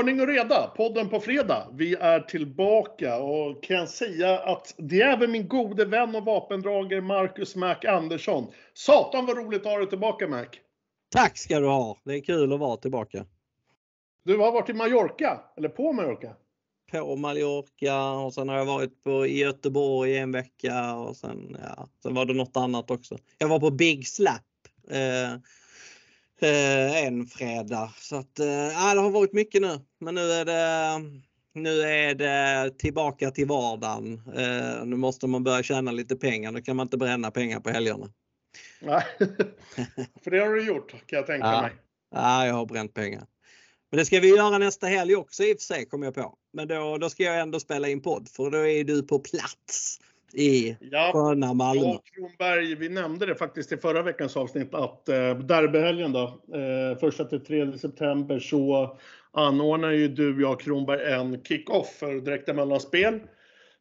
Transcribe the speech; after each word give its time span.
Ordning 0.00 0.20
och 0.20 0.26
reda, 0.26 0.66
podden 0.66 1.08
på 1.08 1.20
fredag. 1.20 1.68
Vi 1.72 1.94
är 1.94 2.20
tillbaka 2.20 3.18
och 3.18 3.62
kan 3.62 3.88
säga 3.88 4.38
att 4.38 4.74
det 4.76 5.00
är 5.00 5.12
även 5.12 5.30
min 5.30 5.48
gode 5.48 5.84
vän 5.84 6.14
och 6.14 6.24
vapendragare 6.24 7.00
Marcus 7.00 7.56
Mac 7.56 7.76
Andersson. 7.88 8.52
Satan 8.74 9.26
vad 9.26 9.36
roligt 9.36 9.60
att 9.60 9.72
ha 9.72 9.78
dig 9.78 9.88
tillbaka 9.88 10.28
Mac. 10.28 10.46
Tack 11.08 11.38
ska 11.38 11.60
du 11.60 11.66
ha. 11.66 11.96
Det 12.04 12.14
är 12.14 12.20
kul 12.20 12.52
att 12.52 12.60
vara 12.60 12.76
tillbaka. 12.76 13.26
Du 14.24 14.36
har 14.36 14.52
varit 14.52 14.68
i 14.68 14.72
Mallorca, 14.72 15.40
eller 15.56 15.68
på 15.68 15.92
Mallorca? 15.92 16.34
På 16.92 17.16
Mallorca 17.16 18.12
och 18.12 18.34
sen 18.34 18.48
har 18.48 18.56
jag 18.56 18.66
varit 18.66 19.02
på, 19.04 19.26
i 19.26 19.38
Göteborg 19.38 20.16
en 20.16 20.32
vecka 20.32 20.94
och 20.94 21.16
sen, 21.16 21.56
ja, 21.62 21.88
sen 22.02 22.14
var 22.14 22.24
det 22.24 22.34
något 22.34 22.56
annat 22.56 22.90
också. 22.90 23.18
Jag 23.38 23.48
var 23.48 23.60
på 23.60 23.70
Big 23.70 24.08
Slap. 24.08 24.42
Eh, 24.90 25.40
eh, 26.42 27.04
en 27.04 27.26
fredag. 27.26 27.92
Så 27.98 28.16
att, 28.16 28.38
eh, 28.38 28.46
det 28.94 29.00
har 29.00 29.10
varit 29.10 29.32
mycket 29.32 29.62
nu. 29.62 29.80
Men 30.00 30.14
nu 30.14 30.32
är 30.32 30.44
det, 30.44 31.00
nu 31.54 31.82
är 31.82 32.14
det 32.14 32.70
tillbaka 32.78 33.30
till 33.30 33.46
vardagen. 33.46 34.22
Eh, 34.36 34.84
nu 34.84 34.96
måste 34.96 35.26
man 35.26 35.44
börja 35.44 35.62
tjäna 35.62 35.92
lite 35.92 36.16
pengar. 36.16 36.52
Nu 36.52 36.62
kan 36.62 36.76
man 36.76 36.86
inte 36.86 36.96
bränna 36.96 37.30
pengar 37.30 37.60
på 37.60 37.70
helgerna. 37.70 38.08
Nej, 38.80 39.04
för 40.24 40.30
det 40.30 40.38
har 40.38 40.54
du 40.54 40.66
gjort 40.66 40.90
kan 40.90 41.16
jag 41.16 41.26
tänka 41.26 41.46
ja. 41.46 41.62
mig. 41.62 41.72
Ja, 42.14 42.46
jag 42.46 42.54
har 42.54 42.66
bränt 42.66 42.94
pengar. 42.94 43.26
Men 43.90 43.98
det 43.98 44.04
ska 44.04 44.20
vi 44.20 44.36
göra 44.36 44.58
nästa 44.58 44.86
helg 44.86 45.16
också 45.16 45.42
i 45.42 45.54
och 45.54 45.58
för 45.58 45.64
sig 45.64 45.86
kom 45.86 46.02
jag 46.02 46.14
på. 46.14 46.34
Men 46.52 46.68
då, 46.68 46.98
då 46.98 47.10
ska 47.10 47.22
jag 47.22 47.40
ändå 47.40 47.60
spela 47.60 47.88
in 47.88 48.02
podd 48.02 48.28
för 48.28 48.50
då 48.50 48.66
är 48.66 48.84
du 48.84 49.02
på 49.02 49.18
plats 49.18 50.00
i 50.34 50.76
Ja, 50.80 51.10
sköna 51.14 51.54
Malmö. 51.54 51.82
Ja, 51.82 52.02
Kronberg, 52.14 52.74
vi 52.74 52.88
nämnde 52.88 53.26
det 53.26 53.34
faktiskt 53.34 53.72
i 53.72 53.76
förra 53.76 54.02
veckans 54.02 54.36
avsnitt 54.36 54.74
att 54.74 55.08
eh, 55.08 55.38
derbyhelgen 55.38 56.12
då, 56.12 56.22
eh, 56.54 56.98
första 57.00 57.24
till 57.24 57.44
3 57.44 57.78
september 57.78 58.38
så 58.38 58.98
anordnar 59.32 59.90
ju 59.90 60.08
du, 60.08 60.42
jag 60.42 60.52
och 60.52 60.60
Kronberg 60.60 61.12
en 61.12 61.42
kick-off 61.44 61.88
för 61.98 62.14
direkta 62.14 62.54
mellanspel. 62.54 63.20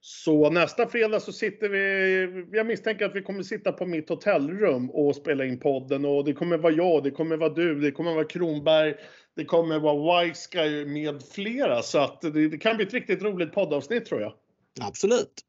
Så 0.02 0.50
nästa 0.50 0.88
fredag 0.88 1.20
så 1.20 1.32
sitter 1.32 1.70
vi, 1.70 2.46
jag 2.58 2.68
misstänker 2.68 3.06
att 3.06 3.16
vi 3.16 3.22
kommer 3.22 3.44
sitta 3.44 3.72
på 3.72 3.86
mitt 3.86 4.10
hotellrum 4.10 4.90
och 4.90 5.16
spela 5.16 5.46
in 5.46 5.60
podden 5.60 6.06
och 6.06 6.26
det 6.26 6.34
kommer 6.34 6.58
vara 6.58 6.74
jag, 6.74 7.04
det 7.04 7.12
kommer 7.12 7.38
vara 7.38 7.50
du, 7.50 7.80
det 7.80 7.92
kommer 7.92 8.14
vara 8.14 8.26
Kronberg, 8.26 8.96
det 9.36 9.46
kommer 9.46 9.80
vara 9.80 10.24
Wiseguy 10.24 10.86
med 10.86 11.24
flera 11.24 11.82
så 11.82 12.00
att 12.00 12.22
det, 12.22 12.50
det 12.50 12.58
kan 12.58 12.76
bli 12.76 12.86
ett 12.86 12.94
riktigt 12.94 13.22
roligt 13.22 13.54
poddavsnitt 13.54 14.06
tror 14.06 14.22
jag. 14.22 14.34
Absolut. 14.82 15.46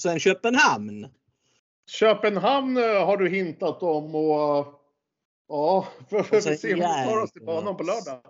Sen 0.00 0.18
Köpenhamn. 0.20 1.06
Köpenhamn 1.90 2.76
eh, 2.76 3.06
har 3.06 3.16
du 3.16 3.28
hintat 3.28 3.82
om 3.82 4.14
och 4.14 4.66
ja, 5.48 5.86
får 6.10 6.30
vi 6.30 6.40
se 6.56 6.72
om 6.74 6.80
vi 6.80 6.84
tar 7.10 7.22
oss 7.22 7.32
till 7.32 7.42
banan 7.44 7.76
på 7.76 7.82
lördag. 7.82 8.20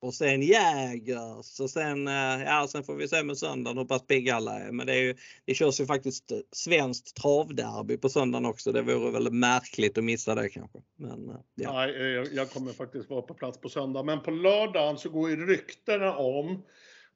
Och 0.00 0.14
sen 0.14 0.42
Jägers 0.42 1.60
och 1.60 1.70
sen, 1.70 2.08
eh, 2.08 2.42
ja, 2.44 2.66
sen 2.68 2.84
får 2.84 2.94
vi 2.94 3.08
se 3.08 3.22
med 3.22 3.38
söndagen 3.38 3.78
hur 3.78 3.84
pass 3.84 4.06
pigga 4.06 4.34
alla 4.34 4.58
är. 4.60 4.72
Men 4.72 4.86
det, 4.86 4.92
är 4.92 5.00
ju, 5.02 5.14
det 5.44 5.54
körs 5.54 5.80
ju 5.80 5.86
faktiskt 5.86 6.32
eh, 6.32 6.38
svenskt 6.52 7.16
travderby 7.16 7.96
på 7.96 8.08
söndagen 8.08 8.46
också. 8.46 8.72
Det 8.72 8.82
vore 8.82 9.10
väl 9.10 9.30
märkligt 9.32 9.98
att 9.98 10.04
missa 10.04 10.34
det 10.34 10.48
kanske. 10.48 10.78
Men, 10.96 11.36
ja. 11.54 11.72
Nej, 11.72 12.12
jag- 12.12 12.32
jag 12.32 12.50
kommer 12.50 12.72
faktiskt 12.72 13.10
vara 13.10 13.22
på 13.22 13.34
plats 13.34 13.58
på 13.60 13.68
söndag. 13.68 14.02
Men 14.02 14.22
på 14.22 14.30
lördagen 14.30 14.98
så 14.98 15.08
går 15.10 15.30
ju 15.30 15.46
ryktena 15.46 16.16
om 16.16 16.62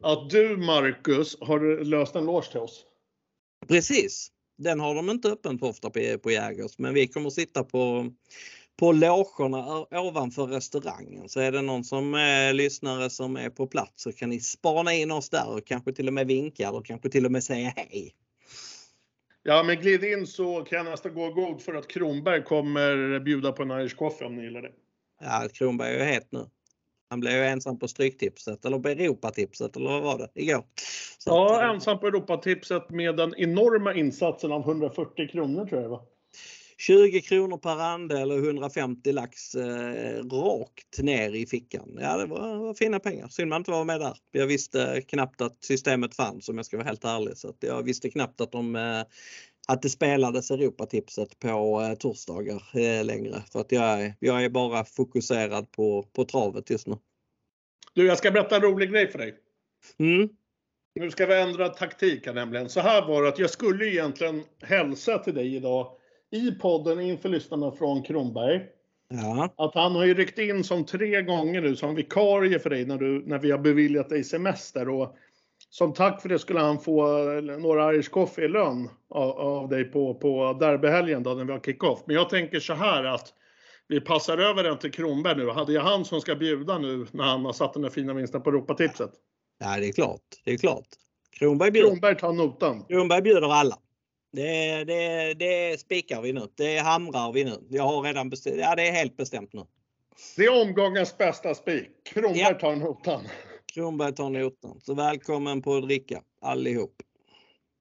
att 0.03 0.31
du, 0.31 0.57
Marcus, 0.57 1.37
har 1.41 1.85
löst 1.85 2.15
en 2.17 2.25
loge 2.27 2.51
till 2.51 2.61
oss. 2.61 2.85
Precis. 3.69 4.33
Den 4.59 4.81
har 4.81 4.95
de 4.95 5.11
inte 5.11 5.29
öppen 5.29 5.59
för 5.59 5.67
ofta 5.67 5.91
på, 5.91 6.19
på 6.23 6.31
Jägers 6.31 6.79
men 6.79 6.95
vi 6.95 7.09
kommer 7.09 7.31
sitta 7.31 7.65
på 7.65 8.13
på 8.79 8.93
logerna 8.93 9.87
ovanför 9.91 10.47
restaurangen. 10.47 11.29
Så 11.29 11.41
är 11.41 11.53
det 11.53 11.63
någon 11.63 11.85
som 11.85 12.15
är 12.15 12.53
lyssnare 12.53 13.11
som 13.11 13.37
är 13.37 13.51
på 13.51 13.67
plats 13.67 14.03
så 14.03 14.13
kan 14.13 14.31
ni 14.31 14.41
spana 14.41 14.95
in 14.95 15.11
oss 15.11 15.31
där 15.31 15.49
och 15.49 15.67
kanske 15.67 15.93
till 15.93 16.09
och 16.09 16.15
med 16.15 16.27
vinka 16.27 16.71
och 16.71 16.87
kanske 16.87 17.11
till 17.11 17.27
och 17.27 17.33
med 17.33 17.45
säga 17.45 17.73
hej. 17.77 18.15
Ja, 19.43 19.63
men 19.63 19.77
glid 19.77 20.05
in 20.05 20.27
så 20.27 20.65
kan 20.65 20.77
jag 20.77 20.87
nästan 20.87 21.15
gå 21.15 21.31
god 21.31 21.63
för 21.63 21.75
att 21.75 21.89
Kronberg 21.89 22.45
kommer 22.45 23.21
bjuda 23.21 23.53
på 23.53 23.63
en 23.63 23.71
Irish 23.71 23.97
coffee 23.97 24.27
om 24.27 24.37
ni 24.37 24.43
gillar 24.43 24.63
det. 24.63 24.73
Ja, 25.21 25.49
Kronberg 25.53 25.95
är 25.95 25.99
ju 25.99 26.13
het 26.13 26.33
nu. 26.33 26.47
Han 27.11 27.21
blev 27.21 27.33
ju 27.33 27.45
ensam 27.45 27.79
på 27.79 27.89
Stryktipset 27.89 28.65
eller 28.65 28.79
på 28.79 28.89
Europatipset 28.89 29.77
eller 29.77 29.91
vad 29.91 30.03
var 30.03 30.19
det 30.19 30.43
igår? 30.43 30.65
Så 31.19 31.31
Ja, 31.31 31.57
att, 31.57 31.63
eh, 31.63 31.71
ensam 31.71 31.99
på 31.99 32.07
Europatipset 32.07 32.91
med 32.91 33.17
den 33.17 33.35
enorma 33.37 33.95
insatsen 33.95 34.53
av 34.53 34.61
140 34.61 35.29
kronor 35.29 35.67
tror 35.67 35.81
jag 35.81 35.85
det 35.85 35.89
var. 35.89 36.03
20 36.81 37.21
kronor 37.21 37.57
per 37.57 37.79
andel 37.81 38.33
och 38.33 38.39
150 38.39 39.13
lax 39.13 39.55
eh, 39.55 40.25
rakt 40.25 40.99
ner 40.99 41.35
i 41.35 41.47
fickan. 41.47 41.99
Ja, 42.01 42.17
det 42.17 42.27
var, 42.27 42.57
var 42.57 42.75
fina 42.75 43.01
pengar. 43.01 43.29
Synd 43.29 43.49
man 43.49 43.61
inte 43.61 43.71
var 43.71 43.85
med 43.85 44.01
där. 44.01 44.17
Jag 44.33 44.47
visste 44.47 45.03
knappt 45.09 45.41
att 45.41 45.65
systemet 45.65 46.15
fanns 46.15 46.49
om 46.49 46.57
jag 46.57 46.67
ska 46.67 46.77
vara 46.77 46.87
helt 46.87 47.05
ärlig. 47.05 47.37
Så 47.37 47.49
att 47.49 47.57
jag 47.61 47.83
visste 47.83 48.11
knappt 48.11 48.41
att, 48.41 48.53
de, 48.53 48.77
eh, 48.77 49.03
att 49.73 49.83
det 49.83 49.89
spelades 49.89 50.51
Europatipset 50.51 51.39
på 51.39 51.49
eh, 51.83 51.95
torsdagar 51.95 52.63
eh, 52.75 53.05
längre. 53.05 53.43
För 53.53 53.61
att 53.61 53.73
jag, 53.73 54.03
är- 54.03 54.15
jag 54.19 54.45
är 54.45 54.49
bara 54.49 54.85
fokuserad 54.85 55.73
på, 55.73 56.03
på 56.03 56.25
travet 56.25 56.71
just 56.71 56.87
nu. 56.87 56.97
Du, 57.95 58.07
jag 58.07 58.19
ska 58.19 58.31
berätta 58.31 58.57
en 58.57 58.63
rolig 58.63 58.91
grej 58.91 59.09
för 59.11 59.19
dig. 59.19 59.35
Mm. 59.99 60.29
Nu 61.01 61.11
ska 61.11 61.27
vi 61.27 61.41
ändra 61.41 61.69
taktik 61.69 62.27
här 62.27 62.35
nämligen. 62.35 62.69
Så 62.69 62.81
här 62.81 63.07
var 63.07 63.23
det 63.23 63.29
att 63.29 63.39
jag 63.39 63.51
skulle 63.51 63.87
egentligen 63.87 64.43
hälsa 64.63 65.19
till 65.19 65.35
dig 65.35 65.57
idag 65.57 65.91
i 66.31 66.51
podden 66.51 67.01
inför 67.01 67.29
lyssnarna 67.29 67.71
från 67.73 68.03
Kronberg. 68.03 68.61
Ja, 69.09 69.55
Att 69.57 69.75
han 69.75 69.93
har 69.95 70.05
ju 70.05 70.15
ryckt 70.15 70.39
in 70.39 70.65
som 70.65 70.85
tre 70.87 71.23
gånger 71.23 71.61
nu 71.61 71.77
som 71.77 71.95
vikarie 71.95 72.59
för 72.59 72.71
dig 72.71 72.85
när, 72.87 72.99
du, 72.99 73.23
när 73.27 73.39
vi 73.39 73.51
har 73.51 73.59
beviljat 73.59 74.09
dig 74.09 74.25
semester. 74.25 74.89
Och 74.89 75.17
som 75.71 75.93
tack 75.95 76.23
för 76.23 76.29
det 76.29 76.39
skulle 76.39 76.61
han 76.61 76.81
få 76.81 77.07
några 77.41 77.95
Irish 77.95 78.11
coffee 78.11 78.45
i 78.45 78.49
lön 78.49 78.89
av, 79.11 79.31
av 79.31 79.69
dig 79.69 79.85
på, 79.85 80.15
på 80.15 80.53
derbyhelgen 80.61 81.23
då 81.23 81.35
när 81.35 81.45
vi 81.45 81.53
har 81.53 81.61
kick-off. 81.61 82.03
Men 82.07 82.17
jag 82.17 82.31
tänker 82.31 82.61
så 82.61 82.75
här 82.75 83.05
att 83.05 83.35
vi 83.89 84.01
passar 84.01 84.39
över 84.39 84.63
den 84.65 84.79
till 84.79 84.93
Kronberg 84.93 85.37
nu. 85.37 85.51
Hade 85.51 85.73
jag 85.73 85.83
han 85.83 86.05
som 86.05 86.21
ska 86.21 86.35
bjuda 86.35 86.79
nu 86.79 87.07
när 87.13 87.25
han 87.25 87.45
har 87.45 87.53
satt 87.53 87.73
den 87.73 87.83
där 87.83 87.91
fina 87.91 88.15
vinsten 88.15 88.43
på 88.43 88.51
Europatipset. 88.51 89.11
ja 89.59 89.77
det 89.81 89.89
är 89.89 89.93
klart. 89.93 90.23
Det 90.45 90.53
är 90.53 90.59
klart. 90.59 90.87
Kronberg 91.39 91.71
bjuder. 91.71 91.89
Kronberg 91.89 92.17
tar 92.17 92.33
notan. 92.33 92.85
Kronberg 92.89 93.23
bjuder 93.23 93.53
alla. 93.53 93.77
Det, 94.33 94.85
det, 94.85 95.35
det 95.35 95.81
spikar 95.81 96.23
vi 96.23 96.33
nu. 96.33 96.43
Det 96.55 96.79
hamrar 96.79 97.33
vi 97.33 97.45
nu. 97.45 97.57
Jag 97.71 97.83
har 97.85 98.03
redan 98.03 98.31
bestämt. 98.31 98.57
Ja, 98.59 98.75
det 98.75 98.89
är 98.89 98.93
helt 98.93 99.17
bestämt 99.17 99.53
nu. 99.53 99.63
Det 100.37 100.45
är 100.45 100.63
omgångens 100.63 101.19
bästa 101.19 101.55
spik. 101.55 101.89
Kronberg 102.13 102.39
Ja. 102.41 102.55
tar 102.55 102.77
notan. 102.77 103.21
Kronberg 103.75 104.15
tar 104.15 104.31
notan. 104.31 104.81
Så 104.81 104.95
välkommen 104.95 105.63
på 105.63 105.77
att 105.77 105.83
dricka 105.83 106.23
allihop. 106.41 107.03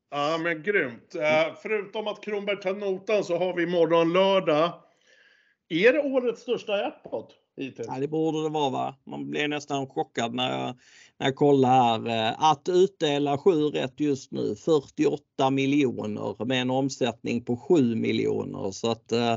Ja 0.09 0.38
men 0.44 0.64
grymt. 0.64 1.16
Eh, 1.16 1.56
förutom 1.62 2.08
att 2.08 2.24
Kronberg 2.24 2.58
tar 2.58 2.74
notan 2.74 3.24
så 3.24 3.38
har 3.38 3.53
vi 3.53 3.64
imorgon 3.64 4.14
lördag. 4.14 4.84
Är 5.70 5.94
det 5.94 6.00
årets 6.00 6.42
största 6.42 6.78
jackpot 6.78 7.36
Ja, 7.88 8.00
det 8.00 8.07
borde 8.07 8.44
det 8.44 8.50
vara 8.50 8.69
va? 8.69 8.95
Man 9.03 9.29
blir 9.29 9.47
nästan 9.47 9.88
chockad 9.88 10.34
när 10.34 10.51
jag, 10.51 10.75
när 11.18 11.28
jag 11.28 11.35
kollar 11.35 11.69
här. 11.69 12.29
Eh, 12.29 12.44
att 12.44 12.69
utdela 12.69 13.38
7 13.38 13.51
rätt 13.51 14.00
just 14.00 14.31
nu 14.31 14.56
48 14.56 15.50
miljoner 15.50 16.45
med 16.45 16.62
en 16.62 16.69
omsättning 16.69 17.45
på 17.45 17.57
7 17.57 17.95
miljoner. 17.95 18.72
Så 18.72 18.91
att 18.91 19.12
eh, 19.12 19.34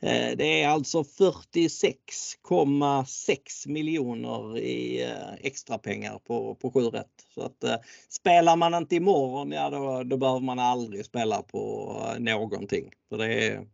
eh, 0.00 0.36
det 0.36 0.62
är 0.62 0.68
alltså 0.68 1.02
46,6 1.02 3.68
miljoner 3.68 4.58
i 4.58 5.02
eh, 5.02 5.34
extra 5.40 5.78
pengar 5.78 6.18
på, 6.18 6.54
på 6.54 6.70
7 6.70 6.80
rätt. 6.80 7.24
Så 7.34 7.42
att 7.42 7.64
eh, 7.64 7.76
spelar 8.08 8.56
man 8.56 8.74
inte 8.74 8.96
imorgon, 8.96 9.52
ja 9.52 9.70
då, 9.70 10.02
då 10.02 10.16
behöver 10.16 10.40
man 10.40 10.58
aldrig 10.58 11.04
spela 11.04 11.42
på 11.42 11.92
eh, 12.14 12.20
någonting. 12.20 12.90
Så 13.08 13.16
det 13.16 13.46
är, 13.46 13.66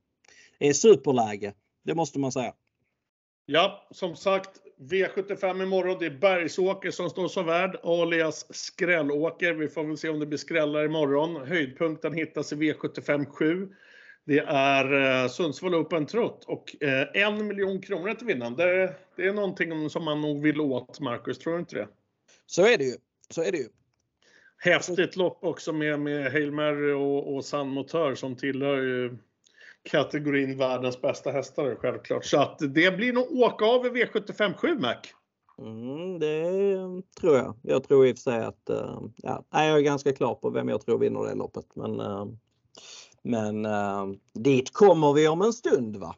det 0.59 0.69
är 0.69 0.73
superläge. 0.73 1.55
Det 1.85 1.95
måste 1.95 2.19
man 2.19 2.33
säga. 2.33 2.55
Ja, 3.47 3.89
som 3.91 4.17
sagt, 4.17 4.51
V75 4.79 5.63
imorgon. 5.63 5.97
Det 6.01 6.07
är 6.07 6.11
Bergsåker 6.11 6.91
som 6.91 7.11
står 7.11 7.29
som 7.29 7.47
värd, 7.47 7.81
alias 7.83 8.47
Skrällåker. 8.55 9.53
Vi 9.53 9.69
får 9.69 9.85
väl 9.85 9.99
se 9.99 10.09
om 10.09 10.21
det 10.21 10.27
blir 10.27 10.39
skrällar 10.39 10.85
imorgon. 10.85 11.47
Höjdpunkten 11.47 12.13
hittas 12.13 12.53
i 12.53 12.57
V75 12.57 13.27
7. 13.27 13.69
Det 14.25 14.39
är 14.39 15.23
eh, 15.23 15.29
Sundsvall 15.29 15.75
Open 15.75 16.07
Trot 16.07 16.45
och 16.45 16.83
eh, 16.83 17.09
en 17.15 17.47
miljon 17.47 17.83
kronor 17.83 18.15
till 18.15 18.27
vinnaren. 18.27 18.57
Det, 18.57 18.95
det 19.17 19.27
är 19.27 19.33
någonting 19.33 19.91
som 19.91 20.05
man 20.05 20.21
nog 20.21 20.43
vill 20.43 20.61
åt, 20.61 21.01
Marcus. 21.01 21.39
Tror 21.39 21.53
du 21.53 21.59
inte 21.59 21.77
det? 21.77 21.89
Så 22.47 22.67
är 22.67 22.79
det 22.79 22.85
ju. 22.85 22.95
Så 23.31 23.43
är 23.43 23.53
det 23.53 23.59
ju. 23.59 23.69
Häftigt 24.59 25.17
lopp 25.17 25.45
också 25.45 25.73
med, 25.73 26.01
med 26.01 26.33
Hail 26.33 26.53
Mary 26.53 26.93
och, 26.93 27.35
och 27.35 27.45
San 27.45 27.69
Motör 27.69 28.15
som 28.15 28.37
tillhör 28.37 28.77
ju 28.77 29.17
kategorin 29.83 30.59
världens 30.59 31.01
bästa 31.01 31.31
hästar 31.31 31.77
självklart. 31.81 32.25
Så 32.25 32.41
att 32.41 32.59
det 32.59 32.97
blir 32.97 33.13
nog 33.13 33.33
åka 33.33 33.65
av 33.65 33.87
i 33.87 33.91
V75 33.91 34.55
7 34.55 34.79
Mac. 34.79 34.97
Mm, 35.59 36.19
det 36.19 37.03
tror 37.21 37.37
jag. 37.37 37.57
Jag 37.63 37.85
tror 37.85 38.07
i 38.07 38.13
och 38.13 38.17
för 38.17 38.23
sig 38.23 38.41
att 38.41 38.71
eh, 38.71 39.01
ja, 39.17 39.45
jag 39.51 39.79
är 39.79 39.81
ganska 39.81 40.13
klar 40.13 40.35
på 40.35 40.51
vem 40.51 40.69
jag 40.69 40.81
tror 40.81 40.99
vinner 40.99 41.25
det 41.25 41.35
loppet. 41.35 41.67
Men, 41.75 42.01
eh, 42.01 42.27
men 43.23 43.65
eh, 43.65 44.07
dit 44.35 44.73
kommer 44.73 45.13
vi 45.13 45.29
om 45.29 45.43
en 45.43 45.53
stund 45.53 45.97
va? 45.97 46.17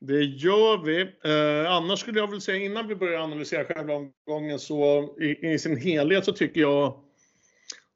Det 0.00 0.22
gör 0.22 0.84
vi. 0.84 1.00
Eh, 1.02 1.72
annars 1.72 2.00
skulle 2.00 2.20
jag 2.20 2.30
väl 2.30 2.40
säga 2.40 2.64
innan 2.64 2.88
vi 2.88 2.96
börjar 2.96 3.20
analysera 3.20 3.64
själva 3.64 3.94
omgången 3.94 4.58
så 4.58 5.08
i, 5.20 5.52
i 5.52 5.58
sin 5.58 5.76
helhet 5.76 6.24
så 6.24 6.32
tycker 6.32 6.60
jag 6.60 7.00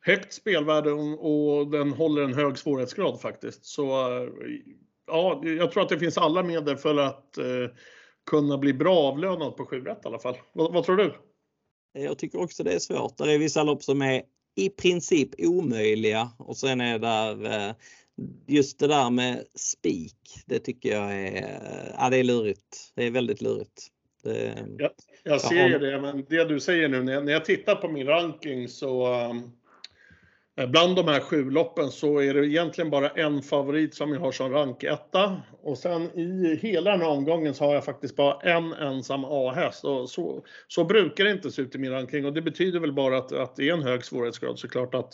högt 0.00 0.32
spelvärde 0.32 0.92
och 0.92 1.70
den 1.70 1.92
håller 1.92 2.22
en 2.22 2.34
hög 2.34 2.58
svårighetsgrad 2.58 3.20
faktiskt. 3.20 3.64
Så 3.64 3.86
ja, 5.10 5.42
jag 5.44 5.72
tror 5.72 5.82
att 5.82 5.88
det 5.88 5.98
finns 5.98 6.18
alla 6.18 6.42
medel 6.42 6.76
för 6.76 6.96
att 6.96 7.38
eh, 7.38 7.44
kunna 8.30 8.58
bli 8.58 8.72
bra 8.72 8.98
avlönad 8.98 9.56
på 9.56 9.66
7 9.66 9.76
i 9.76 9.94
alla 10.04 10.18
fall. 10.18 10.36
Vad, 10.52 10.72
vad, 10.72 10.84
tror 10.84 10.96
du? 10.96 11.14
Jag 11.92 12.18
tycker 12.18 12.40
också 12.40 12.62
det 12.62 12.72
är 12.72 12.78
svårt. 12.78 13.16
Det 13.16 13.32
är 13.32 13.38
vissa 13.38 13.62
lopp 13.62 13.82
som 13.82 14.02
är 14.02 14.22
i 14.56 14.68
princip 14.68 15.28
omöjliga 15.38 16.30
och 16.38 16.56
sen 16.56 16.80
är 16.80 16.98
där 16.98 17.44
eh, 17.44 17.74
just 18.46 18.78
det 18.78 18.86
där 18.86 19.10
med 19.10 19.44
spik. 19.54 20.42
Det 20.46 20.58
tycker 20.58 20.92
jag 20.92 21.12
är, 21.12 21.94
ja, 21.98 22.10
det 22.10 22.16
är 22.16 22.24
lurigt. 22.24 22.92
Det 22.94 23.06
är 23.06 23.10
väldigt 23.10 23.42
lurigt. 23.42 23.88
Det, 24.22 24.66
jag, 24.78 24.90
jag 25.22 25.40
ser 25.40 25.68
ju 25.68 25.78
det, 25.78 26.00
men 26.00 26.24
det 26.28 26.44
du 26.44 26.60
säger 26.60 26.88
nu 26.88 27.02
när 27.02 27.12
jag, 27.12 27.24
när 27.24 27.32
jag 27.32 27.44
tittar 27.44 27.74
på 27.74 27.88
min 27.88 28.06
ranking 28.06 28.68
så 28.68 29.14
um, 29.30 29.52
bland 30.56 30.96
de 30.96 31.08
här 31.08 31.20
sju 31.20 31.50
loppen 31.50 31.90
så 31.90 32.18
är 32.18 32.34
det 32.34 32.46
egentligen 32.46 32.90
bara 32.90 33.08
en 33.08 33.42
favorit 33.42 33.94
som 33.94 34.12
jag 34.12 34.20
har 34.20 34.32
som 34.32 34.52
ranketta. 34.52 35.42
Och 35.62 35.78
sen 35.78 36.18
i 36.18 36.58
hela 36.62 36.90
den 36.90 37.00
här 37.00 37.08
omgången 37.08 37.54
så 37.54 37.64
har 37.64 37.74
jag 37.74 37.84
faktiskt 37.84 38.16
bara 38.16 38.40
en 38.40 38.72
ensam 38.72 39.24
A-häst. 39.24 39.84
Och 39.84 40.10
så, 40.10 40.44
så 40.68 40.84
brukar 40.84 41.24
det 41.24 41.30
inte 41.30 41.50
se 41.50 41.62
ut 41.62 41.74
i 41.74 41.78
min 41.78 41.90
ranking 41.90 42.26
och 42.26 42.32
det 42.32 42.42
betyder 42.42 42.80
väl 42.80 42.92
bara 42.92 43.18
att, 43.18 43.32
att 43.32 43.56
det 43.56 43.68
är 43.68 43.72
en 43.72 43.82
hög 43.82 44.04
svårighetsgrad 44.04 44.58
såklart. 44.58 44.94
Att 44.94 45.12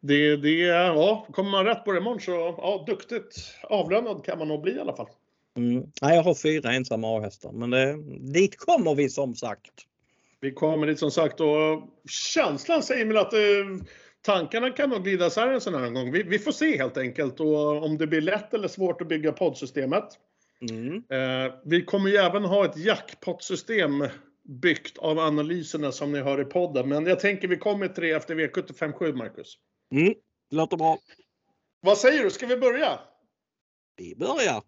det, 0.00 0.36
det, 0.36 0.50
ja, 0.50 1.26
kommer 1.32 1.50
man 1.50 1.64
rätt 1.64 1.84
på 1.84 1.92
det 1.92 1.98
imorgon 1.98 2.20
så 2.20 2.30
ja, 2.30 2.84
duktigt 2.86 3.34
avlönad 3.62 4.24
kan 4.24 4.38
man 4.38 4.48
nog 4.48 4.62
bli 4.62 4.72
i 4.72 4.80
alla 4.80 4.96
fall. 4.96 5.08
Mm. 5.56 5.84
Ja, 6.00 6.14
jag 6.14 6.22
har 6.22 6.34
fyra 6.34 6.72
ensamma 6.72 7.18
A-hästar 7.18 7.52
men 7.52 7.70
det, 7.70 7.96
dit 8.32 8.56
kommer 8.56 8.94
vi 8.94 9.08
som 9.08 9.34
sagt. 9.34 9.72
Vi 10.40 10.52
kommer 10.52 10.86
dit 10.86 10.98
som 10.98 11.10
sagt 11.10 11.40
och 11.40 11.82
känslan 12.34 12.82
säger 12.82 13.04
mig 13.04 13.18
att 13.18 13.30
det 13.30 13.64
tankarna 14.22 14.70
kan 14.70 14.90
nog 14.90 15.04
glida 15.04 15.26
isär 15.26 15.48
en 15.48 15.60
sån 15.60 15.74
här 15.74 15.90
gång. 15.90 16.12
Vi, 16.12 16.22
vi, 16.22 16.38
får 16.38 16.52
se 16.52 16.78
helt 16.78 16.96
enkelt 16.96 17.40
och 17.40 17.84
om 17.84 17.98
det 17.98 18.06
blir 18.06 18.20
lätt 18.20 18.54
eller 18.54 18.68
svårt 18.68 19.00
att 19.00 19.08
bygga 19.08 19.32
poddsystemet. 19.32 20.04
Mm. 20.70 20.94
Eh, 20.96 21.54
vi 21.64 21.84
kommer 21.84 22.10
ju 22.10 22.16
även 22.16 22.44
ha 22.44 22.64
ett 22.64 22.76
jackpot-system 22.76 24.04
byggt 24.44 24.98
av 24.98 25.18
analyserna 25.18 25.92
som 25.92 26.12
ni 26.12 26.18
hör 26.18 26.40
i 26.40 26.44
podden. 26.44 26.88
Men 26.88 27.06
jag 27.06 27.20
tänker 27.20 27.48
vi 27.48 27.56
kommer 27.56 27.92
det 27.94 28.10
efter 28.10 28.34
V75 28.34 28.92
7, 28.92 29.12
Marcus. 29.12 29.58
Mm, 29.92 30.14
låter 30.50 30.76
bra. 30.76 30.98
Vad 31.80 31.98
säger 31.98 32.24
du, 32.24 32.30
ska 32.30 32.46
vi 32.46 32.56
börja? 32.56 33.00
Vi 33.96 34.16
börjar. 34.16 34.62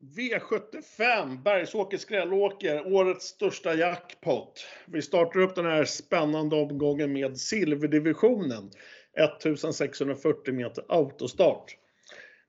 V75, 0.00 1.42
Bergsåker 1.42 1.98
Skrällåker, 1.98 2.92
årets 2.94 3.26
största 3.26 3.74
jackpot. 3.74 4.66
Vi 4.86 5.02
startar 5.02 5.40
upp 5.40 5.54
den 5.54 5.66
här 5.66 5.84
spännande 5.84 6.56
omgången 6.56 7.12
med 7.12 7.38
silverdivisionen. 7.38 8.70
1640 9.16 10.54
meter 10.54 10.84
autostart. 10.88 11.76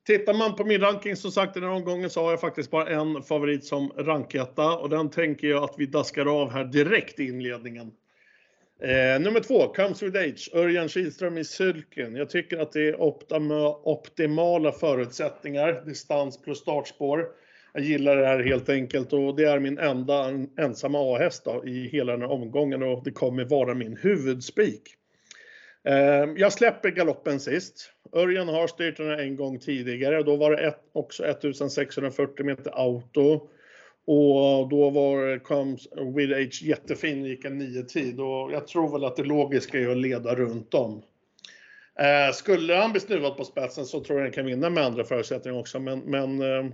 Tittar 0.05 0.33
man 0.33 0.55
på 0.55 0.65
min 0.65 0.81
ranking 0.81 1.15
som 1.15 1.31
sagt 1.31 1.53
den 1.53 1.63
här 1.63 1.69
omgången 1.69 2.09
så 2.09 2.23
har 2.23 2.31
jag 2.31 2.41
faktiskt 2.41 2.71
bara 2.71 2.89
en 2.89 3.23
favorit 3.23 3.65
som 3.65 3.89
ranketta 3.89 4.77
och 4.77 4.89
den 4.89 5.09
tänker 5.09 5.47
jag 5.47 5.63
att 5.63 5.75
vi 5.77 5.85
daskar 5.85 6.41
av 6.41 6.51
här 6.51 6.65
direkt 6.65 7.19
i 7.19 7.27
inledningen. 7.27 7.91
Eh, 8.81 9.19
nummer 9.19 9.39
två, 9.39 9.67
Comes 9.67 10.03
with 10.03 10.17
Age, 10.17 10.49
Örjan 10.53 10.89
Kihlström 10.89 11.37
i 11.37 11.43
Sylken. 11.43 12.15
Jag 12.15 12.29
tycker 12.29 12.57
att 12.57 12.71
det 12.71 12.87
är 12.87 13.01
optimala 13.83 14.71
förutsättningar, 14.71 15.83
distans 15.85 16.41
plus 16.41 16.57
startspår. 16.57 17.25
Jag 17.73 17.83
gillar 17.83 18.15
det 18.15 18.25
här 18.25 18.39
helt 18.39 18.69
enkelt 18.69 19.13
och 19.13 19.35
det 19.35 19.43
är 19.43 19.59
min 19.59 19.77
enda 19.77 20.29
ensamma 20.57 21.15
A-häst 21.15 21.47
i 21.65 21.87
hela 21.87 22.11
den 22.11 22.21
här 22.21 22.31
omgången 22.31 22.83
och 22.83 23.03
det 23.03 23.11
kommer 23.11 23.45
vara 23.45 23.73
min 23.73 23.97
huvudspik. 23.97 24.81
Eh, 25.83 26.25
jag 26.37 26.53
släpper 26.53 26.89
galoppen 26.89 27.39
sist. 27.39 27.91
Örjan 28.13 28.47
har 28.47 28.67
styrt 28.67 28.97
den 28.97 29.07
här 29.07 29.17
en 29.17 29.35
gång 29.35 29.59
tidigare. 29.59 30.23
Då 30.23 30.35
var 30.35 30.51
det 30.51 30.67
ett, 30.67 30.79
också 30.93 31.23
1640 31.25 32.45
meter 32.45 32.71
auto. 32.71 33.49
Och 34.11 34.69
då 34.69 34.89
var 34.89 35.39
Comes 35.39 35.87
with 36.15 36.33
Age 36.33 36.61
jättefin, 36.61 37.25
gick 37.25 37.45
en 37.45 37.61
9-tid 37.61 38.19
och 38.19 38.51
jag 38.53 38.67
tror 38.67 38.91
väl 38.91 39.05
att 39.05 39.15
det 39.15 39.23
logiska 39.23 39.79
är 39.79 39.89
att 39.89 39.97
leda 39.97 40.35
runt 40.35 40.73
om. 40.73 41.01
Eh, 41.99 42.33
skulle 42.33 42.75
han 42.75 42.91
bli 42.91 43.01
snuvad 43.01 43.37
på 43.37 43.43
spetsen 43.43 43.85
så 43.85 44.03
tror 44.03 44.19
jag 44.19 44.25
han 44.25 44.33
kan 44.33 44.45
vinna 44.45 44.69
med 44.69 44.85
andra 44.85 45.03
förutsättningar 45.03 45.59
också 45.59 45.79
men, 45.79 45.99
men 45.99 46.41
eh, 46.41 46.71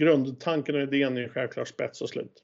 grundtanken 0.00 0.74
och 0.74 0.82
idén 0.82 1.16
är 1.16 1.28
självklart 1.28 1.68
spets 1.68 2.00
och 2.00 2.08
slut. 2.08 2.42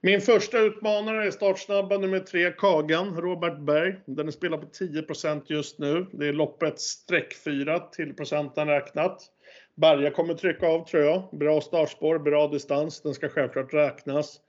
Min 0.00 0.20
första 0.20 0.58
utmanare 0.58 1.26
är 1.26 1.30
startsnabba 1.30 1.98
nummer 1.98 2.20
3, 2.20 2.50
Kagan, 2.50 3.16
Robert 3.16 3.58
Berg. 3.58 3.94
Den 4.06 4.28
är 4.28 4.32
spelad 4.32 4.60
på 4.60 4.66
10% 4.66 5.42
just 5.46 5.78
nu. 5.78 6.06
Det 6.12 6.26
är 6.26 6.32
loppet 6.32 6.80
streck 6.80 7.34
4 7.44 7.78
till 7.78 8.14
procenten 8.14 8.68
räknat. 8.68 9.30
Berga 9.76 10.10
kommer 10.10 10.34
trycka 10.34 10.66
av 10.66 10.86
tror 10.86 11.02
jag. 11.02 11.28
Bra 11.32 11.60
startspår, 11.60 12.18
bra 12.18 12.48
distans. 12.48 13.02
Den 13.02 13.14
ska 13.14 13.28
självklart 13.28 13.74
räknas. 13.74 14.40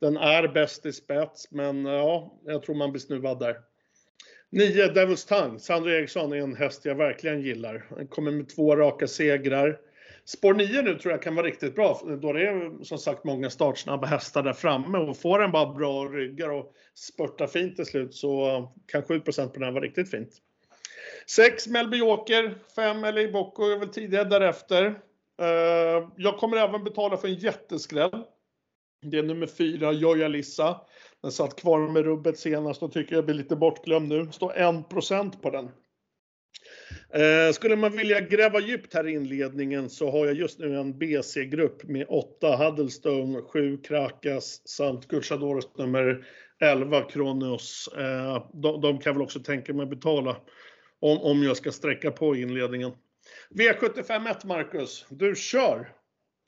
Den 0.00 0.16
är 0.16 0.48
bäst 0.48 0.86
i 0.86 0.92
spets, 0.92 1.50
men 1.50 1.86
eh, 1.86 1.92
ja, 1.92 2.40
jag 2.44 2.62
tror 2.62 2.74
man 2.74 2.92
blir 2.92 3.00
snuvad 3.00 3.38
där. 3.38 3.56
9 4.50 4.86
Devils 4.86 5.24
Tongue. 5.24 5.58
Sandra 5.58 5.92
Eriksson 5.92 6.32
är 6.32 6.36
en 6.36 6.56
häst 6.56 6.84
jag 6.84 6.94
verkligen 6.94 7.40
gillar. 7.40 7.86
Han 7.96 8.06
kommer 8.06 8.30
med 8.30 8.48
två 8.48 8.76
raka 8.76 9.06
segrar. 9.06 9.78
Spår 10.24 10.54
9 10.54 10.82
nu 10.82 10.98
tror 10.98 11.12
jag 11.12 11.22
kan 11.22 11.34
vara 11.34 11.46
riktigt 11.46 11.74
bra. 11.74 12.00
Då 12.22 12.32
det 12.32 12.48
är 12.48 12.84
som 12.84 12.98
sagt 12.98 13.24
många 13.24 13.50
startsnabba 13.50 14.06
hästar 14.06 14.42
där 14.42 14.52
framme 14.52 14.98
och 14.98 15.16
får 15.16 15.38
den 15.38 15.52
bara 15.52 15.74
bra 15.74 16.04
ryggar 16.04 16.48
och 16.48 16.72
spurtar 16.94 17.46
fint 17.46 17.76
till 17.76 17.86
slut 17.86 18.14
så 18.14 18.48
eh, 18.48 18.70
kan 18.86 19.02
7% 19.02 19.20
på 19.24 19.52
den 19.52 19.62
här 19.62 19.72
vara 19.72 19.84
riktigt 19.84 20.10
fint. 20.10 20.30
6 21.26 21.66
Melby 21.66 21.96
Joker, 21.96 22.54
5 22.76 23.00
LA 23.00 23.32
Bocco 23.32 23.62
är 23.62 23.78
väl 23.78 23.88
tidigare 23.88 24.24
därefter. 24.24 24.84
Eh, 25.40 26.08
jag 26.16 26.38
kommer 26.38 26.56
även 26.56 26.84
betala 26.84 27.16
för 27.16 27.28
en 27.28 27.34
jätteskräll. 27.34 28.24
Det 29.02 29.18
är 29.18 29.22
nummer 29.22 29.46
4, 29.46 29.92
Joja 29.92 30.28
Lissa. 30.28 30.80
Den 31.22 31.32
satt 31.32 31.60
kvar 31.60 31.88
med 31.88 32.04
rubbet 32.04 32.38
senast 32.38 32.82
och 32.82 32.92
tycker 32.92 33.14
jag 33.14 33.24
blir 33.24 33.34
lite 33.34 33.56
bortglömd 33.56 34.08
nu. 34.08 34.32
Står 34.32 34.52
1% 34.52 35.40
på 35.42 35.50
den. 35.50 35.70
Eh, 37.14 37.52
skulle 37.52 37.76
man 37.76 37.96
vilja 37.96 38.20
gräva 38.20 38.60
djupt 38.60 38.94
här 38.94 39.08
i 39.08 39.12
inledningen 39.12 39.90
så 39.90 40.10
har 40.10 40.26
jag 40.26 40.34
just 40.34 40.58
nu 40.58 40.76
en 40.76 40.98
BC-grupp 40.98 41.84
med 41.84 42.06
8 42.08 42.56
Huddlestone, 42.56 43.42
7 43.42 43.78
Krakas 43.78 44.68
samt 44.68 45.08
Gucciadoros 45.08 45.76
nummer 45.78 46.24
11 46.60 47.02
Kronos. 47.02 47.88
Eh, 47.98 48.46
de, 48.52 48.80
de, 48.80 48.98
kan 48.98 49.14
väl 49.14 49.22
också 49.22 49.40
tänka 49.40 49.74
mig 49.74 49.86
betala 49.86 50.36
om, 51.02 51.18
om 51.18 51.42
jag 51.42 51.56
ska 51.56 51.72
sträcka 51.72 52.10
på 52.10 52.36
inledningen. 52.36 52.92
V75 53.50 54.46
Marcus, 54.46 55.06
du 55.08 55.36
kör! 55.36 55.88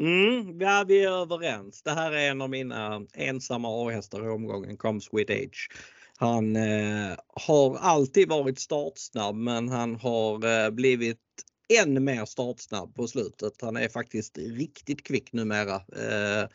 Mm, 0.01 0.61
ja, 0.61 0.85
vi 0.89 1.05
är 1.05 1.23
överens. 1.23 1.83
Det 1.83 1.91
här 1.91 2.13
är 2.13 2.31
en 2.31 2.41
av 2.41 2.51
mina 2.51 3.07
ensamma 3.15 3.87
A-hästar 3.87 4.27
i 4.27 4.29
omgången, 4.29 4.77
Comes 4.77 5.09
with 5.13 5.33
Age. 5.33 5.69
Han 6.17 6.57
eh, 6.57 7.17
har 7.29 7.77
alltid 7.77 8.29
varit 8.29 8.59
startsnabb 8.59 9.37
men 9.37 9.69
han 9.69 9.97
har 9.97 10.65
eh, 10.65 10.71
blivit 10.71 11.19
än 11.83 12.05
mer 12.05 12.25
startsnabb 12.25 12.95
på 12.95 13.07
slutet. 13.07 13.53
Han 13.63 13.77
är 13.77 13.89
faktiskt 13.89 14.39
riktigt 14.39 15.05
kvick 15.05 15.33
numera. 15.33 15.75
Eh, 15.75 16.49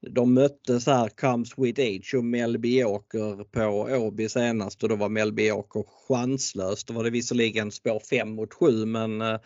de 0.00 0.34
möttes 0.34 0.86
här 0.86 1.08
Comes 1.08 1.58
with 1.58 1.80
Age 1.80 2.14
och 2.16 2.24
Melby 2.24 2.84
Åker 2.84 3.44
på 3.44 3.88
Åby 3.96 4.28
senast 4.28 4.82
och 4.82 4.88
då 4.88 4.96
var 4.96 5.08
Melby 5.08 5.50
Åker 5.50 5.84
chanslös. 6.08 6.84
Då 6.84 6.94
var 6.94 7.04
det 7.04 7.10
visserligen 7.10 7.70
spår 7.70 8.00
5 8.10 8.28
mot 8.28 8.54
7 8.54 8.86
men 8.86 9.20
eh, 9.20 9.38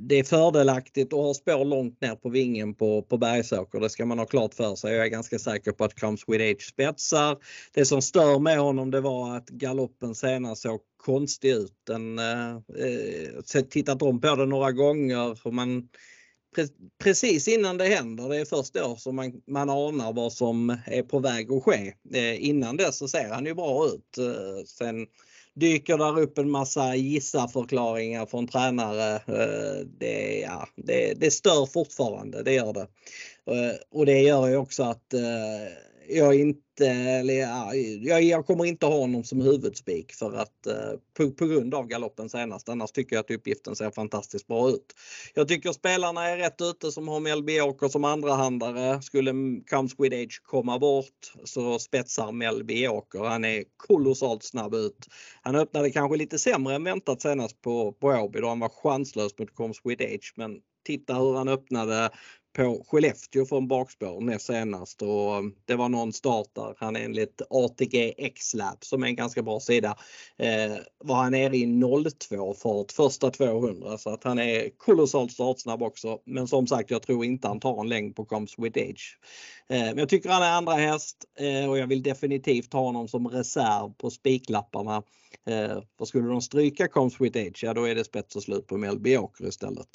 det 0.00 0.18
är 0.18 0.24
fördelaktigt 0.24 1.12
att 1.12 1.18
ha 1.18 1.34
spår 1.34 1.64
långt 1.64 2.00
ner 2.00 2.14
på 2.14 2.28
vingen 2.28 2.74
på, 2.74 3.02
på 3.02 3.18
Bergsåker. 3.18 3.80
Det 3.80 3.90
ska 3.90 4.06
man 4.06 4.18
ha 4.18 4.26
klart 4.26 4.54
för 4.54 4.74
sig. 4.74 4.94
Jag 4.94 5.06
är 5.06 5.10
ganska 5.10 5.38
säker 5.38 5.72
på 5.72 5.84
att 5.84 6.00
Comes 6.00 6.24
with 6.28 6.44
Age 6.44 6.62
spetsar. 6.62 7.36
Det 7.74 7.84
som 7.84 8.02
stör 8.02 8.38
med 8.38 8.58
honom 8.58 8.90
det 8.90 9.00
var 9.00 9.36
att 9.36 9.48
galoppen 9.48 10.14
senast 10.14 10.62
såg 10.62 10.80
konstig 10.96 11.50
ut. 11.50 11.72
Den, 11.86 12.18
eh, 12.18 12.50
eh 12.54 13.62
tittat 13.70 14.02
om 14.02 14.20
på 14.20 14.34
det 14.34 14.46
några 14.46 14.72
gånger. 14.72 15.46
Och 15.46 15.54
man, 15.54 15.88
precis 17.02 17.48
innan 17.48 17.76
det 17.76 17.84
händer, 17.84 18.28
det 18.28 18.36
är 18.36 18.44
först 18.44 18.74
då 18.74 18.96
som 18.96 19.16
man, 19.16 19.32
man 19.46 19.70
anar 19.70 20.12
vad 20.12 20.32
som 20.32 20.76
är 20.86 21.02
på 21.02 21.18
väg 21.18 21.52
att 21.52 21.64
ske. 21.64 21.94
Eh, 22.14 22.44
innan 22.48 22.76
dess 22.76 22.98
så 22.98 23.08
ser 23.08 23.28
han 23.28 23.46
ju 23.46 23.54
bra 23.54 23.86
ut. 23.86 24.18
Eh, 24.18 24.64
sen 24.66 25.06
dyker 25.54 25.98
där 25.98 26.20
upp 26.20 26.38
en 26.38 26.50
massa 26.50 26.96
gissa-förklaringar 26.96 28.26
från 28.26 28.48
tränare. 28.48 29.14
Eh, 29.14 29.86
det, 29.98 30.40
ja, 30.40 30.68
det, 30.76 31.14
det 31.16 31.30
stör 31.30 31.66
fortfarande, 31.66 32.42
det 32.42 32.52
gör 32.52 32.72
det. 32.72 32.86
Eh, 33.50 33.76
och 33.90 34.06
det 34.06 34.20
gör 34.20 34.48
ju 34.48 34.56
också 34.56 34.82
att 34.82 35.14
eh, 35.14 35.20
jag 36.08 36.34
inte, 36.34 36.86
eller, 36.86 37.34
jag, 38.08 38.22
jag 38.22 38.46
kommer 38.46 38.64
inte 38.64 38.86
ha 38.86 38.98
honom 38.98 39.24
som 39.24 39.40
huvudspik 39.40 40.12
för 40.12 40.32
att 40.32 40.66
eh, 40.66 40.98
på, 41.16 41.30
på, 41.30 41.46
grund 41.46 41.74
av 41.74 41.86
galoppen 41.86 42.28
senast. 42.28 42.68
Annars 42.68 42.92
tycker 42.92 43.16
jag 43.16 43.20
att 43.20 43.30
uppgiften 43.30 43.76
ser 43.76 43.90
fantastiskt 43.90 44.46
bra 44.46 44.70
ut. 44.70 44.94
Jag 45.34 45.48
tycker 45.48 45.72
spelarna 45.72 46.28
är 46.28 46.36
rätt 46.36 46.60
ute 46.60 46.92
som 46.92 47.08
har 47.08 47.20
Melby 47.20 47.60
Åker 47.60 47.88
som 47.88 48.04
andrahandare. 48.04 49.02
Skulle 49.02 49.32
Comes 49.70 49.92
with 49.98 50.16
Age 50.16 50.42
komma 50.42 50.78
bort 50.78 51.32
så 51.44 51.78
spetsar 51.78 52.32
Melby 52.32 52.88
Åker. 52.88 53.18
Han 53.18 53.44
är 53.44 53.64
kolossalt 53.76 54.42
snabb 54.42 54.74
ut. 54.74 55.06
Han 55.42 55.56
öppnade 55.56 55.90
kanske 55.90 56.16
lite 56.16 56.38
sämre 56.38 56.74
än 56.74 56.84
väntat 56.84 57.22
senast 57.22 57.62
på, 57.62 57.92
på 57.92 58.06
Åby 58.06 58.40
då 58.40 58.48
han 58.48 58.60
var 58.60 58.68
chanslös 58.68 59.38
mot 59.38 59.54
Comes 59.54 59.76
with 59.84 60.04
Age. 60.04 60.32
Men 60.36 60.60
titta 60.84 61.14
hur 61.14 61.34
han 61.34 61.48
öppnade 61.48 62.10
på 62.54 62.84
Skellefteå 62.88 63.46
från 63.46 63.68
bakspår 63.68 64.20
näst 64.20 64.46
senast 64.46 65.02
och 65.02 65.38
um, 65.38 65.54
det 65.64 65.74
var 65.74 65.88
någon 65.88 66.12
start 66.12 66.48
där 66.54 66.74
han 66.78 66.96
enligt 66.96 67.42
ATG 67.50 68.14
X-Lab 68.18 68.84
som 68.84 69.02
är 69.02 69.06
en 69.06 69.16
ganska 69.16 69.42
bra 69.42 69.60
sida 69.60 69.96
eh, 70.38 70.76
var 70.98 71.16
han 71.16 71.32
nere 71.32 71.56
i 71.56 71.80
02 72.28 72.54
fart 72.54 72.92
första 72.92 73.30
200 73.30 73.98
så 73.98 74.10
att 74.10 74.24
han 74.24 74.38
är 74.38 74.70
kolossalt 74.76 75.32
startsnabb 75.32 75.82
också. 75.82 76.18
Men 76.24 76.48
som 76.48 76.66
sagt, 76.66 76.90
jag 76.90 77.02
tror 77.02 77.24
inte 77.24 77.48
han 77.48 77.60
tar 77.60 77.80
en 77.80 77.88
längd 77.88 78.16
på 78.16 78.24
Comes 78.24 78.58
with 78.58 78.78
Age. 78.78 79.18
Eh, 79.68 79.84
men 79.84 79.98
jag 79.98 80.08
tycker 80.08 80.28
han 80.28 80.42
är 80.42 80.52
andra 80.52 80.72
häst 80.72 81.24
eh, 81.38 81.70
och 81.70 81.78
jag 81.78 81.86
vill 81.86 82.02
definitivt 82.02 82.72
ha 82.72 82.80
honom 82.80 83.08
som 83.08 83.28
reserv 83.28 83.92
på 83.94 84.10
spiklapparna. 84.10 85.02
Eh, 85.46 85.82
för 85.98 86.04
skulle 86.04 86.28
de 86.28 86.42
stryka 86.42 86.88
Comes 86.88 87.20
with 87.20 87.38
Age, 87.38 87.64
ja 87.64 87.74
då 87.74 87.84
är 87.84 87.94
det 87.94 88.04
spets 88.04 88.36
och 88.36 88.42
slut 88.42 88.66
på 88.66 88.76
Melby 88.76 89.16
Åker 89.16 89.46
istället. 89.46 89.88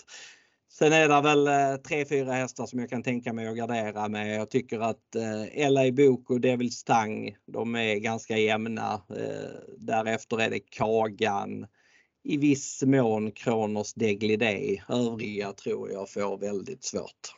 Sen 0.71 0.93
är 0.93 1.07
det 1.09 1.21
väl 1.21 1.47
eh, 1.47 1.81
tre, 1.81 2.05
fyra 2.05 2.31
hästar 2.31 2.65
som 2.65 2.79
jag 2.79 2.89
kan 2.89 3.03
tänka 3.03 3.33
mig 3.33 3.47
att 3.47 3.57
gardera 3.57 4.09
med. 4.09 4.35
Jag 4.35 4.49
tycker 4.49 4.79
att 4.79 5.15
eh, 5.15 5.71
LA 5.71 5.91
Boko 5.91 6.33
och 6.33 6.41
Devils 6.41 6.83
Tang, 6.83 7.37
de 7.45 7.75
är 7.75 7.95
ganska 7.95 8.37
jämna. 8.37 8.93
Eh, 8.93 9.75
därefter 9.77 10.41
är 10.41 10.49
det 10.49 10.59
Kagan. 10.59 11.67
I 12.23 12.37
viss 12.37 12.83
mån 12.85 13.31
Kronos 13.31 13.93
Deglidé. 13.93 14.81
Övriga 14.89 15.53
tror 15.53 15.91
jag 15.91 16.09
får 16.09 16.37
väldigt 16.37 16.83
svårt. 16.83 17.35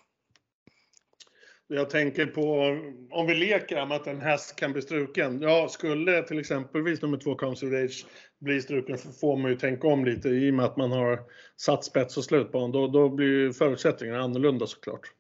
Jag 1.67 1.89
tänker 1.89 2.25
på, 2.25 2.77
om 3.11 3.27
vi 3.27 3.35
leker 3.35 3.85
med 3.85 3.97
att 3.97 4.07
en 4.07 4.21
häst 4.21 4.55
kan 4.55 4.73
bli 4.73 4.81
struken. 4.81 5.41
Ja, 5.41 5.67
skulle 5.69 6.23
till 6.23 6.39
exempelvis 6.39 7.01
nummer 7.01 7.17
två 7.17 7.35
Council 7.35 7.75
Age 7.75 8.05
bli 8.41 8.62
struken 8.62 8.98
så 8.98 9.12
får 9.12 9.38
man 9.38 9.51
ju 9.51 9.57
tänka 9.57 9.88
om 9.88 10.05
lite 10.05 10.29
i 10.29 10.50
och 10.50 10.53
med 10.53 10.65
att 10.65 10.77
man 10.77 10.91
har 10.91 11.19
satt 11.57 11.86
spets 11.86 12.17
och 12.17 12.24
slut 12.24 12.51
på 12.51 12.60
honom. 12.60 12.71
Då, 12.71 12.88
då 12.88 13.10
blir 13.10 13.51
förutsättningarna 13.51 14.24
annorlunda 14.24 14.67
såklart. 14.67 15.12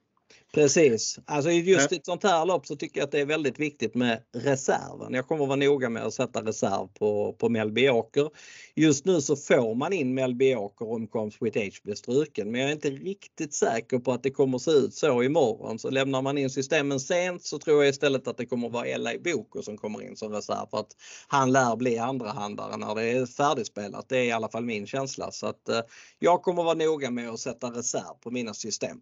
Precis. 0.53 1.19
Alltså 1.25 1.51
just 1.51 1.91
i 1.91 1.95
ett 1.95 2.05
sånt 2.05 2.23
här 2.23 2.45
lopp 2.45 2.67
så 2.67 2.75
tycker 2.75 2.99
jag 2.99 3.05
att 3.05 3.11
det 3.11 3.19
är 3.19 3.25
väldigt 3.25 3.59
viktigt 3.59 3.95
med 3.95 4.23
reserven. 4.33 5.13
Jag 5.13 5.27
kommer 5.27 5.43
att 5.43 5.47
vara 5.47 5.55
noga 5.55 5.89
med 5.89 6.03
att 6.03 6.13
sätta 6.13 6.41
reserv 6.41 6.87
på, 6.87 7.33
på 7.33 7.49
Melby 7.49 7.89
Åker. 7.89 8.29
Just 8.75 9.05
nu 9.05 9.21
så 9.21 9.35
får 9.35 9.75
man 9.75 9.93
in 9.93 10.13
Melby 10.13 10.55
Åker 10.55 10.91
om 10.91 11.07
Comes 11.07 11.41
with 11.41 11.57
Age 11.57 11.81
blir 11.83 11.95
struken 11.95 12.51
men 12.51 12.61
jag 12.61 12.69
är 12.69 12.73
inte 12.73 12.89
riktigt 12.89 13.53
säker 13.53 13.99
på 13.99 14.11
att 14.11 14.23
det 14.23 14.31
kommer 14.31 14.55
att 14.55 14.61
se 14.61 14.71
ut 14.71 14.93
så 14.93 15.23
imorgon. 15.23 15.79
Så 15.79 15.89
lämnar 15.89 16.21
man 16.21 16.37
in 16.37 16.49
systemen 16.49 16.99
sent 16.99 17.43
så 17.43 17.59
tror 17.59 17.83
jag 17.83 17.89
istället 17.89 18.27
att 18.27 18.37
det 18.37 18.45
kommer 18.45 18.67
att 18.67 18.73
vara 18.73 18.97
LA 18.97 19.11
Boko 19.23 19.61
som 19.61 19.77
kommer 19.77 20.03
in 20.03 20.15
som 20.15 20.31
reserv 20.31 20.69
för 20.69 20.79
att 20.79 20.95
han 21.27 21.51
lär 21.51 21.75
bli 21.75 21.97
andrahandare 21.97 22.77
när 22.77 22.95
det 22.95 23.03
är 23.03 23.25
färdigspelat. 23.25 24.09
Det 24.09 24.17
är 24.17 24.23
i 24.23 24.31
alla 24.31 24.49
fall 24.49 24.65
min 24.65 24.87
känsla. 24.87 25.31
Så 25.31 25.47
att 25.47 25.69
eh, 25.69 25.81
jag 26.19 26.41
kommer 26.41 26.61
att 26.61 26.65
vara 26.65 26.87
noga 26.87 27.11
med 27.11 27.29
att 27.29 27.39
sätta 27.39 27.67
reserv 27.67 28.13
på 28.23 28.31
mina 28.31 28.53
system. 28.53 29.01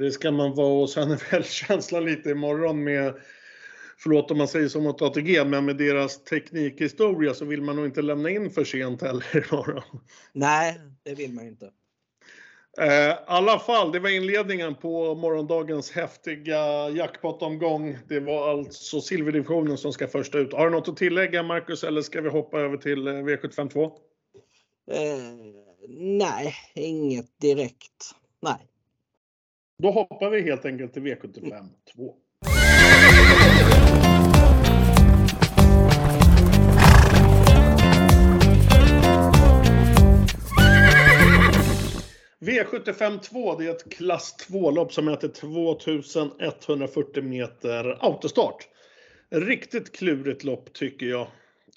Det 0.00 0.10
ska 0.10 0.30
man 0.30 0.54
vara 0.54 0.82
och 0.82 0.90
sen 0.90 1.10
är 1.10 1.30
väl 1.32 1.44
känslan 1.44 2.04
lite 2.04 2.30
imorgon 2.30 2.84
med 2.84 3.14
Förlåt 4.02 4.30
om 4.30 4.38
man 4.38 4.48
säger 4.48 4.68
så 4.68 4.80
mot 4.80 5.02
ATG, 5.02 5.44
men 5.44 5.64
med 5.64 5.76
deras 5.76 6.24
teknikhistoria 6.24 7.34
så 7.34 7.44
vill 7.44 7.62
man 7.62 7.76
nog 7.76 7.84
inte 7.84 8.02
lämna 8.02 8.30
in 8.30 8.50
för 8.50 8.64
sent 8.64 9.02
heller 9.02 9.36
imorgon. 9.52 10.00
Nej, 10.32 10.80
det 11.02 11.14
vill 11.14 11.32
man 11.32 11.46
inte. 11.46 11.70
Eh, 12.78 13.10
I 13.10 13.14
alla 13.26 13.58
fall, 13.58 13.92
det 13.92 14.00
var 14.00 14.08
inledningen 14.08 14.74
på 14.74 15.14
morgondagens 15.14 15.90
häftiga 15.90 16.88
jackpot-omgång. 16.88 17.98
Det 18.08 18.20
var 18.20 18.50
alltså 18.50 19.00
silverdivisionen 19.00 19.78
som 19.78 19.92
ska 19.92 20.08
först 20.08 20.34
ut. 20.34 20.52
Har 20.52 20.64
du 20.64 20.70
något 20.70 20.88
att 20.88 20.96
tillägga 20.96 21.42
Marcus 21.42 21.84
eller 21.84 22.02
ska 22.02 22.20
vi 22.20 22.28
hoppa 22.28 22.60
över 22.60 22.76
till 22.76 23.06
eh, 23.06 23.12
V752? 23.12 23.84
Eh, 24.90 25.00
nej, 25.98 26.54
inget 26.74 27.40
direkt. 27.40 28.14
Nej. 28.42 28.69
Då 29.82 29.90
hoppar 29.90 30.30
vi 30.30 30.42
helt 30.42 30.64
enkelt 30.64 30.92
till 30.92 31.02
V75 31.02 31.68
2. 31.94 32.14
V75 42.40 43.18
2, 43.18 43.58
det 43.58 43.66
är 43.66 43.70
ett 43.70 43.92
klass 43.92 44.46
2-lopp 44.48 44.92
som 44.92 45.08
heter 45.08 45.28
2140 45.28 47.22
meter 47.22 47.96
autostart. 48.00 48.68
Riktigt 49.30 49.96
klurigt 49.96 50.44
lopp 50.44 50.72
tycker 50.72 51.06
jag. 51.06 51.26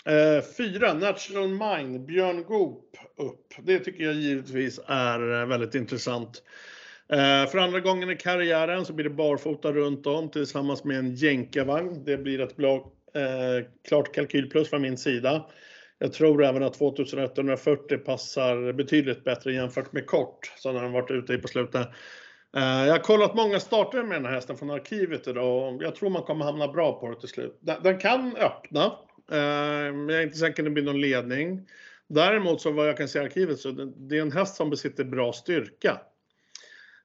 Eh, 0.06 0.44
fyra, 0.58 0.94
Natural 0.94 1.50
Mind, 1.50 2.06
Björn 2.06 2.44
Goop 2.44 2.98
upp. 3.18 3.54
Det 3.64 3.80
tycker 3.80 4.04
jag 4.04 4.14
givetvis 4.14 4.80
är 4.88 5.42
eh, 5.42 5.48
väldigt 5.48 5.76
intressant. 5.76 6.44
Eh, 7.14 7.50
för 7.50 7.58
andra 7.58 7.80
gången 7.80 8.10
i 8.10 8.16
karriären 8.16 8.86
så 8.86 8.94
blir 8.94 9.04
det 9.04 9.10
barfota 9.10 9.72
runt 9.72 10.08
om 10.08 10.30
tillsammans 10.30 10.84
med 10.84 11.00
en 11.00 11.16
jänkarvagn. 11.16 12.04
Det 12.06 12.18
blir 12.18 12.42
ett 12.42 12.56
bra, 12.56 12.76
eh, 13.16 13.66
klart 13.88 14.16
kalkylplus 14.16 14.70
från 14.70 14.82
min 14.82 14.98
sida. 14.98 15.46
Jag 16.00 16.14
tror 16.14 16.44
även 16.44 16.64
att 16.64 16.74
2140 16.74 17.98
passar 17.98 18.74
betydligt 18.74 19.24
bättre 19.24 19.54
jämfört 19.54 19.94
med 19.94 20.08
kort 20.08 20.52
som 20.58 20.76
den 20.76 20.92
varit 20.92 21.12
ute 21.12 21.34
i 21.34 21.38
på 21.38 21.48
slutet. 21.48 21.88
Eh, 22.58 22.86
jag 22.86 22.92
har 22.92 23.00
kollat 23.00 23.36
många 23.36 23.60
starter 23.60 24.04
med 24.04 24.18
den 24.18 24.26
här 24.26 24.34
hästen 24.34 24.58
från 24.58 24.72
arkivet 24.72 25.28
idag 25.28 25.74
och 25.74 25.84
jag 25.84 25.96
tror 25.96 26.10
man 26.10 26.24
kommer 26.24 26.46
hamna 26.46 26.68
bra 26.68 27.00
på 27.00 27.10
det 27.10 27.20
till 27.20 27.30
slut. 27.30 27.58
Den, 27.62 27.84
den 27.84 28.00
kan 28.00 28.36
öppna, 28.36 28.84
eh, 29.32 29.94
men 29.94 30.10
jag 30.10 30.20
är 30.20 30.24
inte 30.24 30.38
säker 30.38 30.56
på 30.56 30.62
att 30.62 30.66
det 30.66 30.72
blir 30.72 30.84
någon 30.84 31.02
ledning. 31.02 31.68
Däremot 32.08 32.62
så 32.62 32.72
vad 32.72 32.88
jag 32.88 32.98
kan 32.98 33.08
se 33.08 33.20
i 33.20 33.22
arkivet 33.22 33.60
så 33.60 33.72
det 33.72 34.18
är 34.18 34.22
en 34.22 34.32
häst 34.32 34.56
som 34.56 34.70
besitter 34.70 35.04
bra 35.04 35.34
styrka. 35.34 36.00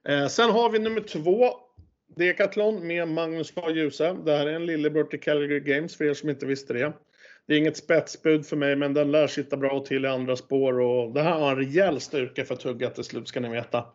Eh, 0.09 0.26
sen 0.26 0.50
har 0.50 0.71
vi 0.71 0.78
nummer 0.78 1.00
två, 1.00 1.50
Decathlon 2.17 2.87
med 2.87 3.09
Magnus 3.09 3.52
A. 3.57 3.71
Djuse. 3.71 4.17
Det 4.25 4.37
här 4.37 4.47
är 4.47 4.52
en 4.52 4.67
lillebror 4.67 5.05
till 5.05 5.21
Calgary 5.21 5.61
Games 5.61 5.97
för 5.97 6.05
er 6.05 6.14
som 6.14 6.28
inte 6.28 6.47
visste 6.47 6.73
det. 6.73 6.93
Det 7.47 7.55
är 7.55 7.59
inget 7.59 7.76
spetsbud 7.76 8.47
för 8.47 8.57
mig, 8.57 8.76
men 8.76 8.95
den 8.95 9.11
lär 9.11 9.26
sitta 9.26 9.57
bra 9.57 9.81
till 9.81 10.05
i 10.05 10.09
andra 10.09 10.37
spår 10.37 10.81
och 10.81 11.12
det 11.14 11.23
här 11.23 11.38
har 11.38 11.50
en 11.50 11.57
rejäl 11.57 12.00
styrka 12.00 12.45
för 12.45 12.55
att 12.55 12.62
hugga 12.62 12.90
till 12.90 13.05
slut 13.05 13.28
ska 13.28 13.40
ni 13.40 13.49
veta. 13.49 13.87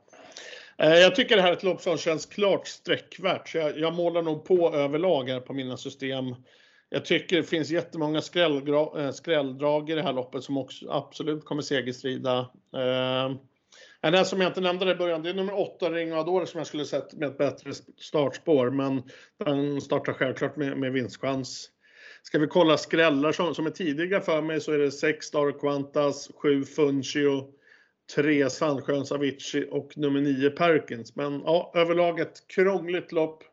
Eh, 0.78 0.94
jag 0.94 1.16
tycker 1.16 1.36
det 1.36 1.42
här 1.42 1.50
är 1.50 1.54
ett 1.54 1.64
lopp 1.64 1.82
som 1.82 1.98
känns 1.98 2.26
klart 2.26 2.68
sträckvärt, 2.68 3.50
så 3.50 3.58
jag, 3.58 3.80
jag 3.80 3.94
målar 3.94 4.22
nog 4.22 4.46
på 4.46 4.74
överlag 4.74 5.30
här 5.30 5.40
på 5.40 5.54
mina 5.54 5.78
system. 5.78 6.36
Jag 6.90 7.06
tycker 7.06 7.38
det 7.38 7.44
finns 7.44 7.70
jättemånga 7.70 8.18
eh, 8.18 9.12
skrälldrag 9.12 9.90
i 9.90 9.94
det 9.94 10.02
här 10.02 10.14
loppet 10.14 10.44
som 10.44 10.58
också 10.58 10.90
absolut 10.90 11.46
kommer 11.46 11.62
segerstrida. 11.62 12.40
Eh, 12.76 13.36
den 14.12 14.26
som 14.26 14.42
jag 14.42 14.50
inte 14.50 14.62
nämnde 14.62 14.92
i 14.92 14.96
början, 14.96 15.24
det 15.24 15.30
är 15.30 15.34
nummer 15.34 15.60
8, 15.60 15.92
Ring 15.92 16.12
Adore, 16.12 16.46
som 16.46 16.58
jag 16.58 16.68
skulle 16.68 16.86
sett 16.86 17.14
med 17.14 17.30
ett 17.30 17.38
bättre 17.38 17.74
startspår. 17.98 18.70
Men 18.70 19.04
den 19.46 19.82
startar 19.82 20.14
självklart 20.14 20.56
med, 20.56 20.78
med 20.78 20.92
vinstchans. 20.92 21.70
Ska 22.24 22.40
vi 22.40 22.48
kolla 22.48 22.78
skrällar 22.78 23.32
som, 23.32 23.56
som 23.56 23.66
är 23.66 23.70
tidiga 23.70 24.22
för 24.22 24.42
mig 24.42 24.62
så 24.62 24.72
är 24.72 24.78
det 24.78 24.92
6 24.92 25.26
Star 25.26 25.60
Quantas, 25.60 26.32
7 26.36 26.66
Funchio, 26.66 27.48
3 28.16 28.50
Sandsjöns 28.50 29.12
Avicii 29.12 29.68
och 29.72 29.98
nummer 29.98 30.22
9 30.22 30.50
Perkins. 30.50 31.16
Men 31.16 31.42
ja, 31.46 31.72
överlag 31.76 32.20
ett 32.20 32.48
krångligt 32.48 33.12
lopp 33.12 33.44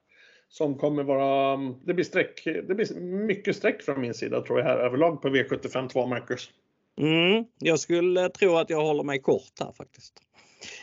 som 0.48 0.78
kommer 0.78 1.02
vara, 1.02 1.54
mm, 1.54 1.74
det 1.84 1.94
blir 1.94 2.04
streck, 2.04 2.44
det 2.44 2.74
blir 2.74 3.00
mycket 3.00 3.56
streck 3.56 3.82
från 3.82 4.00
min 4.00 4.14
sida 4.14 4.40
tror 4.40 4.58
jag 4.58 4.66
här 4.66 4.78
överlag 4.78 5.22
på 5.22 5.28
V75 5.28 5.88
2 5.88 6.06
Marcus. 6.06 6.50
Mm, 6.98 7.44
jag 7.58 7.80
skulle 7.80 8.28
tro 8.28 8.56
att 8.56 8.70
jag 8.70 8.82
håller 8.82 9.02
mig 9.02 9.18
kort 9.18 9.60
här 9.60 9.72
faktiskt. 9.72 10.22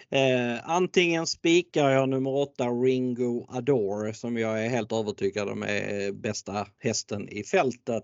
Eh, 0.10 0.69
antingen 0.69 1.27
spikar 1.27 1.89
jag 1.89 2.10
nummer 2.10 2.36
8 2.36 2.63
Ringo 2.63 3.46
Adore 3.50 4.13
som 4.13 4.38
jag 4.38 4.65
är 4.65 4.69
helt 4.69 4.91
övertygad 4.91 5.50
om 5.50 5.63
är 5.63 6.12
bästa 6.12 6.67
hästen 6.79 7.29
i 7.29 7.43
fältet. 7.43 8.03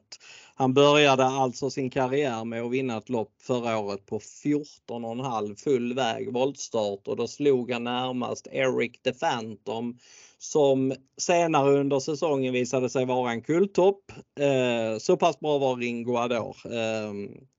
Han 0.56 0.74
började 0.74 1.26
alltså 1.26 1.70
sin 1.70 1.90
karriär 1.90 2.46
med 2.46 2.62
att 2.62 2.72
vinna 2.72 2.98
ett 2.98 3.10
lopp 3.10 3.34
förra 3.42 3.78
året 3.78 4.06
på 4.06 4.20
14,5 4.20 5.56
full 5.56 5.94
väg 5.94 6.34
voltstart 6.34 7.08
och 7.08 7.16
då 7.16 7.28
slog 7.28 7.72
han 7.72 7.84
närmast 7.84 8.48
Eric 8.52 9.02
the 9.02 9.14
Phantom 9.14 9.98
som 10.38 10.94
senare 11.18 11.80
under 11.80 12.00
säsongen 12.00 12.54
visade 12.54 12.90
sig 12.90 13.06
vara 13.06 13.32
en 13.32 13.42
kulltopp. 13.42 14.12
Eh, 14.40 14.98
så 15.00 15.18
pass 15.18 15.40
bra 15.40 15.58
var 15.58 15.76
Ringo 15.76 16.18
Adore. 16.18 16.78
Eh, 16.80 17.14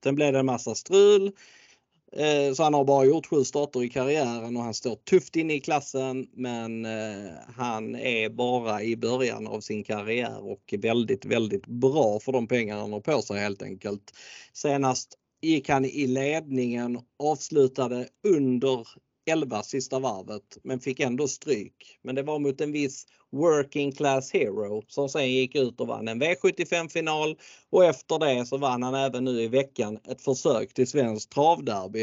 sen 0.04 0.14
blev 0.14 0.32
det 0.32 0.38
en 0.38 0.46
massa 0.46 0.74
strul. 0.74 1.32
Eh, 2.16 2.54
så 2.54 2.62
han 2.62 2.74
har 2.74 2.84
bara 2.84 3.04
gjort 3.04 3.26
sju 3.26 3.44
starter 3.44 3.84
i 3.84 3.88
karriären 3.88 4.56
och 4.56 4.62
han 4.62 4.74
står 4.74 4.96
tufft 4.96 5.36
inne 5.36 5.54
i 5.54 5.60
klassen 5.60 6.26
men 6.32 6.84
eh, 6.84 7.32
han 7.56 7.94
är 7.96 8.28
bara 8.28 8.82
i 8.82 8.96
början 8.96 9.46
av 9.46 9.60
sin 9.60 9.84
karriär 9.84 10.50
och 10.50 10.74
väldigt, 10.78 11.24
väldigt 11.24 11.66
bra 11.66 12.20
för 12.20 12.32
de 12.32 12.46
pengar 12.46 12.78
han 12.78 12.92
har 12.92 13.00
på 13.00 13.22
sig 13.22 13.40
helt 13.40 13.62
enkelt. 13.62 14.12
Senast 14.52 15.18
gick 15.42 15.68
han 15.68 15.84
i 15.84 16.06
ledningen, 16.06 17.00
avslutade 17.18 18.08
under 18.28 18.88
11 19.26 19.62
sista 19.62 19.98
varvet 19.98 20.58
men 20.62 20.80
fick 20.80 21.00
ändå 21.00 21.28
stryk. 21.28 21.98
Men 22.02 22.14
det 22.14 22.22
var 22.22 22.38
mot 22.38 22.60
en 22.60 22.72
viss 22.72 23.06
working 23.30 23.92
class 23.92 24.32
hero 24.32 24.82
som 24.88 25.08
sen 25.08 25.32
gick 25.32 25.54
ut 25.54 25.80
och 25.80 25.86
vann 25.86 26.08
en 26.08 26.22
V75 26.22 26.88
final 26.88 27.38
och 27.70 27.84
efter 27.84 28.18
det 28.18 28.46
så 28.46 28.56
vann 28.56 28.82
han 28.82 28.94
även 28.94 29.24
nu 29.24 29.42
i 29.42 29.48
veckan 29.48 29.98
ett 30.08 30.22
försök 30.22 30.74
till 30.74 30.86
svensk 30.86 31.30
travderby. 31.30 32.02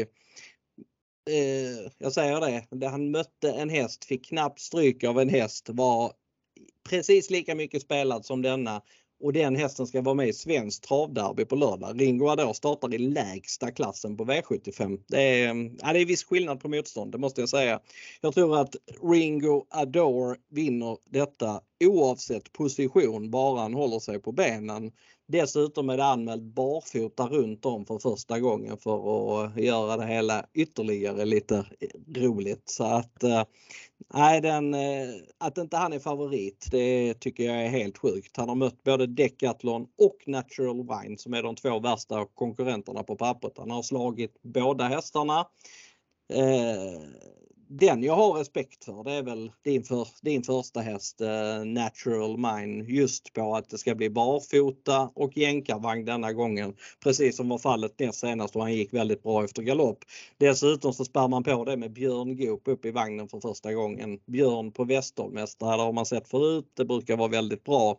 Eh, 1.30 1.90
jag 1.98 2.12
säger 2.12 2.40
det, 2.40 2.66
det, 2.70 2.88
han 2.88 3.10
mötte 3.10 3.52
en 3.52 3.70
häst, 3.70 4.04
fick 4.04 4.26
knappt 4.26 4.60
stryk 4.60 5.04
av 5.04 5.20
en 5.20 5.28
häst, 5.28 5.68
var 5.68 6.12
precis 6.88 7.30
lika 7.30 7.54
mycket 7.54 7.82
spelad 7.82 8.24
som 8.24 8.42
denna 8.42 8.82
och 9.22 9.32
den 9.32 9.56
hästen 9.56 9.86
ska 9.86 10.02
vara 10.02 10.14
med 10.14 10.28
i 10.28 10.32
svenskt 10.32 10.84
travderby 10.84 11.44
på 11.44 11.56
lördag. 11.56 12.00
Ringo 12.00 12.28
Adore 12.28 12.54
startar 12.54 12.94
i 12.94 12.98
lägsta 12.98 13.70
klassen 13.70 14.16
på 14.16 14.24
V75. 14.24 15.00
Det 15.08 15.22
är, 15.22 15.70
ja, 15.80 15.92
det 15.92 16.00
är 16.00 16.06
viss 16.06 16.24
skillnad 16.24 16.60
på 16.60 16.68
motstånd, 16.68 17.12
det 17.12 17.18
måste 17.18 17.40
jag 17.40 17.48
säga. 17.48 17.80
Jag 18.20 18.34
tror 18.34 18.60
att 18.60 18.76
Ringo 19.02 19.66
Adore 19.70 20.36
vinner 20.50 20.98
detta 21.10 21.60
oavsett 21.84 22.52
position, 22.52 23.30
bara 23.30 23.60
han 23.60 23.74
håller 23.74 23.98
sig 23.98 24.18
på 24.18 24.32
benen. 24.32 24.92
Dessutom 25.32 25.90
är 25.90 25.96
det 25.96 26.04
anmält 26.04 26.42
barfota 26.42 27.26
runt 27.28 27.66
om 27.66 27.86
för 27.86 27.98
första 27.98 28.40
gången 28.40 28.76
för 28.76 29.44
att 29.44 29.56
göra 29.56 29.96
det 29.96 30.06
hela 30.06 30.46
ytterligare 30.54 31.24
lite 31.24 31.66
roligt. 32.16 32.62
Så 32.64 32.84
att 32.84 33.22
eh, 33.22 33.42
nej, 34.14 34.40
den, 34.40 34.74
eh, 34.74 35.08
att 35.38 35.58
inte 35.58 35.76
han 35.76 35.92
är 35.92 35.98
favorit, 35.98 36.68
det 36.70 37.14
tycker 37.14 37.44
jag 37.44 37.64
är 37.64 37.68
helt 37.68 37.98
sjukt. 37.98 38.36
Han 38.36 38.48
har 38.48 38.56
mött 38.56 38.82
både 38.82 39.06
Decathlon 39.06 39.86
och 39.98 40.16
Natural 40.26 40.76
Wine 40.76 41.18
som 41.18 41.34
är 41.34 41.42
de 41.42 41.56
två 41.56 41.78
värsta 41.78 42.26
konkurrenterna 42.34 43.02
på 43.02 43.16
pappret. 43.16 43.58
Han 43.58 43.70
har 43.70 43.82
slagit 43.82 44.38
båda 44.42 44.84
hästarna. 44.84 45.46
Eh, 46.32 47.00
den 47.78 48.02
jag 48.02 48.14
har 48.14 48.32
respekt 48.32 48.84
för 48.84 49.04
det 49.04 49.12
är 49.12 49.22
väl 49.22 49.52
din, 49.64 49.84
för, 49.84 50.08
din 50.22 50.42
första 50.42 50.80
häst 50.80 51.20
uh, 51.20 51.64
Natural 51.64 52.36
Mine 52.36 52.84
just 52.84 53.32
på 53.32 53.56
att 53.56 53.70
det 53.70 53.78
ska 53.78 53.94
bli 53.94 54.10
barfota 54.10 55.10
och 55.14 55.36
jänkarvagn 55.36 56.04
denna 56.04 56.32
gången. 56.32 56.74
Precis 57.02 57.36
som 57.36 57.48
var 57.48 57.58
fallet 57.58 57.98
näst 57.98 58.18
senast 58.18 58.56
och 58.56 58.62
han 58.62 58.74
gick 58.74 58.94
väldigt 58.94 59.22
bra 59.22 59.44
efter 59.44 59.62
galopp. 59.62 59.98
Dessutom 60.38 60.92
så 60.92 61.04
spär 61.04 61.28
man 61.28 61.44
på 61.44 61.64
det 61.64 61.76
med 61.76 61.92
Björn 61.92 62.36
Goop 62.36 62.68
upp 62.68 62.84
i 62.84 62.90
vagnen 62.90 63.28
för 63.28 63.40
första 63.40 63.72
gången. 63.72 64.18
Björn 64.26 64.72
på 64.72 64.84
Västermästare, 64.84 65.76
det 65.76 65.82
har 65.82 65.92
man 65.92 66.06
sett 66.06 66.28
förut. 66.28 66.66
Det 66.76 66.84
brukar 66.84 67.16
vara 67.16 67.28
väldigt 67.28 67.64
bra 67.64 67.98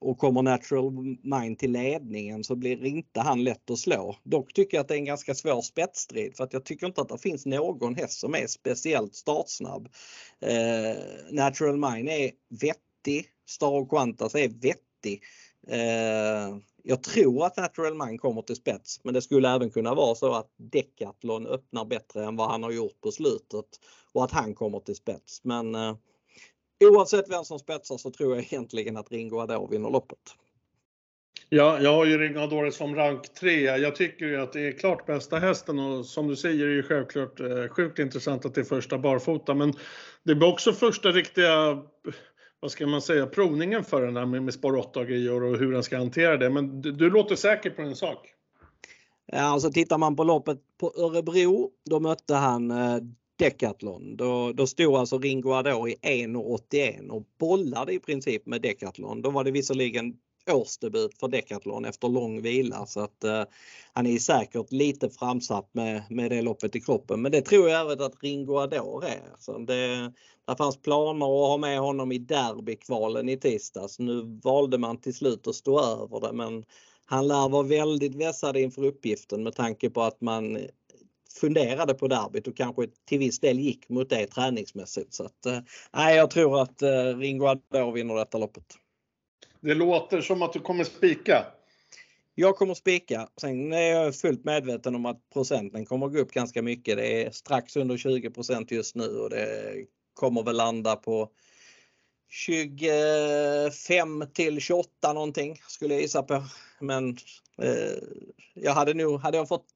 och 0.00 0.18
kommer 0.18 0.42
Natural 0.42 0.92
Mind 1.22 1.58
till 1.58 1.72
ledningen 1.72 2.44
så 2.44 2.56
blir 2.56 2.84
inte 2.84 3.20
han 3.20 3.44
lätt 3.44 3.70
att 3.70 3.78
slå. 3.78 4.16
Dock 4.22 4.52
tycker 4.52 4.76
jag 4.76 4.82
att 4.82 4.88
det 4.88 4.94
är 4.94 4.98
en 4.98 5.04
ganska 5.04 5.34
svår 5.34 5.62
spetsstrid 5.62 6.36
för 6.36 6.44
att 6.44 6.52
jag 6.52 6.64
tycker 6.64 6.86
inte 6.86 7.00
att 7.00 7.08
det 7.08 7.18
finns 7.18 7.46
någon 7.46 7.94
häst 7.94 8.20
som 8.20 8.34
är 8.34 8.46
speciellt 8.46 9.14
startsnabb. 9.14 9.88
Eh, 10.40 10.96
Natural 11.30 11.76
Mind 11.76 12.08
är 12.08 12.30
vettig. 12.48 13.26
Star 13.48 13.88
Quantas 13.88 14.34
är 14.34 14.48
vettig. 14.48 15.22
Eh, 15.68 16.56
jag 16.82 17.02
tror 17.02 17.46
att 17.46 17.56
Natural 17.56 18.06
Mind 18.06 18.20
kommer 18.20 18.42
till 18.42 18.56
spets 18.56 19.00
men 19.04 19.14
det 19.14 19.22
skulle 19.22 19.48
även 19.48 19.70
kunna 19.70 19.94
vara 19.94 20.14
så 20.14 20.34
att 20.34 20.50
Decathlon 20.56 21.46
öppnar 21.46 21.84
bättre 21.84 22.24
än 22.24 22.36
vad 22.36 22.50
han 22.50 22.62
har 22.62 22.70
gjort 22.70 23.00
på 23.00 23.10
slutet 23.10 23.66
och 24.12 24.24
att 24.24 24.32
han 24.32 24.54
kommer 24.54 24.80
till 24.80 24.96
spets. 24.96 25.44
Men 25.44 25.74
eh, 25.74 25.96
oavsett 26.80 27.30
vem 27.30 27.44
som 27.44 27.58
spetsar 27.58 27.96
så 27.96 28.10
tror 28.10 28.34
jag 28.34 28.44
egentligen 28.44 28.96
att 28.96 29.12
Ringo 29.12 29.38
Adore 29.38 29.70
vinner 29.70 29.90
loppet. 29.90 30.18
Ja, 31.48 31.80
jag 31.80 31.94
har 31.94 32.04
ju 32.04 32.18
Ringo 32.18 32.40
Adore 32.40 32.72
som 32.72 32.96
rank 32.96 33.34
3. 33.34 33.60
Jag 33.60 33.96
tycker 33.96 34.26
ju 34.26 34.40
att 34.40 34.52
det 34.52 34.60
är 34.60 34.72
klart 34.72 35.06
bästa 35.06 35.38
hästen 35.38 35.78
och 35.78 36.06
som 36.06 36.28
du 36.28 36.36
säger 36.36 36.64
är 36.64 36.68
det 36.68 36.74
ju 36.74 36.82
självklart 36.82 37.40
eh, 37.40 37.68
sjukt 37.68 37.98
intressant 37.98 38.44
att 38.44 38.54
det 38.54 38.60
är 38.60 38.64
första 38.64 38.98
barfota 38.98 39.54
men 39.54 39.72
det 40.22 40.34
blir 40.34 40.48
också 40.48 40.72
första 40.72 41.08
riktiga 41.08 41.82
vad 42.60 42.70
ska 42.70 42.86
man 42.86 43.02
säga, 43.02 43.26
provningen 43.26 43.84
för 43.84 44.02
den 44.02 44.16
här 44.16 44.26
med, 44.26 44.42
med 44.42 44.54
spår 44.54 44.76
8 44.76 45.04
grejer 45.04 45.42
och 45.42 45.56
hur 45.56 45.72
den 45.72 45.82
ska 45.82 45.98
hantera 45.98 46.36
det. 46.36 46.50
Men 46.50 46.80
du, 46.80 46.92
du 46.92 47.10
låter 47.10 47.36
säker 47.36 47.70
på 47.70 47.82
en 47.82 47.96
sak. 47.96 48.34
Ja, 49.26 49.40
alltså 49.40 49.70
tittar 49.70 49.98
man 49.98 50.16
på 50.16 50.24
loppet 50.24 50.58
på 50.80 50.92
Örebro, 50.96 51.70
då 51.90 52.00
mötte 52.00 52.34
han 52.34 52.70
eh, 52.70 52.96
Decathlon. 53.40 54.16
Då, 54.16 54.52
då 54.52 54.66
stod 54.66 54.94
alltså 54.94 55.18
Ringo 55.18 55.52
Adore 55.52 55.90
i 55.90 55.94
1,81 55.94 57.08
och 57.08 57.22
bollade 57.38 57.92
i 57.92 57.98
princip 57.98 58.46
med 58.46 58.62
Decathlon. 58.62 59.22
Då 59.22 59.30
var 59.30 59.44
det 59.44 59.50
visserligen 59.50 60.14
årsdebut 60.50 61.18
för 61.20 61.28
Decathlon 61.28 61.84
efter 61.84 62.08
lång 62.08 62.42
vila 62.42 62.86
så 62.86 63.00
att 63.00 63.24
eh, 63.24 63.44
han 63.92 64.06
är 64.06 64.18
säkert 64.18 64.72
lite 64.72 65.10
framsatt 65.10 65.68
med, 65.72 66.02
med 66.10 66.30
det 66.30 66.42
loppet 66.42 66.76
i 66.76 66.80
kroppen. 66.80 67.22
Men 67.22 67.32
det 67.32 67.40
tror 67.40 67.68
jag 67.68 67.80
även 67.80 68.06
att 68.06 68.22
Ringo 68.22 68.58
Adore 68.58 69.08
är. 69.08 69.32
Så 69.38 69.58
det, 69.58 70.12
det 70.46 70.56
fanns 70.58 70.82
planer 70.82 71.26
att 71.26 71.50
ha 71.50 71.56
med 71.56 71.80
honom 71.80 72.12
i 72.12 72.18
derbykvalen 72.18 73.28
i 73.28 73.36
tisdags. 73.36 73.98
Nu 73.98 74.40
valde 74.44 74.78
man 74.78 75.00
till 75.00 75.14
slut 75.14 75.46
att 75.46 75.54
stå 75.54 75.80
över 75.80 76.20
det 76.20 76.32
men 76.32 76.64
han 77.06 77.28
lär 77.28 77.48
vara 77.48 77.62
väldigt 77.62 78.14
vässad 78.14 78.56
inför 78.56 78.84
uppgiften 78.84 79.42
med 79.42 79.54
tanke 79.54 79.90
på 79.90 80.02
att 80.02 80.20
man 80.20 80.58
funderade 81.40 81.94
på 81.94 82.08
derbyt 82.08 82.48
och 82.48 82.56
kanske 82.56 82.86
till 83.04 83.18
viss 83.18 83.38
del 83.38 83.58
gick 83.58 83.88
mot 83.88 84.10
det 84.10 84.26
träningsmässigt. 84.26 85.14
Så 85.14 85.24
att, 85.24 85.46
eh, 85.46 85.58
nej, 85.92 86.16
jag 86.16 86.30
tror 86.30 86.62
att 86.62 86.82
eh, 86.82 87.16
Ringo 87.18 87.46
Adore 87.46 87.92
vinner 87.92 88.14
detta 88.14 88.38
loppet. 88.38 88.64
Det 89.60 89.74
låter 89.74 90.20
som 90.20 90.42
att 90.42 90.52
du 90.52 90.60
kommer 90.60 90.84
spika. 90.84 91.46
Jag 92.34 92.56
kommer 92.56 92.74
spika. 92.74 93.28
Sen 93.40 93.72
är 93.72 93.80
jag 93.80 94.14
fullt 94.14 94.44
medveten 94.44 94.94
om 94.94 95.06
att 95.06 95.30
procenten 95.32 95.86
kommer 95.86 96.08
gå 96.08 96.18
upp 96.18 96.32
ganska 96.32 96.62
mycket. 96.62 96.96
Det 96.96 97.22
är 97.22 97.30
strax 97.30 97.76
under 97.76 97.96
20 97.96 98.32
just 98.68 98.94
nu 98.94 99.08
och 99.08 99.30
det 99.30 99.74
kommer 100.14 100.42
väl 100.42 100.56
landa 100.56 100.96
på 100.96 101.30
25 102.28 104.26
till 104.32 104.60
28 104.60 105.12
någonting 105.12 105.60
skulle 105.68 105.94
jag 105.94 106.02
gissa 106.02 106.22
på. 106.22 106.42
Men 106.80 107.16
eh, 107.62 107.98
jag 108.54 108.72
hade 108.72 108.94
nog, 108.94 109.20
hade 109.20 109.36
jag 109.36 109.48
fått 109.48 109.66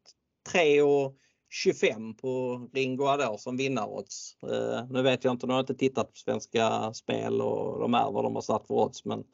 3 0.53 0.83
och 0.83 1.17
25 1.55 2.15
på 2.15 2.61
Ringo 2.73 3.07
Adore 3.07 3.39
som 3.39 3.57
vinnarodds. 3.57 4.37
Eh, 4.43 4.87
nu 4.91 5.03
vet 5.03 5.25
jag 5.25 5.33
inte, 5.33 5.47
nu 5.47 5.53
har 5.53 5.59
jag 5.59 5.63
inte 5.63 5.75
tittat 5.75 6.13
på 6.13 6.17
Svenska 6.17 6.93
Spel 6.95 7.41
och 7.41 7.81
de 7.81 7.95
är 7.95 8.11
vad 8.11 8.25
de 8.25 8.35
har 8.35 8.43
satt 8.43 8.67
för 8.67 8.75
odds 8.75 9.05
men 9.05 9.25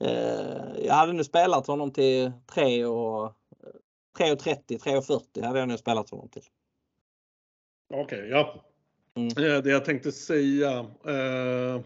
eh, 0.00 0.84
jag 0.84 0.94
hade 0.94 1.12
nu 1.12 1.24
spelat 1.24 1.66
honom 1.66 1.92
till 1.92 2.32
3 2.54 2.84
och 2.84 3.34
3,30, 4.18 4.62
3,40 4.68 5.46
hade 5.46 5.58
jag 5.58 5.68
nu 5.68 5.78
spelat 5.78 6.10
honom 6.10 6.28
till. 6.28 6.42
Okej, 7.94 8.18
okay, 8.18 8.28
ja. 8.28 8.64
Mm. 9.16 9.28
Eh, 9.28 9.62
det 9.62 9.70
jag 9.70 9.84
tänkte 9.84 10.12
säga. 10.12 10.78
Eh, 11.06 11.80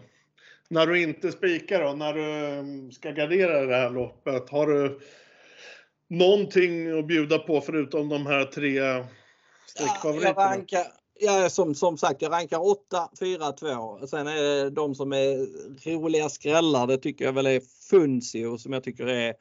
när 0.69 0.87
du 0.87 1.01
inte 1.01 1.31
spikar 1.31 1.83
då, 1.83 1.93
när 1.93 2.13
du 2.13 2.23
mm, 2.45 2.91
ska 2.91 3.11
gardera 3.11 3.65
det 3.65 3.75
här 3.75 3.89
loppet, 3.89 4.49
har 4.49 4.67
du 4.67 4.99
någonting 6.07 6.99
att 6.99 7.07
bjuda 7.07 7.39
på 7.39 7.61
förutom 7.61 8.09
de 8.09 8.25
här 8.25 8.45
tre 8.45 9.03
Ja, 9.75 9.97
jag 10.03 10.37
rankar, 10.37 10.85
ja, 11.19 11.49
som, 11.49 11.75
som 11.75 11.97
sagt, 11.97 12.21
jag 12.21 12.31
rankar 12.31 12.67
8, 12.67 13.09
4, 13.19 13.51
2. 13.51 14.07
Sen 14.07 14.27
är 14.27 14.41
det 14.41 14.69
de 14.69 14.95
som 14.95 15.13
är 15.13 15.47
roliga 15.95 16.29
skrällar. 16.29 16.87
Det 16.87 16.97
tycker 16.97 17.25
jag 17.25 17.33
väl 17.33 17.45
är 17.45 17.61
Funzio 17.89 18.57
som 18.57 18.73
jag 18.73 18.83
tycker 18.83 19.07
är 19.07 19.33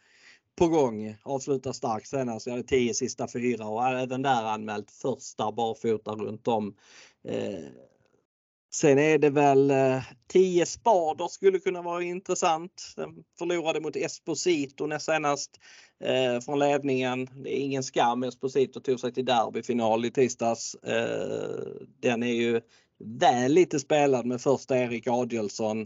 på 0.58 0.68
gång. 0.68 1.16
Avslutar 1.22 1.72
starkt 1.72 2.08
senast. 2.08 2.46
Jag 2.46 2.52
hade 2.52 2.68
10 2.68 2.94
sista 2.94 3.28
fyra 3.28 3.66
och 3.66 3.88
även 3.88 4.22
där 4.22 4.44
anmält 4.44 4.90
första 4.90 5.52
barfota 5.52 6.12
runt 6.12 6.48
om. 6.48 6.74
Eh, 7.28 7.64
Sen 8.74 8.98
är 8.98 9.18
det 9.18 9.30
väl 9.30 9.72
10 10.28 10.62
eh, 10.62 10.66
spader 10.66 11.28
skulle 11.28 11.58
kunna 11.58 11.82
vara 11.82 12.02
intressant. 12.02 12.92
Den 12.96 13.24
förlorade 13.38 13.80
mot 13.80 13.96
Esposito 13.96 14.86
näst 14.86 15.06
senast 15.06 15.50
eh, 16.02 16.40
från 16.40 16.58
ledningen. 16.58 17.28
Det 17.34 17.58
är 17.58 17.60
ingen 17.60 17.82
skam. 17.82 18.22
Esposito 18.22 18.80
tog 18.80 19.00
sig 19.00 19.12
till 19.12 19.24
derbyfinal 19.24 20.04
i 20.04 20.10
tisdags. 20.10 20.74
Eh, 20.74 21.66
den 22.00 22.22
är 22.22 22.32
ju 22.32 22.60
väl 22.98 23.52
lite 23.52 23.80
spelad 23.80 24.26
med 24.26 24.40
första 24.40 24.78
Erik 24.78 25.06
Adielsson 25.06 25.80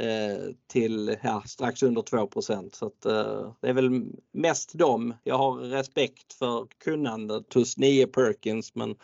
eh, 0.00 0.44
till 0.66 1.16
ja, 1.22 1.42
strax 1.46 1.82
under 1.82 2.02
2 2.02 2.28
så 2.72 2.86
att, 2.86 3.06
eh, 3.06 3.52
Det 3.60 3.68
är 3.68 3.72
väl 3.72 4.04
mest 4.32 4.74
dem. 4.74 5.14
Jag 5.24 5.38
har 5.38 5.56
respekt 5.56 6.32
för 6.32 6.66
kunnandet 6.84 7.54
hos 7.54 7.76
Nia 7.76 8.06
Perkins 8.06 8.74
men 8.74 8.96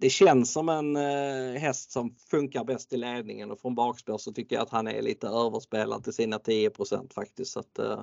det 0.00 0.10
känns 0.10 0.52
som 0.52 0.68
en 0.68 0.96
eh, 0.96 1.60
häst 1.60 1.90
som 1.90 2.14
funkar 2.30 2.64
bäst 2.64 2.92
i 2.92 2.96
ledningen 2.96 3.50
och 3.50 3.60
från 3.60 3.74
bakspår 3.74 4.18
så 4.18 4.32
tycker 4.32 4.56
jag 4.56 4.62
att 4.62 4.70
han 4.70 4.88
är 4.88 5.02
lite 5.02 5.26
överspelad 5.26 6.04
till 6.04 6.12
sina 6.12 6.38
10% 6.38 7.14
faktiskt. 7.14 7.52
Så 7.52 7.60
att, 7.60 7.78
eh, 7.78 8.02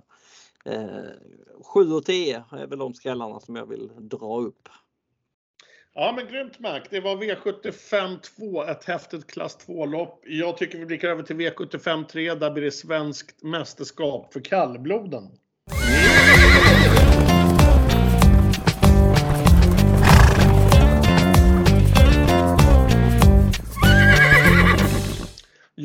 Eh, 0.66 1.06
7 1.74 1.94
och 1.94 2.06
10 2.06 2.44
är 2.52 2.68
väl 2.68 2.80
de 2.80 2.94
skrällarna 2.94 3.40
som 3.40 3.56
jag 3.56 3.66
vill 3.66 3.92
dra 3.98 4.42
upp. 4.42 4.70
Ja, 5.94 6.14
men 6.16 6.28
grymt 6.28 6.60
Mark. 6.60 6.88
Det 6.90 7.00
var 7.00 7.16
V75 7.16 8.20
2, 8.20 8.64
ett 8.64 8.86
häftigt 8.86 9.28
klass 9.28 9.68
2-lopp. 9.68 10.24
Jag 10.26 10.58
tycker 10.58 10.78
vi 10.78 10.86
blickar 10.86 11.10
över 11.10 11.24
till 11.24 11.36
V75 11.36 12.06
3. 12.06 12.36
Där 12.36 12.52
blir 12.52 12.64
det 12.64 12.72
svenskt 12.72 13.44
mästerskap 13.44 14.34
för 14.34 14.40
kallbloden. 14.40 15.24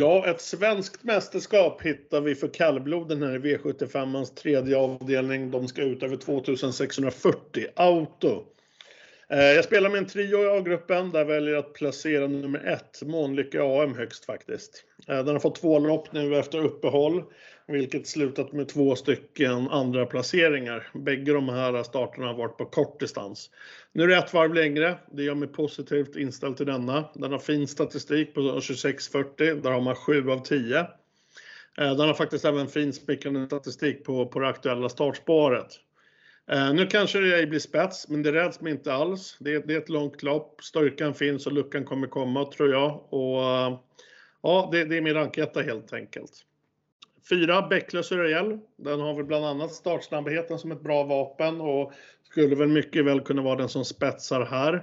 Ja, 0.01 0.27
ett 0.27 0.41
svenskt 0.41 1.05
mästerskap 1.05 1.83
hittar 1.83 2.21
vi 2.21 2.35
för 2.35 2.49
kallbloden 2.49 3.23
här 3.23 3.35
i 3.35 3.39
V75ans 3.39 4.35
tredje 4.35 4.77
avdelning. 4.77 5.51
De 5.51 5.69
ska 5.69 5.83
ut 5.83 6.03
över 6.03 6.17
2640 6.17 7.67
auto. 7.77 8.45
Eh, 9.31 9.39
jag 9.39 9.65
spelar 9.65 9.91
med 9.91 9.99
en 9.99 10.07
trio 10.07 10.43
i 10.43 10.59
A-gruppen 10.59 11.11
där 11.11 11.19
jag 11.19 11.27
väljer 11.27 11.57
att 11.57 11.73
placera 11.73 12.27
nummer 12.27 12.67
ett, 12.67 13.03
Månlycke 13.03 13.63
AM, 13.63 13.95
högst 13.95 14.25
faktiskt. 14.25 14.85
Eh, 15.09 15.25
den 15.25 15.29
har 15.29 15.41
fått 15.41 15.61
två 15.61 15.79
lopp 15.79 16.13
nu 16.13 16.37
efter 16.37 16.59
uppehåll, 16.59 17.23
vilket 17.71 18.07
slutat 18.07 18.53
med 18.53 18.69
två 18.69 18.97
stycken 18.97 19.69
andra 19.69 20.07
placeringar. 20.07 20.91
Bägge 20.95 21.33
de 21.33 21.49
här 21.49 21.83
starterna 21.83 22.27
har 22.27 22.35
varit 22.35 22.57
på 22.57 22.65
kort 22.65 23.01
distans. 23.01 23.51
Nu 23.93 24.03
är 24.03 24.07
det 24.07 24.17
ett 24.17 24.35
varv 24.35 24.55
längre. 24.55 24.99
Det 25.13 25.23
gör 25.23 25.35
mig 25.35 25.49
positivt 25.49 26.17
inställd 26.17 26.57
till 26.57 26.67
denna. 26.67 27.09
Den 27.15 27.33
har 27.33 27.39
fin 27.39 27.69
statistik 27.69 28.35
på 28.35 28.41
26.40. 28.41 29.63
Där 29.63 29.71
har 29.71 29.81
man 29.81 29.95
7 29.95 30.31
av 30.31 30.39
10. 30.39 30.79
Eh, 30.79 30.87
den 31.77 32.01
har 32.01 32.15
faktiskt 32.15 32.45
även 32.45 32.69
fin 32.69 32.93
spikande 32.93 33.47
statistik 33.47 34.05
på, 34.05 34.27
på 34.27 34.39
det 34.41 34.49
aktuella 34.49 34.89
startspåret. 34.89 35.81
Eh, 36.51 36.75
nu 36.75 36.87
kanske 36.87 37.19
det 37.19 37.37
ej 37.37 37.47
blir 37.47 37.59
spets, 37.59 38.09
men 38.09 38.23
det 38.23 38.33
räds 38.33 38.61
mig 38.61 38.73
inte 38.73 38.93
alls. 38.93 39.37
Det 39.41 39.55
är, 39.55 39.63
det 39.67 39.75
är 39.75 39.79
ett 39.79 39.89
långt 39.89 40.23
lopp. 40.23 40.61
Styrkan 40.63 41.15
finns 41.15 41.47
och 41.47 41.53
luckan 41.53 41.85
kommer 41.85 42.07
komma, 42.07 42.45
tror 42.45 42.71
jag. 42.71 43.07
Och, 43.11 43.43
eh, 43.43 43.79
ja, 44.43 44.69
det, 44.73 44.85
det, 44.85 44.97
är 44.97 45.01
min 45.01 45.15
ranketta 45.15 45.63
helt 45.63 45.93
enkelt. 45.93 46.33
Fyra, 47.29 47.63
Bäcklös 47.63 48.13
Uriel. 48.13 48.59
Den 48.77 49.01
har 49.01 49.15
väl 49.15 49.25
bland 49.25 49.45
annat 49.45 49.73
startsnabbheten 49.73 50.59
som 50.59 50.73
ett 50.73 50.83
bra 50.83 51.05
vapen 51.05 51.61
och 51.61 51.93
skulle 52.31 52.57
väl 52.57 52.69
mycket 52.69 53.05
väl 53.05 53.21
kunna 53.21 53.43
vara 53.43 53.57
den 53.57 53.69
som 53.69 53.85
spetsar 53.85 54.45
här. 54.45 54.75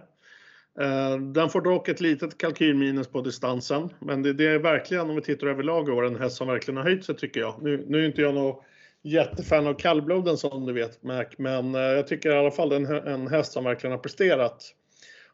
Eh, 0.80 1.18
den 1.18 1.50
får 1.50 1.62
dock 1.62 1.90
ett 1.90 2.02
litet 2.02 2.38
kalkylminus 2.38 3.08
på 3.08 3.22
distansen, 3.22 3.90
men 4.00 4.24
det, 4.24 4.34
det, 4.34 4.48
är 4.48 4.60
verkligen, 4.60 5.10
om 5.10 5.16
vi 5.16 5.22
tittar 5.22 5.48
överlag 5.48 5.90
i 5.90 5.92
år, 5.92 6.06
en 6.06 6.16
häst 6.16 6.36
som 6.36 6.48
verkligen 6.48 6.78
har 6.78 6.84
höjt 6.84 7.06
sig 7.06 7.16
tycker 7.16 7.40
jag. 7.40 7.56
Nu, 7.62 7.86
nu 7.88 8.04
är 8.04 8.08
inte 8.08 8.22
jag 8.22 8.36
någon 8.36 8.64
jättefan 9.02 9.68
av 9.68 9.74
kallbloden 9.74 10.38
som 10.38 10.66
du 10.66 10.74
vet 10.74 11.04
Mac, 11.04 11.26
men 11.38 11.76
eh, 11.76 11.82
jag 11.82 12.08
tycker 12.08 12.30
i 12.30 12.38
alla 12.38 12.52
fall 12.52 12.70
det 12.70 12.76
är 12.76 13.08
en 13.08 13.28
häst 13.28 13.54
som 13.54 13.64
verkligen 13.64 13.92
har 13.92 14.00
presterat. 14.00 14.74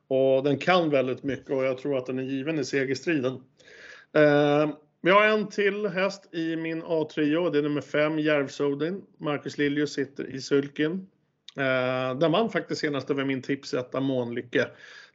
Och 0.08 0.44
den 0.44 0.58
kan 0.58 0.90
väldigt 0.90 1.24
mycket 1.24 1.50
och 1.50 1.64
jag 1.64 1.78
tror 1.78 1.98
att 1.98 2.06
den 2.06 2.20
är 2.20 2.24
given 2.24 2.60
i 2.60 2.66
segerstriden. 2.66 3.34
Eh, 4.16 4.70
vi 5.06 5.12
har 5.12 5.24
en 5.26 5.48
till 5.48 5.88
häst 5.88 6.30
i 6.32 6.56
min 6.56 6.84
A-trio, 6.86 7.50
det 7.50 7.58
är 7.58 7.62
nummer 7.62 7.82
5, 7.82 8.20
Järvsodin. 8.20 9.02
Marcus 9.18 9.58
Liljus 9.58 9.94
sitter 9.94 10.36
i 10.36 10.42
sulken. 10.42 11.08
Eh, 11.58 12.18
den 12.20 12.32
vann 12.32 12.50
faktiskt 12.50 12.82
senast 12.82 13.10
över 13.10 13.26
min 13.26 13.42
tipsetta 13.42 14.00
Månlycke. 14.00 14.68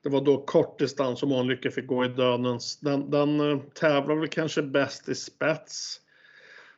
Det 0.02 0.08
var 0.08 0.20
då 0.20 0.42
kort 0.42 0.78
distans 0.78 1.22
och 1.22 1.28
Månlycke 1.28 1.70
fick 1.70 1.86
gå 1.86 2.04
i 2.04 2.08
dödens. 2.08 2.80
Den, 2.80 3.10
den 3.10 3.40
eh, 3.40 3.58
tävlar 3.74 4.14
väl 4.14 4.28
kanske 4.28 4.62
bäst 4.62 5.08
i 5.08 5.14
spets. 5.14 6.00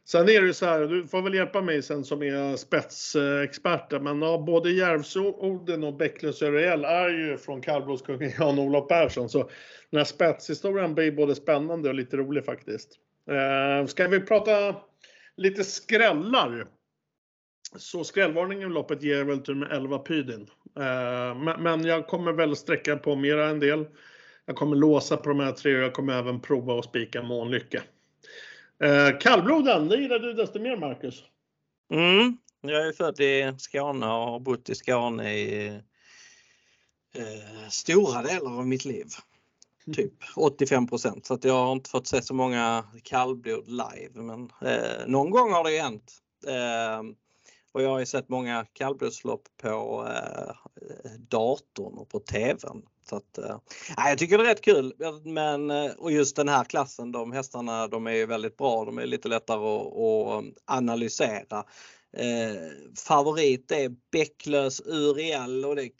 Sen 0.04 0.22
är 0.22 0.40
det 0.40 0.46
ju 0.46 0.52
så 0.52 0.66
här, 0.66 0.80
du 0.80 1.06
får 1.06 1.22
väl 1.22 1.34
hjälpa 1.34 1.62
mig 1.62 1.82
sen 1.82 2.04
som 2.04 2.22
är 2.22 2.56
spetsexpert, 2.56 4.02
men 4.02 4.22
ja, 4.22 4.38
både 4.46 4.70
Järvsorden 4.70 5.84
och 5.84 5.96
Bäcklös 5.96 6.42
Öreell 6.42 6.84
är 6.84 7.08
ju 7.08 7.38
från 7.38 7.60
kallblodskungen 7.60 8.32
Jan-Olof 8.38 8.88
Persson, 8.88 9.28
så 9.28 9.38
den 9.90 9.98
här 9.98 10.04
spetshistorien 10.04 10.94
blir 10.94 11.12
både 11.12 11.34
spännande 11.34 11.88
och 11.88 11.94
lite 11.94 12.16
rolig 12.16 12.44
faktiskt. 12.44 12.98
Eh, 13.30 13.86
ska 13.86 14.08
vi 14.08 14.20
prata 14.20 14.76
lite 15.36 15.64
skrällar? 15.64 16.66
Så 17.76 18.04
skrällvarningen 18.04 18.70
i 18.70 18.74
loppet 18.74 19.02
ger 19.02 19.24
väl 19.24 19.38
till 19.38 19.54
med 19.54 19.72
11 19.72 19.98
Pydin. 19.98 20.46
Eh, 20.76 21.58
men 21.58 21.84
jag 21.84 22.06
kommer 22.06 22.32
väl 22.32 22.56
sträcka 22.56 22.96
på 22.96 23.16
mera 23.16 23.48
en 23.48 23.60
del. 23.60 23.86
Jag 24.46 24.56
kommer 24.56 24.76
låsa 24.76 25.16
på 25.16 25.28
de 25.28 25.40
här 25.40 25.52
tre 25.52 25.76
och 25.76 25.82
jag 25.82 25.92
kommer 25.92 26.18
även 26.18 26.40
prova 26.40 26.78
att 26.78 26.84
spika 26.84 27.22
Månlycke. 27.22 27.82
Eh, 28.84 29.18
kallbloden, 29.18 29.88
det 29.88 29.96
gillar 29.96 30.18
du 30.18 30.32
desto 30.32 30.60
mer 30.60 30.76
Marcus. 30.76 31.24
Mm, 31.92 32.36
jag 32.60 32.86
är 32.86 32.92
född 32.92 33.20
i 33.20 33.54
Skåne 33.58 34.06
och 34.06 34.12
har 34.12 34.40
bott 34.40 34.68
i 34.68 34.74
Skåne 34.74 35.34
i 35.34 35.66
eh, 37.14 37.68
stora 37.70 38.22
delar 38.22 38.58
av 38.58 38.66
mitt 38.66 38.84
liv. 38.84 39.06
Typ 39.94 40.22
85% 40.36 41.20
så 41.22 41.34
att 41.34 41.44
jag 41.44 41.54
har 41.54 41.72
inte 41.72 41.90
fått 41.90 42.06
se 42.06 42.22
så 42.22 42.34
många 42.34 42.84
kallblod 43.02 43.68
live 43.68 44.22
men 44.22 44.50
eh, 44.62 45.06
någon 45.06 45.30
gång 45.30 45.52
har 45.52 45.64
det 45.64 45.72
ju 45.72 45.78
hänt. 45.78 46.12
Eh, 46.46 47.02
och 47.72 47.82
jag 47.82 47.90
har 47.90 47.98
ju 47.98 48.06
sett 48.06 48.28
många 48.28 48.66
kallblodslopp 48.72 49.42
på 49.62 50.06
eh, 50.08 50.54
datorn 51.18 51.98
och 51.98 52.08
på 52.08 52.18
TVn. 52.18 52.82
Så 53.10 53.16
att, 53.16 53.38
äh, 53.38 53.56
jag 53.96 54.18
tycker 54.18 54.38
det 54.38 54.44
är 54.44 54.48
rätt 54.48 54.60
kul. 54.60 54.94
Men, 55.24 55.70
eh, 55.70 55.92
och 55.98 56.12
just 56.12 56.36
den 56.36 56.48
här 56.48 56.64
klassen, 56.64 57.12
de 57.12 57.32
hästarna 57.32 57.88
de 57.88 58.06
är 58.06 58.26
väldigt 58.26 58.56
bra. 58.56 58.84
De 58.84 58.98
är 58.98 59.06
lite 59.06 59.28
lättare 59.28 59.58
att, 59.58 59.86
att 59.86 60.44
eh, 60.44 60.50
analysera. 60.64 61.64
Eh, 62.16 62.54
favorit 62.96 63.70
är 63.70 63.90
Bäcklös 64.12 64.80
Uriel 64.80 65.64
och 65.64 65.76
det 65.76 65.90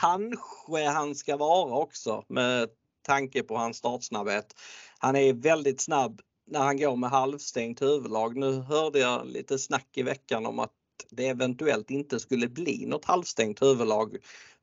kanske 0.00 0.88
han 0.88 1.14
ska 1.14 1.36
vara 1.36 1.74
också 1.74 2.24
med 2.28 2.68
tanke 3.06 3.42
på 3.42 3.56
hans 3.56 3.76
startsnabbhet. 3.76 4.54
Han 4.98 5.16
är 5.16 5.32
väldigt 5.32 5.80
snabb 5.80 6.20
när 6.46 6.60
han 6.60 6.76
går 6.76 6.96
med 6.96 7.10
halvstängt 7.10 7.82
huvudlag. 7.82 8.36
Nu 8.36 8.52
hörde 8.52 8.98
jag 8.98 9.26
lite 9.26 9.58
snack 9.58 9.88
i 9.94 10.02
veckan 10.02 10.46
om 10.46 10.58
att 10.58 10.72
det 11.10 11.28
eventuellt 11.28 11.90
inte 11.90 12.20
skulle 12.20 12.48
bli 12.48 12.86
något 12.86 13.04
halvstängt 13.04 13.62
huvudlag 13.62 14.16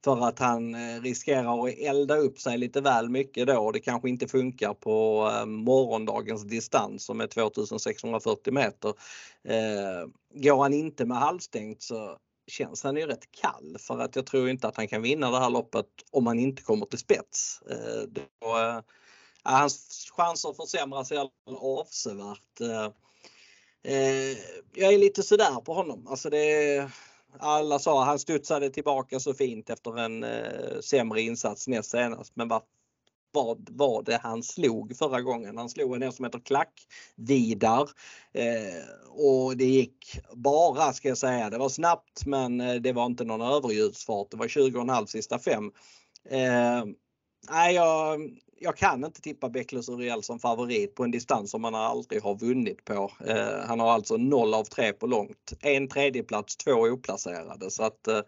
för 0.04 0.28
att 0.28 0.40
han 0.40 0.76
eh, 0.76 1.02
riskerar 1.02 1.68
att 1.68 1.74
elda 1.78 2.16
upp 2.16 2.40
sig 2.40 2.58
lite 2.58 2.82
väl 2.82 3.10
mycket 3.10 3.48
då 3.48 3.60
och 3.60 3.74
det 3.74 3.80
kanske 3.80 4.10
inte 4.10 4.28
funkar 4.28 4.74
på 4.74 5.30
eh, 5.34 5.46
morgondagens 5.46 6.44
distans 6.44 7.06
som 7.06 7.22
är 7.22 7.28
2640 7.28 8.54
meter. 8.54 8.90
Eh, 9.44 10.08
går 10.34 10.62
han 10.62 10.74
inte 10.74 11.06
med 11.06 11.18
halvstängt 11.18 11.82
så 11.82 12.18
känns 12.48 12.84
han 12.84 12.96
ju 12.98 13.06
rätt 13.06 13.32
kall 13.32 13.78
för 13.80 14.00
att 14.00 14.16
jag 14.16 14.26
tror 14.26 14.50
inte 14.50 14.68
att 14.68 14.78
han 14.78 14.88
kan 14.88 15.02
vinna 15.02 15.32
det 15.32 15.40
här 15.40 15.50
loppet 15.50 15.86
om 16.12 16.28
han 16.28 16.40
inte 16.40 16.62
kommer 16.62 16.86
till 16.86 17.00
spets. 17.00 17.60
Då, 18.08 18.22
hans 19.44 20.08
chanser 20.16 20.54
försämras 20.54 21.12
i 21.12 21.18
alla 21.18 21.30
fall 21.46 21.58
avsevärt. 21.58 22.60
Jag 24.74 24.94
är 24.94 24.98
lite 24.98 25.24
sådär 25.24 25.62
på 25.62 25.74
honom. 25.74 26.08
Alltså 26.08 26.30
det, 26.30 26.90
alla 27.40 27.80
sa 27.80 28.02
att 28.02 28.08
han 28.08 28.20
studsade 28.20 28.70
tillbaka 28.70 29.20
så 29.20 29.34
fint 29.34 29.70
efter 29.70 30.00
en 30.00 30.24
eh, 30.24 30.80
sämre 30.84 31.22
insats 31.22 31.68
näst 31.68 31.92
senast. 31.92 32.36
Men 32.36 32.48
vad, 32.48 32.62
vad 33.32 33.70
var 33.72 34.04
det 34.04 34.20
han 34.24 34.44
slog 34.44 34.98
förra 34.98 35.22
gången? 35.22 35.58
Han 35.58 35.70
slog 35.70 36.04
en 36.04 36.12
som 36.12 36.26
heter 36.26 36.40
Klack 36.40 36.74
Vidar. 37.16 37.90
Eh, 38.34 38.84
och 39.10 39.58
det 39.58 39.66
gick 39.66 40.20
bara 40.34 40.94
ska 40.94 41.08
jag 41.08 41.18
säga. 41.18 41.50
Det 41.50 41.58
var 41.58 41.70
snabbt 41.70 42.26
men 42.26 42.62
eh, 42.62 42.76
det 42.76 42.94
var 42.94 43.06
inte 43.06 43.24
någon 43.24 43.42
överljudsfart. 43.42 44.32
Det 44.32 44.38
var 44.38 44.48
20,5 44.48 45.06
sista 45.06 45.40
fem. 45.40 45.72
Eh, 46.30 46.86
nej, 47.50 47.76
jag, 47.76 48.20
jag 48.60 48.78
kan 48.78 49.06
inte 49.06 49.22
tippa 49.22 49.50
Beckles 49.50 49.90
Uriel 49.90 50.24
som 50.24 50.40
favorit 50.40 50.96
på 50.96 51.04
en 51.04 51.12
distans 51.12 51.52
som 51.52 51.64
han 51.64 51.76
aldrig 51.76 52.24
har 52.24 52.36
vunnit 52.36 52.86
på. 52.86 53.12
Eh, 53.26 53.68
han 53.68 53.80
har 53.80 53.92
alltså 53.92 54.18
0 54.18 54.54
av 54.54 54.64
3 54.64 54.94
på 54.94 55.08
långt. 55.08 55.54
En 55.62 55.88
tredjeplats, 55.88 56.58
två 56.58 56.72
oplacerade 56.72 57.72
så 57.72 57.84
att 57.84 58.08
eh, 58.08 58.22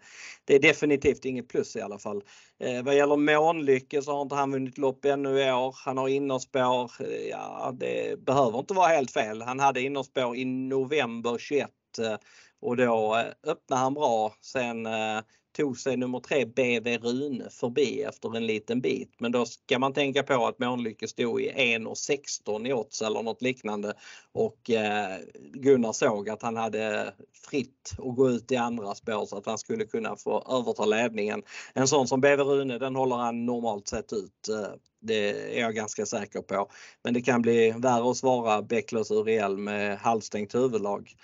det 0.44 0.54
är 0.54 0.60
definitivt 0.60 1.24
inget 1.24 1.48
plus 1.48 1.76
i 1.76 1.80
alla 1.80 1.98
fall. 1.98 2.22
Eh, 2.60 2.82
vad 2.82 2.96
gäller 2.96 3.16
Månlycke 3.16 4.02
så 4.02 4.12
har 4.12 4.22
inte 4.22 4.34
han 4.34 4.52
vunnit 4.52 4.78
lopp 4.78 5.04
ännu 5.04 5.40
i 5.40 5.52
år. 5.52 5.74
Han 5.84 5.98
har 5.98 6.08
innerspår. 6.08 6.90
Eh, 7.00 7.28
ja, 7.30 7.74
det 7.74 8.24
behöver 8.24 8.58
inte 8.58 8.74
vara 8.74 8.88
helt 8.88 9.10
fel. 9.10 9.42
Han 9.42 9.60
hade 9.60 9.80
innerspår 9.80 10.36
i 10.36 10.44
november 10.44 11.38
21 11.38 11.70
eh, 11.98 12.16
och 12.60 12.76
då 12.76 13.16
eh, 13.16 13.50
öppnade 13.50 13.82
han 13.82 13.94
bra. 13.94 14.34
Sen 14.40 14.86
eh, 14.86 15.20
tog 15.52 15.78
sig 15.78 15.96
nummer 15.96 16.20
tre 16.20 16.44
BV 16.44 16.98
Rune 16.98 17.50
förbi 17.50 18.02
efter 18.02 18.36
en 18.36 18.46
liten 18.46 18.80
bit. 18.80 19.14
Men 19.18 19.32
då 19.32 19.46
ska 19.46 19.78
man 19.78 19.92
tänka 19.92 20.22
på 20.22 20.46
att 20.46 20.58
Månlycke 20.58 21.08
stod 21.08 21.40
i 21.40 21.50
1,16 21.50 22.68
i 22.68 22.72
odds 22.72 23.02
eller 23.02 23.22
något 23.22 23.42
liknande 23.42 23.94
och 24.32 24.70
eh, 24.70 25.18
Gunnar 25.52 25.92
såg 25.92 26.28
att 26.28 26.42
han 26.42 26.56
hade 26.56 27.14
fritt 27.50 27.94
att 27.98 28.16
gå 28.16 28.30
ut 28.30 28.52
i 28.52 28.56
andra 28.56 28.94
spår 28.94 29.26
så 29.26 29.36
att 29.36 29.46
han 29.46 29.58
skulle 29.58 29.84
kunna 29.84 30.16
få 30.16 30.46
överta 30.50 30.84
ledningen. 30.84 31.42
En 31.74 31.88
sån 31.88 32.08
som 32.08 32.20
BV 32.20 32.42
Rune 32.42 32.78
den 32.78 32.96
håller 32.96 33.16
han 33.16 33.46
normalt 33.46 33.88
sett 33.88 34.12
ut. 34.12 34.48
Eh, 34.48 34.72
det 35.00 35.56
är 35.58 35.60
jag 35.60 35.74
ganska 35.74 36.06
säker 36.06 36.40
på. 36.40 36.68
Men 37.04 37.14
det 37.14 37.22
kan 37.22 37.42
bli 37.42 37.74
värre 37.76 38.10
att 38.10 38.16
svara 38.16 38.62
Bäcklös 38.62 39.10
Uriel 39.10 39.56
med 39.56 39.98
halvstängt 39.98 40.54
huvudlag 40.54 41.14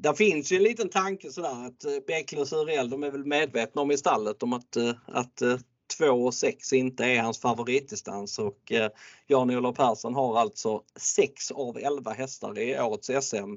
där 0.00 0.12
finns 0.12 0.52
ju 0.52 0.56
en 0.56 0.62
liten 0.62 0.88
tanke 0.88 1.30
sådär 1.30 1.66
att 1.66 1.84
eh, 1.84 1.92
Bäcklös 2.06 2.52
och 2.52 2.58
Uriel 2.58 2.90
de 2.90 3.04
är 3.04 3.10
väl 3.10 3.24
medvetna 3.24 3.82
om 3.82 3.90
i 3.90 3.96
stallet 3.96 4.42
om 4.42 4.52
att, 4.52 4.76
eh, 4.76 4.92
att 5.06 5.42
eh, 5.42 5.56
2 5.98 6.06
och 6.06 6.34
6 6.34 6.72
inte 6.72 7.04
är 7.04 7.22
hans 7.22 7.40
favoritdistans 7.40 8.38
och 8.38 8.72
eh, 8.72 8.90
Jan-Olof 9.26 9.76
Persson 9.76 10.14
har 10.14 10.38
alltså 10.38 10.82
6 10.96 11.50
av 11.50 11.78
11 11.78 12.12
hästar 12.12 12.58
i 12.58 12.80
årets 12.80 13.10
SM. 13.28 13.56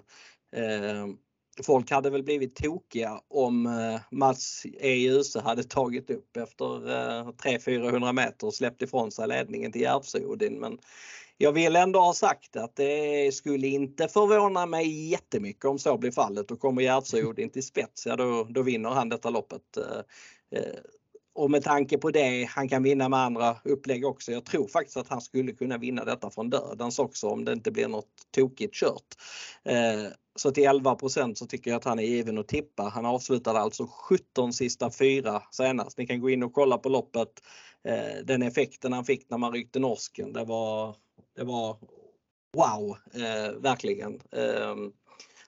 Eh, 0.56 1.08
folk 1.64 1.92
hade 1.92 2.10
väl 2.10 2.24
blivit 2.24 2.56
tokiga 2.56 3.22
om 3.28 3.66
eh, 3.66 4.00
Mats 4.12 4.66
E. 4.80 4.94
Djuse 4.94 5.40
hade 5.40 5.64
tagit 5.64 6.10
upp 6.10 6.38
efter 6.38 6.90
eh, 6.90 7.28
300-400 7.28 8.14
meter 8.14 8.48
och 8.48 8.54
släppt 8.54 8.82
ifrån 8.82 9.12
sig 9.12 9.28
ledningen 9.28 9.72
till 9.72 9.82
Järvsö-Odin. 9.82 10.60
Men 10.60 10.78
jag 11.38 11.52
vill 11.52 11.76
ändå 11.76 12.00
ha 12.00 12.14
sagt 12.14 12.56
att 12.56 12.76
det 12.76 13.36
skulle 13.36 13.68
inte 13.68 14.08
förvåna 14.08 14.66
mig 14.66 15.10
jättemycket 15.10 15.66
om 15.66 15.80
så 15.80 15.98
blir 15.98 16.12
fallet 16.12 16.52
och 16.52 16.60
kommer 16.60 16.82
Järvsö-Odin 16.82 17.50
till 17.50 17.64
spets, 17.64 18.06
ja 18.06 18.16
då, 18.16 18.44
då 18.50 18.62
vinner 18.62 18.90
han 18.90 19.10
detta 19.10 19.30
loppet. 19.30 19.78
Eh, 19.78 20.60
eh, 20.60 20.76
och 21.34 21.52
med 21.52 21.64
tanke 21.64 21.98
på 21.98 22.12
det, 22.12 22.44
han 22.44 22.70
kan 22.70 22.84
vinna 22.84 23.10
med 23.10 23.20
andra 23.20 23.58
upplägg 23.64 24.06
också. 24.06 24.32
Jag 24.32 24.46
tror 24.46 24.68
faktiskt 24.68 24.98
att 24.98 25.08
han 25.08 25.22
skulle 25.22 25.52
kunna 25.52 25.78
vinna 25.78 26.06
detta 26.06 26.30
från 26.30 26.50
dödens 26.50 27.00
också 27.00 27.28
om 27.28 27.46
det 27.46 27.54
inte 27.54 27.72
blir 27.72 27.88
något 27.88 28.10
tokigt 28.36 28.74
kört. 28.74 29.16
Eh, 29.64 30.12
så 30.36 30.52
till 30.52 30.64
11 30.64 30.98
så 31.36 31.46
tycker 31.48 31.72
jag 31.72 31.78
att 31.78 31.86
han 31.86 32.00
är 32.00 32.04
given 32.04 32.38
att 32.38 32.48
tippa. 32.48 32.84
Han 32.84 33.06
avslutade 33.06 33.60
alltså 33.60 33.88
17 33.88 34.54
sista 34.54 34.92
fyra 34.92 35.42
senast. 35.52 35.98
Ni 35.98 36.08
kan 36.08 36.22
gå 36.22 36.30
in 36.30 36.44
och 36.44 36.54
kolla 36.54 36.78
på 36.78 36.90
loppet. 36.90 37.30
Den 38.24 38.42
effekten 38.42 38.94
han 38.94 39.06
fick 39.06 39.30
när 39.30 39.38
man 39.38 39.54
ryckte 39.54 39.80
norsken, 39.80 40.34
det 40.34 40.46
var, 40.46 40.96
det 41.36 41.44
var 41.44 41.78
wow, 42.54 42.98
eh, 43.14 43.52
verkligen 43.52 44.22
ehm, 44.32 44.94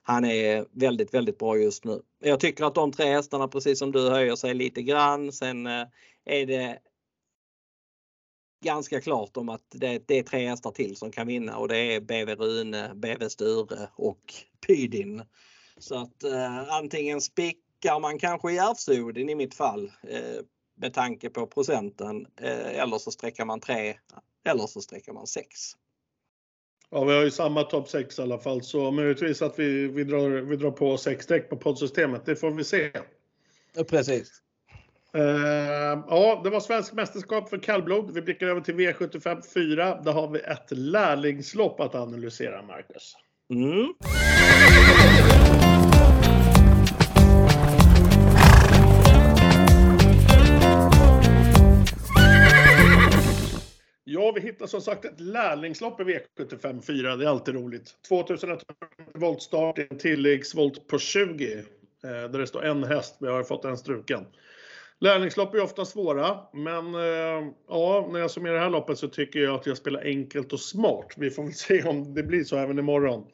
han 0.04 0.26
är 0.26 0.66
väldigt, 0.72 1.14
väldigt 1.14 1.38
bra 1.38 1.58
just 1.58 1.86
nu. 1.86 2.02
Jag 2.20 2.40
tycker 2.40 2.66
att 2.66 2.76
de 2.76 2.92
tre 2.92 3.06
hästarna, 3.06 3.48
precis 3.48 3.80
som 3.80 3.92
du, 3.92 4.10
höjer 4.10 4.36
sig 4.36 4.54
lite 4.54 4.82
grann. 4.82 5.32
Sen 5.32 5.68
eh, 5.68 5.86
är 6.26 6.46
det 6.46 6.80
ganska 8.64 9.02
klart 9.02 9.38
om 9.38 9.50
att 9.50 9.66
det, 9.70 10.08
det 10.08 10.20
är 10.20 10.24
tre 10.24 10.48
hästar 10.48 10.72
till 10.72 10.96
som 10.96 11.12
kan 11.12 11.28
vinna 11.28 11.58
och 11.58 11.68
det 11.68 11.78
är 11.78 12.02
BV 12.02 12.36
Rune, 12.36 12.92
BV 12.96 13.30
Sture 13.30 13.88
och 13.96 14.34
Pydin. 14.68 15.24
Så 15.78 15.96
att 15.96 16.24
eh, 16.24 16.74
antingen 16.74 17.22
spikar 17.22 18.00
man 18.00 18.20
kanske 18.20 18.54
Järvsodin 18.54 19.30
i 19.30 19.36
mitt 19.36 19.56
fall 19.56 19.92
eh, 20.08 20.42
med 20.76 20.94
tanke 20.94 21.30
på 21.30 21.48
procenten 21.48 22.28
eh, 22.42 22.80
eller 22.80 22.98
så 22.98 23.12
sträcker 23.12 23.46
man 23.46 23.60
tre 23.60 23.96
eller 24.46 24.68
så 24.68 24.82
sträcker 24.82 25.14
man 25.14 25.28
sex. 25.28 25.50
Ja, 26.90 27.04
vi 27.04 27.14
har 27.14 27.24
ju 27.24 27.32
samma 27.32 27.64
topp 27.64 27.90
6 27.90 28.20
i 28.20 28.22
alla 28.22 28.40
fall, 28.40 28.62
så 28.62 28.92
möjligtvis 28.92 29.42
att 29.42 29.60
vi, 29.60 29.88
vi, 29.88 30.04
drar, 30.04 30.30
vi 30.30 30.56
drar 30.56 30.72
på 30.72 30.98
6 30.98 31.24
streck 31.24 31.50
på 31.50 31.58
poddsystemet. 31.58 32.26
Det 32.26 32.36
får 32.36 32.52
vi 32.52 32.64
se. 32.64 32.92
Ja, 33.76 33.84
precis. 33.84 34.30
Uh, 35.18 35.24
ja, 36.10 36.42
det 36.44 36.50
var 36.50 36.60
svensk 36.60 36.94
mästerskap 36.94 37.50
för 37.50 37.58
kallblod. 37.58 38.14
Vi 38.14 38.22
blickar 38.22 38.48
över 38.48 38.62
till 38.62 38.76
V75 38.76 39.42
4. 39.54 40.02
Där 40.02 40.12
har 40.12 40.28
vi 40.28 40.40
ett 40.40 40.72
lärlingslopp 40.72 41.80
att 41.80 41.96
analysera, 41.96 42.62
Marcus. 42.62 43.16
Mm. 43.50 43.94
Ja, 54.24 54.32
vi 54.32 54.42
hittar 54.42 54.68
som 54.68 54.82
sagt 54.82 55.06
ett 55.06 55.20
lärlingslopp 55.20 56.02
i 56.02 56.04
V75 56.04 56.82
4. 56.82 57.16
Det 57.16 57.26
är 57.26 57.30
alltid 57.30 57.56
roligt. 57.56 57.96
2100 58.08 58.66
volt 59.14 59.42
start, 59.42 59.78
en 59.78 59.98
tilläggsvolt 59.98 60.88
på 60.88 61.00
20. 61.00 61.54
Eh, 61.54 61.64
där 62.04 62.40
det 62.40 62.48
står 62.48 62.66
en 62.66 62.84
häst, 62.84 63.18
vi 63.20 63.28
har 63.28 63.44
fått 63.44 63.66
en 63.66 63.78
struken. 63.78 64.26
Lärlingslopp 65.00 65.56
är 65.56 65.62
ofta 65.62 65.86
svåra, 65.86 66.40
men 66.54 66.96
eh, 66.96 67.48
ja, 67.68 68.10
när 68.12 68.20
jag 68.20 68.32
summerar 68.32 68.54
det 68.54 68.60
här 68.60 68.70
loppet 68.70 68.98
så 68.98 69.08
tycker 69.08 69.40
jag 69.40 69.56
att 69.56 69.66
jag 69.66 69.78
spelar 69.78 70.02
enkelt 70.02 70.54
och 70.54 70.60
smart. 70.60 71.14
Vi 71.18 71.32
får 71.32 71.44
väl 71.44 71.54
se 71.54 71.84
om 71.84 72.14
det 72.14 72.24
blir 72.24 72.44
så 72.44 72.58
även 72.58 72.80
imorgon. 72.80 73.26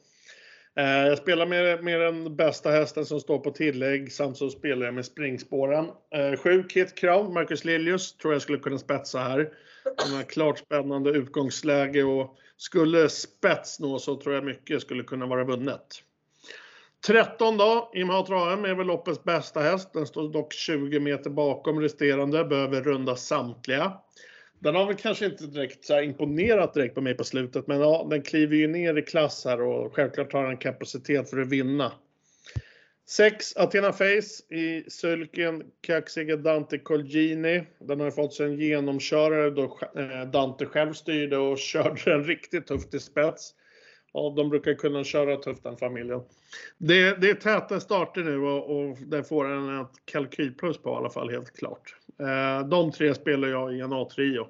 Eh, 0.78 1.06
jag 1.06 1.18
spelar 1.18 1.46
med, 1.46 1.84
med 1.84 2.00
den 2.00 2.36
bästa 2.36 2.70
hästen 2.70 3.06
som 3.06 3.20
står 3.20 3.38
på 3.38 3.50
tillägg 3.50 4.12
samt 4.12 4.36
så 4.36 4.50
spelar 4.50 4.86
jag 4.86 4.94
med 4.94 5.04
springspåren. 5.04 5.86
Eh, 6.14 6.36
7 6.38 6.62
Kit 6.62 6.94
Crown, 6.94 7.32
Marcus 7.32 7.64
Liljus, 7.64 8.16
tror 8.16 8.32
jag 8.32 8.42
skulle 8.42 8.58
kunna 8.58 8.78
spetsa 8.78 9.18
här. 9.18 9.52
Han 9.96 10.16
har 10.16 10.22
klart 10.22 10.58
spännande 10.58 11.10
utgångsläge 11.10 12.02
och 12.02 12.36
skulle 12.56 13.08
spets 13.08 13.80
nå 13.80 13.98
så 13.98 14.16
tror 14.16 14.34
jag 14.34 14.44
mycket 14.44 14.82
skulle 14.82 15.02
kunna 15.02 15.26
vara 15.26 15.44
vunnet. 15.44 16.02
13 17.06 17.56
då, 17.56 17.90
Imhat 17.94 18.30
Rahem 18.30 18.64
är 18.64 18.74
väl 18.74 18.86
loppets 18.86 19.24
bästa 19.24 19.60
häst. 19.60 19.92
Den 19.92 20.06
står 20.06 20.32
dock 20.32 20.52
20 20.52 21.00
meter 21.00 21.30
bakom 21.30 21.80
resterande, 21.80 22.44
behöver 22.44 22.82
runda 22.82 23.16
samtliga. 23.16 23.92
Den 24.62 24.74
har 24.74 24.86
väl 24.86 24.96
kanske 24.96 25.26
inte 25.26 25.46
direkt 25.46 25.84
så 25.84 26.00
imponerat 26.00 26.74
direkt 26.74 26.94
på 26.94 27.00
mig 27.00 27.14
på 27.14 27.24
slutet, 27.24 27.66
men 27.66 27.80
ja, 27.80 28.06
den 28.10 28.22
kliver 28.22 28.56
ju 28.56 28.66
ner 28.66 28.98
i 28.98 29.02
klass 29.02 29.44
här 29.44 29.60
och 29.60 29.94
självklart 29.94 30.32
har 30.32 30.46
den 30.46 30.56
kapacitet 30.56 31.30
för 31.30 31.40
att 31.40 31.48
vinna. 31.48 31.92
6. 33.08 33.56
Athena 33.56 33.92
Face 33.92 34.54
i 34.54 34.84
sulken 34.88 35.62
kaxiga 35.80 36.36
Dante 36.36 36.78
Colgini. 36.78 37.66
Den 37.78 38.00
har 38.00 38.06
ju 38.06 38.12
fått 38.12 38.34
sig 38.34 38.46
en 38.46 38.56
genomkörare 38.56 39.50
då 39.50 39.78
eh, 39.96 40.30
Dante 40.30 40.66
själv 40.66 40.92
styrde 40.92 41.38
och 41.38 41.58
körde 41.72 42.00
den 42.04 42.24
riktigt 42.24 42.66
tufft 42.66 42.94
i 42.94 43.00
spets. 43.00 43.54
Ja, 44.12 44.34
de 44.36 44.48
brukar 44.48 44.74
kunna 44.74 45.04
köra 45.04 45.36
tufft 45.36 45.62
den 45.62 45.76
familjen. 45.76 46.20
Det, 46.78 47.20
det 47.20 47.30
är 47.30 47.34
täta 47.34 47.80
starter 47.80 48.22
nu 48.22 48.38
och, 48.38 48.76
och 48.76 48.98
där 48.98 49.22
får 49.22 49.44
den 49.44 49.80
ett 49.80 49.92
kalkylplus 50.04 50.78
på 50.78 50.90
i 50.90 50.92
alla 50.92 51.10
fall 51.10 51.30
helt 51.30 51.56
klart. 51.56 51.96
Eh, 52.20 52.68
de 52.68 52.92
tre 52.92 53.14
spelar 53.14 53.48
jag 53.48 53.74
i 53.74 53.80
en 53.80 53.92
A-trio. 53.92 54.46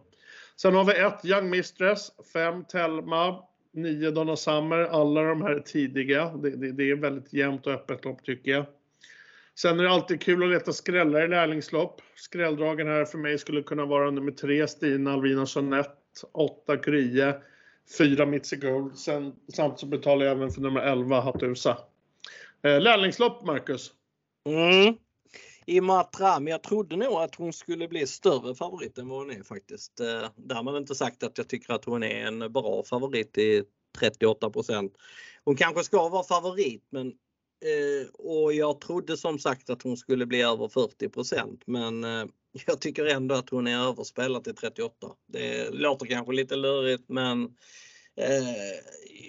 Sen 0.56 0.74
har 0.74 0.85
vi 0.85 0.92
ett 0.92 1.24
Young 1.24 1.50
Mistress, 1.50 2.11
fem 2.33 2.64
Telma, 2.64 3.42
nio 3.72 4.11
Donna 4.11 4.37
Summer. 4.37 4.78
Alla 4.78 5.22
de 5.22 5.42
här 5.42 5.50
är 5.50 5.61
tidiga. 5.61 6.37
Det, 6.37 6.50
det, 6.50 6.72
det, 6.72 6.90
är 6.90 6.96
väldigt 6.96 7.33
jämnt 7.33 7.66
och 7.66 7.72
öppet 7.72 8.04
lopp 8.04 8.24
tycker 8.24 8.50
jag. 8.50 8.66
Sen 9.54 9.80
är 9.80 9.85
det 9.85 9.90
alltid 9.90 10.20
kul 10.20 10.42
att 10.42 10.50
leta 10.50 10.72
skrällar 10.72 11.24
i 11.24 11.28
lärlingslopp. 11.28 12.00
Skrälldragen 12.14 12.87
här 12.87 13.04
för 13.04 13.18
mig 13.18 13.38
skulle 13.38 13.62
kunna 13.62 13.85
vara 13.85 14.11
nummer 14.11 14.33
tre 14.33 14.68
Stina 14.68 15.12
Alvina 15.12 15.46
Jeanette, 15.54 15.90
åtta 16.33 16.76
Kurie, 16.76 17.35
fyra 17.98 18.26
Mitzi 18.26 18.56
Gold. 18.56 18.96
Sen, 18.98 19.33
samt 19.54 19.78
så 19.78 19.87
betalar 19.87 20.26
jag 20.26 20.37
även 20.37 20.50
för 20.50 20.61
nummer 20.61 20.80
11 20.80 21.20
Hattusa. 21.20 21.78
Eh, 22.62 22.80
lärlingslopp 22.80 23.46
Marcus? 23.46 23.92
Mm. 24.48 24.96
Imatra, 25.70 26.40
men 26.40 26.50
jag 26.50 26.62
trodde 26.62 26.96
nog 26.96 27.12
att 27.12 27.35
hon 27.35 27.52
skulle 27.52 27.88
bli 27.88 28.06
större 28.06 28.54
favorit 28.54 28.98
än 28.98 29.09
vad 29.09 29.18
hon 29.18 29.30
är 29.30 29.42
faktiskt. 29.42 30.00
Eh, 30.00 30.28
därmed 30.37 30.76
inte 30.76 30.94
sagt 30.94 31.22
att 31.22 31.38
jag 31.38 31.48
tycker 31.48 31.74
att 31.74 31.85
hon 31.85 32.02
är 32.02 32.26
en 32.26 32.52
bra 32.52 32.83
favorit 32.83 33.38
i 33.38 33.62
38% 33.98 34.90
Hon 35.44 35.56
kanske 35.56 35.85
ska 35.85 36.09
vara 36.09 36.22
favorit 36.22 36.85
men 36.90 37.06
eh, 37.06 38.09
och 38.18 38.52
jag 38.52 38.80
trodde 38.80 39.16
som 39.16 39.38
sagt 39.38 39.70
att 39.70 39.83
hon 39.83 39.96
skulle 39.96 40.26
bli 40.26 40.42
över 40.42 40.68
40% 40.68 41.61
men 41.66 42.04
eh, 42.04 42.24
jag 42.66 42.80
tycker 42.80 43.06
ändå 43.06 43.35
att 43.35 43.50
hon 43.50 43.66
är 43.66 43.88
överspelad 43.88 44.44
till 44.44 44.54
38. 44.54 45.09
Det 45.33 45.70
låter 45.70 46.06
kanske 46.06 46.33
lite 46.33 46.56
lurigt 46.56 47.04
men 47.09 47.56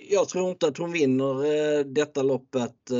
jag 0.09 0.29
tror 0.29 0.49
inte 0.49 0.67
att 0.67 0.77
hon 0.77 0.91
vinner 0.91 1.83
detta 1.83 2.23
loppet 2.23 2.91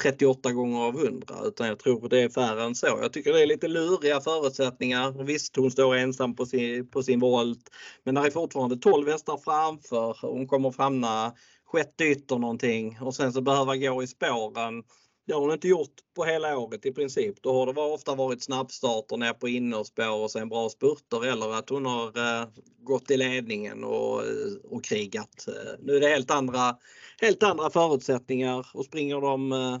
38 0.00 0.52
gånger 0.52 0.80
av 0.80 1.06
100 1.06 1.34
utan 1.44 1.66
jag 1.66 1.78
tror 1.78 2.08
det 2.08 2.22
är 2.22 2.28
färre 2.28 2.62
än 2.64 2.74
så. 2.74 2.86
Jag 2.86 3.12
tycker 3.12 3.32
det 3.32 3.42
är 3.42 3.46
lite 3.46 3.68
luriga 3.68 4.20
förutsättningar. 4.20 5.24
Visst, 5.24 5.56
hon 5.56 5.70
står 5.70 5.96
ensam 5.96 6.36
på 6.36 6.46
sin, 6.46 6.90
på 6.90 7.02
sin 7.02 7.20
volt, 7.20 7.70
men 8.04 8.14
det 8.14 8.20
är 8.20 8.30
fortfarande 8.30 8.76
12 8.76 9.08
hästar 9.08 9.36
framför. 9.44 10.16
Hon 10.20 10.46
kommer 10.46 10.68
att 10.68 10.76
hamna 10.76 11.32
sjätte 11.64 12.04
ytter 12.04 12.38
någonting 12.38 12.98
och 13.00 13.14
sen 13.14 13.32
så 13.32 13.40
behöva 13.40 13.76
gå 13.76 14.02
i 14.02 14.06
spåren. 14.06 14.82
Det 15.26 15.32
har 15.32 15.40
hon 15.40 15.52
inte 15.52 15.68
gjort 15.68 15.94
på 16.16 16.24
hela 16.24 16.58
året 16.58 16.86
i 16.86 16.92
princip. 16.92 17.42
Då 17.42 17.52
har 17.52 17.72
det 17.72 17.80
ofta 17.80 18.14
varit 18.14 18.42
snabbstarter 18.42 19.16
ner 19.16 19.32
på 19.32 19.48
innerspår 19.48 20.22
och 20.22 20.30
sen 20.30 20.48
bra 20.48 20.68
spurter 20.68 21.26
eller 21.26 21.54
att 21.54 21.68
hon 21.68 21.86
har 21.86 22.06
eh, 22.06 22.48
gått 22.78 23.10
i 23.10 23.16
ledningen 23.16 23.84
och, 23.84 24.24
eh, 24.24 24.52
och 24.64 24.84
krigat. 24.84 25.46
Eh, 25.48 25.72
nu 25.80 25.96
är 25.96 26.00
det 26.00 26.08
helt 26.08 26.30
andra, 26.30 26.76
helt 27.20 27.42
andra 27.42 27.70
förutsättningar 27.70 28.66
och 28.74 28.84
springer 28.84 29.20
de 29.20 29.52
eh, 29.52 29.78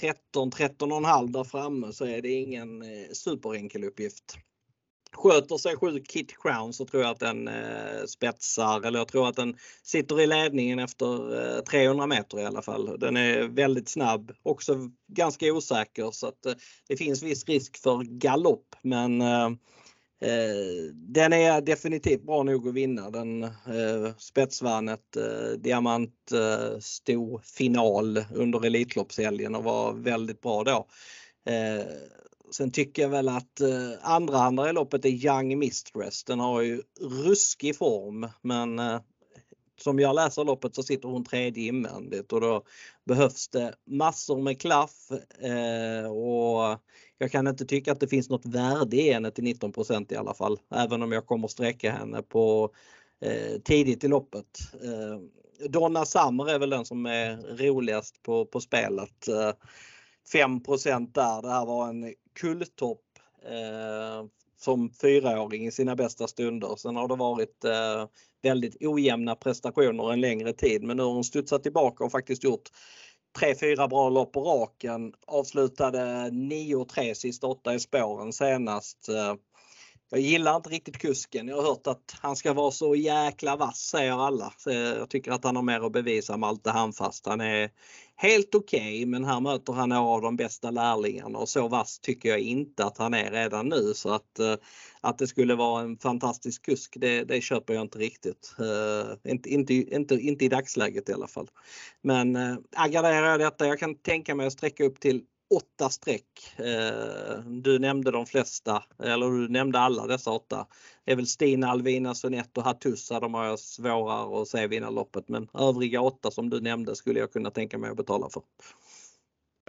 13, 0.00 0.50
13,5 0.50 1.32
där 1.32 1.44
framme 1.44 1.92
så 1.92 2.04
är 2.04 2.22
det 2.22 2.28
ingen 2.28 2.82
eh, 2.82 3.10
superenkel 3.12 3.84
uppgift. 3.84 4.38
Sköter 5.16 5.56
sig 5.56 5.76
sju 5.76 5.98
Kit 6.08 6.42
Crown 6.42 6.72
så 6.72 6.86
tror 6.86 7.02
jag 7.02 7.10
att 7.10 7.20
den 7.20 7.48
eh, 7.48 8.04
spetsar 8.06 8.86
eller 8.86 8.98
jag 8.98 9.08
tror 9.08 9.28
att 9.28 9.36
den 9.36 9.56
sitter 9.82 10.20
i 10.20 10.26
ledningen 10.26 10.78
efter 10.78 11.40
eh, 11.56 11.62
300 11.62 12.06
meter 12.06 12.40
i 12.40 12.44
alla 12.44 12.62
fall. 12.62 12.98
Den 12.98 13.16
är 13.16 13.42
väldigt 13.42 13.88
snabb, 13.88 14.32
också 14.42 14.76
ganska 15.08 15.52
osäker 15.52 16.10
så 16.10 16.26
att 16.26 16.46
eh, 16.46 16.52
det 16.88 16.96
finns 16.96 17.22
viss 17.22 17.44
risk 17.44 17.76
för 17.82 18.02
galopp 18.02 18.76
men 18.82 19.20
eh, 19.20 19.50
Eh, 20.24 20.92
den 20.92 21.32
är 21.32 21.60
definitivt 21.60 22.22
bra 22.22 22.42
nog 22.42 22.68
att 22.68 22.74
vinna. 22.74 23.10
Den 23.10 23.42
eh, 23.44 24.16
spetsvann 24.18 24.88
ett 24.88 25.16
eh, 25.16 25.58
diamant 25.58 26.32
eh, 26.32 26.78
stor 26.78 27.40
final 27.44 28.24
under 28.34 28.66
Elitloppshelgen 28.66 29.54
och 29.54 29.64
var 29.64 29.92
väldigt 29.92 30.40
bra 30.40 30.64
då. 30.64 30.86
Eh, 31.52 31.86
Sen 32.50 32.70
tycker 32.70 33.02
jag 33.02 33.08
väl 33.08 33.28
att 33.28 33.60
eh, 33.60 33.92
andra 34.02 34.38
i 34.70 34.72
loppet 34.72 35.04
är 35.04 35.08
Young 35.08 35.58
Mistress. 35.58 36.24
Den 36.24 36.40
har 36.40 36.60
ju 36.60 36.82
ruskig 37.00 37.76
form 37.76 38.28
men 38.42 38.78
eh, 38.78 39.00
som 39.80 39.98
jag 39.98 40.14
läser 40.14 40.44
loppet 40.44 40.74
så 40.74 40.82
sitter 40.82 41.08
hon 41.08 41.24
tredje 41.24 41.68
invändigt 41.68 42.32
och 42.32 42.40
då 42.40 42.62
behövs 43.04 43.48
det 43.48 43.74
massor 43.86 44.42
med 44.42 44.60
klaff 44.60 45.10
eh, 45.38 46.10
och 46.10 46.80
jag 47.18 47.32
kan 47.32 47.46
inte 47.46 47.64
tycka 47.64 47.92
att 47.92 48.00
det 48.00 48.08
finns 48.08 48.30
något 48.30 48.46
värde 48.46 48.96
i 48.96 49.12
henne 49.12 49.30
till 49.30 49.44
19 49.44 49.72
i 50.08 50.16
alla 50.16 50.34
fall. 50.34 50.58
Även 50.74 51.02
om 51.02 51.12
jag 51.12 51.26
kommer 51.26 51.48
sträcka 51.48 51.92
henne 51.92 52.22
på 52.22 52.70
eh, 53.20 53.60
tidigt 53.64 54.04
i 54.04 54.08
loppet. 54.08 54.58
Eh, 54.82 55.20
Donna 55.68 56.04
Summer 56.04 56.50
är 56.50 56.58
väl 56.58 56.70
den 56.70 56.84
som 56.84 57.06
är 57.06 57.56
roligast 57.56 58.22
på, 58.22 58.46
på 58.46 58.60
spelet. 58.60 59.28
Eh, 59.28 59.52
5 60.32 60.60
där. 61.12 61.42
Det 61.42 61.48
här 61.48 61.66
var 61.66 61.88
en 61.88 62.14
kulltopp 62.40 63.02
eh, 63.44 64.26
som 64.56 64.90
fyraåring 64.90 65.66
i 65.66 65.70
sina 65.70 65.96
bästa 65.96 66.26
stunder. 66.26 66.76
Sen 66.76 66.96
har 66.96 67.08
det 67.08 67.16
varit 67.16 67.64
eh, 67.64 68.06
väldigt 68.42 68.76
ojämna 68.80 69.34
prestationer 69.34 70.12
en 70.12 70.20
längre 70.20 70.52
tid 70.52 70.82
men 70.82 70.96
nu 70.96 71.02
har 71.02 71.10
hon 71.10 71.24
studsat 71.24 71.62
tillbaka 71.62 72.04
och 72.04 72.12
faktiskt 72.12 72.44
gjort 72.44 72.68
tre, 73.38 73.54
fyra 73.54 73.88
bra 73.88 74.08
lopp 74.08 74.32
på 74.32 74.40
raken. 74.40 75.12
Avslutade 75.26 76.00
9-3 76.30 77.14
sista 77.14 77.46
åtta 77.46 77.74
i 77.74 77.80
spåren 77.80 78.32
senast. 78.32 79.08
Eh, 79.08 79.34
jag 80.14 80.22
gillar 80.22 80.56
inte 80.56 80.70
riktigt 80.70 80.98
kusken. 80.98 81.48
Jag 81.48 81.56
har 81.56 81.62
hört 81.62 81.86
att 81.86 82.16
han 82.20 82.36
ska 82.36 82.52
vara 82.52 82.70
så 82.70 82.94
jäkla 82.94 83.56
vass 83.56 83.78
säger 83.78 84.26
alla. 84.26 84.52
Så 84.56 84.70
jag 84.70 85.10
tycker 85.10 85.32
att 85.32 85.44
han 85.44 85.56
har 85.56 85.62
mer 85.62 85.86
att 85.86 85.92
bevisa 85.92 86.36
Malte 86.36 86.70
Handfast. 86.70 87.26
Han 87.26 87.40
är 87.40 87.70
helt 88.16 88.54
okej 88.54 88.80
okay, 88.80 89.06
men 89.06 89.24
här 89.24 89.40
möter 89.40 89.72
han 89.72 89.88
några 89.88 90.02
av 90.02 90.22
de 90.22 90.36
bästa 90.36 90.70
lärlingarna 90.70 91.38
och 91.38 91.48
så 91.48 91.68
vass 91.68 91.98
tycker 91.98 92.28
jag 92.28 92.38
inte 92.38 92.84
att 92.84 92.98
han 92.98 93.14
är 93.14 93.30
redan 93.30 93.68
nu 93.68 93.94
så 93.94 94.10
att, 94.10 94.38
eh, 94.38 94.54
att 95.00 95.18
det 95.18 95.26
skulle 95.26 95.54
vara 95.54 95.82
en 95.82 95.98
fantastisk 95.98 96.62
kusk 96.64 96.96
det, 97.00 97.24
det 97.24 97.40
köper 97.40 97.74
jag 97.74 97.82
inte 97.82 97.98
riktigt. 97.98 98.54
Uh, 98.60 99.32
inte, 99.32 99.48
inte, 99.48 99.74
inte, 99.74 100.14
inte 100.14 100.44
i 100.44 100.48
dagsläget 100.48 101.08
i 101.08 101.12
alla 101.12 101.26
fall. 101.26 101.48
Men 102.02 102.36
eh, 102.36 102.52
uh, 102.52 102.86
garderar 102.88 103.30
jag 103.30 103.40
detta, 103.40 103.66
jag 103.66 103.78
kan 103.78 103.94
tänka 103.94 104.34
mig 104.34 104.46
att 104.46 104.52
sträcka 104.52 104.84
upp 104.84 105.00
till 105.00 105.22
åtta 105.50 105.90
streck. 105.90 106.54
Eh, 106.56 107.38
du 107.46 107.78
nämnde 107.78 108.10
de 108.10 108.26
flesta, 108.26 108.82
eller 109.02 109.30
du 109.30 109.48
nämnde 109.48 109.78
alla 109.78 110.06
dessa 110.06 110.30
åtta. 110.30 110.66
Det 111.04 111.12
är 111.12 111.16
väl 111.16 111.26
Stina, 111.26 111.68
Alvina, 111.68 112.14
Sonett 112.14 112.58
och 112.58 112.64
Hattussa, 112.64 113.20
de 113.20 113.34
har 113.34 113.44
jag 113.44 113.58
svårare 113.58 114.42
att 114.42 114.48
se 114.48 114.66
vinna 114.66 114.90
loppet. 114.90 115.28
Men 115.28 115.48
övriga 115.54 116.00
åtta 116.00 116.30
som 116.30 116.50
du 116.50 116.60
nämnde 116.60 116.96
skulle 116.96 117.20
jag 117.20 117.32
kunna 117.32 117.50
tänka 117.50 117.78
mig 117.78 117.90
att 117.90 117.96
betala 117.96 118.28
för. 118.28 118.42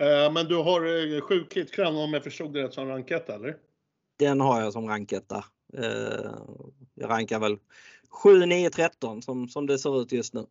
Eh, 0.02 0.32
men 0.32 0.46
du 0.46 0.56
har 0.56 1.16
eh, 1.16 1.22
sju 1.22 1.44
Kit 1.50 1.80
om 1.80 2.14
jag 2.14 2.24
förstod 2.24 2.54
det 2.54 2.64
rätt 2.64 2.74
som 2.74 2.88
ranketta 2.88 3.36
eller? 3.36 3.58
Den 4.20 4.42
har 4.42 4.62
jag 4.62 4.74
som 4.74 4.88
ranketta. 4.88 5.46
Jag 6.94 7.10
rankar 7.10 7.40
väl 7.40 7.58
7, 8.10 8.46
9, 8.46 8.70
13 8.70 9.22
som, 9.22 9.48
som 9.48 9.68
det 9.68 9.80
ser 9.80 10.02
ut 10.02 10.12
just 10.12 10.34
nu. 10.34 10.46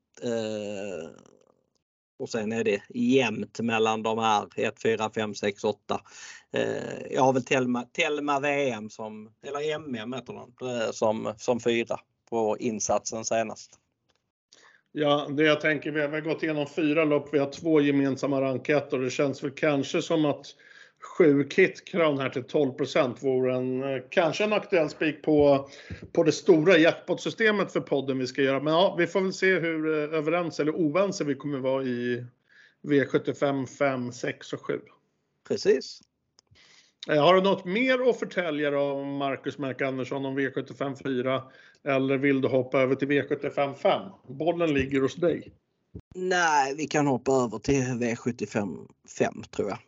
Och 2.24 2.30
sen 2.30 2.52
är 2.52 2.64
det 2.64 2.82
jämnt 2.94 3.60
mellan 3.60 4.02
de 4.02 4.18
här 4.18 4.48
1, 4.56 4.82
4, 4.82 5.10
5, 5.14 5.34
6, 5.34 5.64
8. 5.64 6.00
Jag 7.10 7.22
har 7.22 7.32
väl 7.32 7.44
Telma, 7.44 7.82
Telma 7.82 8.40
VM 8.40 8.90
som, 8.90 9.30
eller 9.46 9.74
MM 9.78 10.12
heter 10.12 10.32
den, 10.32 10.70
eh, 10.70 10.90
som, 10.90 11.34
som 11.36 11.60
fyra 11.60 12.00
på 12.30 12.56
insatsen 12.60 13.24
senast. 13.24 13.78
Ja, 14.92 15.26
det 15.30 15.42
jag 15.42 15.60
tänker, 15.60 15.90
vi 15.90 16.00
har 16.00 16.20
gått 16.20 16.42
igenom 16.42 16.66
fyra 16.66 17.04
lopp, 17.04 17.28
vi 17.32 17.38
har 17.38 17.50
två 17.50 17.80
gemensamma 17.80 18.40
ranketter 18.40 18.96
och 18.96 19.04
det 19.04 19.10
känns 19.10 19.42
väl 19.42 19.50
kanske 19.50 20.02
som 20.02 20.24
att 20.24 20.46
7 21.04 21.44
kit 21.44 21.84
crown 21.84 22.18
här 22.18 22.30
till 22.30 22.44
12 22.44 22.72
vore 23.20 23.56
en, 23.56 23.82
eh, 23.82 24.02
kanske 24.10 24.44
en 24.44 24.52
aktuell 24.52 24.88
spik 24.88 25.22
på, 25.22 25.68
på 26.12 26.22
det 26.22 26.32
stora 26.32 26.78
jackpot-systemet 26.78 27.72
för 27.72 27.80
podden 27.80 28.18
vi 28.18 28.26
ska 28.26 28.42
göra. 28.42 28.60
Men 28.60 28.72
ja, 28.72 28.94
vi 28.98 29.06
får 29.06 29.20
väl 29.20 29.32
se 29.32 29.58
hur 29.58 29.92
eh, 29.92 30.18
överens 30.18 30.60
eller 30.60 30.72
oense 30.72 31.24
vi 31.24 31.34
kommer 31.34 31.58
vara 31.58 31.82
i 31.82 32.26
V75 32.82 33.66
5, 33.66 34.12
6 34.12 34.52
och 34.52 34.66
7. 34.66 34.80
Precis. 35.48 36.00
Eh, 37.08 37.24
har 37.24 37.34
du 37.34 37.42
något 37.42 37.64
mer 37.64 38.10
att 38.10 38.18
förtälja 38.18 38.80
om 38.80 39.16
Marcus 39.16 39.58
Mark 39.58 39.82
Andersson 39.82 40.26
om 40.26 40.38
V75 40.38 41.02
4? 41.02 41.42
Eller 41.84 42.18
vill 42.18 42.40
du 42.40 42.48
hoppa 42.48 42.80
över 42.80 42.94
till 42.94 43.08
V75 43.08 43.74
5? 43.74 44.02
Bollen 44.28 44.74
ligger 44.74 45.00
hos 45.00 45.14
dig. 45.14 45.52
Nej, 46.14 46.74
vi 46.76 46.86
kan 46.86 47.06
hoppa 47.06 47.32
över 47.32 47.58
till 47.58 47.82
V75 47.82 48.88
5 49.18 49.42
tror 49.50 49.68
jag. 49.68 49.78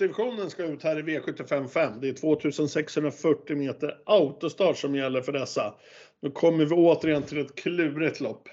Bronsdivisionen 0.00 0.50
ska 0.50 0.64
ut 0.64 0.82
här 0.82 0.98
i 0.98 1.02
V755. 1.02 2.00
Det 2.00 2.08
är 2.08 2.12
2640 2.12 3.56
meter 3.56 3.98
autostart 4.06 4.76
som 4.76 4.94
gäller 4.94 5.22
för 5.22 5.32
dessa. 5.32 5.74
Nu 6.22 6.30
kommer 6.30 6.64
vi 6.64 6.74
återigen 6.74 7.22
till 7.22 7.38
ett 7.38 7.54
klurigt 7.54 8.20
lopp. 8.20 8.48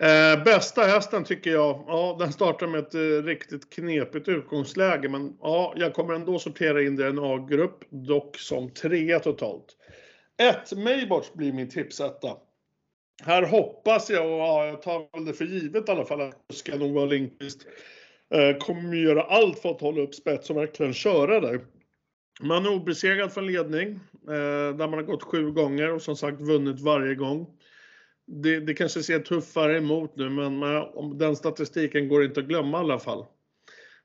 Eh, 0.00 0.44
bästa 0.44 0.82
hästen 0.82 1.24
tycker 1.24 1.50
jag, 1.50 1.84
ja 1.86 2.16
den 2.18 2.32
startar 2.32 2.66
med 2.66 2.80
ett 2.80 2.94
eh, 2.94 3.24
riktigt 3.24 3.70
knepigt 3.70 4.28
utgångsläge 4.28 5.08
men 5.08 5.36
ja, 5.40 5.74
jag 5.76 5.94
kommer 5.94 6.14
ändå 6.14 6.38
sortera 6.38 6.82
in 6.82 6.96
den 6.96 7.06
i 7.06 7.10
en 7.10 7.18
A-grupp, 7.18 7.84
dock 7.90 8.38
som 8.38 8.70
trea 8.70 9.20
totalt. 9.20 9.76
1. 10.70 10.78
Maybots 10.78 11.32
blir 11.34 11.52
min 11.52 11.68
tipsetta. 11.68 12.36
Här 13.22 13.42
hoppas 13.42 14.10
jag, 14.10 14.26
och 14.26 14.38
ja, 14.38 14.66
jag 14.66 14.82
tar 14.82 15.16
väl 15.16 15.24
det 15.24 15.32
för 15.32 15.44
givet 15.44 15.88
i 15.88 15.92
alla 15.92 16.04
fall, 16.04 16.20
att 16.20 16.34
ska 16.50 16.76
nog 16.76 16.92
vara 16.94 17.06
Lindqvist 17.06 17.66
eh, 17.66 17.72
Eh, 18.34 18.56
kommer 18.56 18.96
göra 18.96 19.22
allt 19.22 19.58
för 19.58 19.70
att 19.70 19.80
hålla 19.80 20.00
upp 20.00 20.14
spets 20.14 20.50
och 20.50 20.56
verkligen 20.56 20.92
köra 20.92 21.40
där. 21.40 21.60
Man 22.40 22.66
är 22.66 22.72
obesegrad 22.72 23.32
från 23.32 23.46
ledning, 23.46 24.00
eh, 24.28 24.76
där 24.76 24.88
man 24.88 24.92
har 24.92 25.02
gått 25.02 25.22
sju 25.22 25.50
gånger 25.50 25.92
och 25.92 26.02
som 26.02 26.16
sagt 26.16 26.40
vunnit 26.40 26.80
varje 26.80 27.14
gång. 27.14 27.46
Det, 28.26 28.60
det 28.60 28.74
kanske 28.74 29.02
ser 29.02 29.20
tuffare 29.20 29.76
emot 29.76 30.16
nu, 30.16 30.30
men 30.30 30.58
man, 30.58 31.18
den 31.18 31.36
statistiken 31.36 32.08
går 32.08 32.24
inte 32.24 32.40
att 32.40 32.46
glömma 32.46 32.78
i 32.78 32.80
alla 32.80 32.98
fall. 32.98 33.26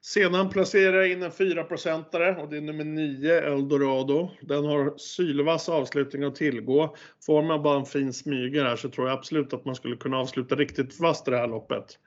Sedan 0.03 0.49
placerar 0.49 0.97
jag 0.97 1.11
in 1.11 1.23
en 1.23 1.31
4-procentare 1.31 2.35
och 2.35 2.49
det 2.49 2.57
är 2.57 2.61
nummer 2.61 2.83
9, 2.83 3.41
Eldorado. 3.41 4.29
Den 4.41 4.65
har 4.65 4.97
sylvass 4.97 5.69
avslutning 5.69 6.23
att 6.23 6.35
tillgå. 6.35 6.95
Får 7.25 7.41
man 7.43 7.63
bara 7.63 7.79
en 7.79 7.85
fin 7.85 8.13
smyger 8.13 8.65
här 8.65 8.75
så 8.75 8.89
tror 8.89 9.07
jag 9.07 9.17
absolut 9.17 9.53
att 9.53 9.65
man 9.65 9.75
skulle 9.75 9.95
kunna 9.95 10.17
avsluta 10.17 10.55
riktigt 10.55 10.99
vasst 10.99 11.27
i 11.27 11.31
det 11.31 11.37
här 11.37 11.47
loppet. 11.47 11.99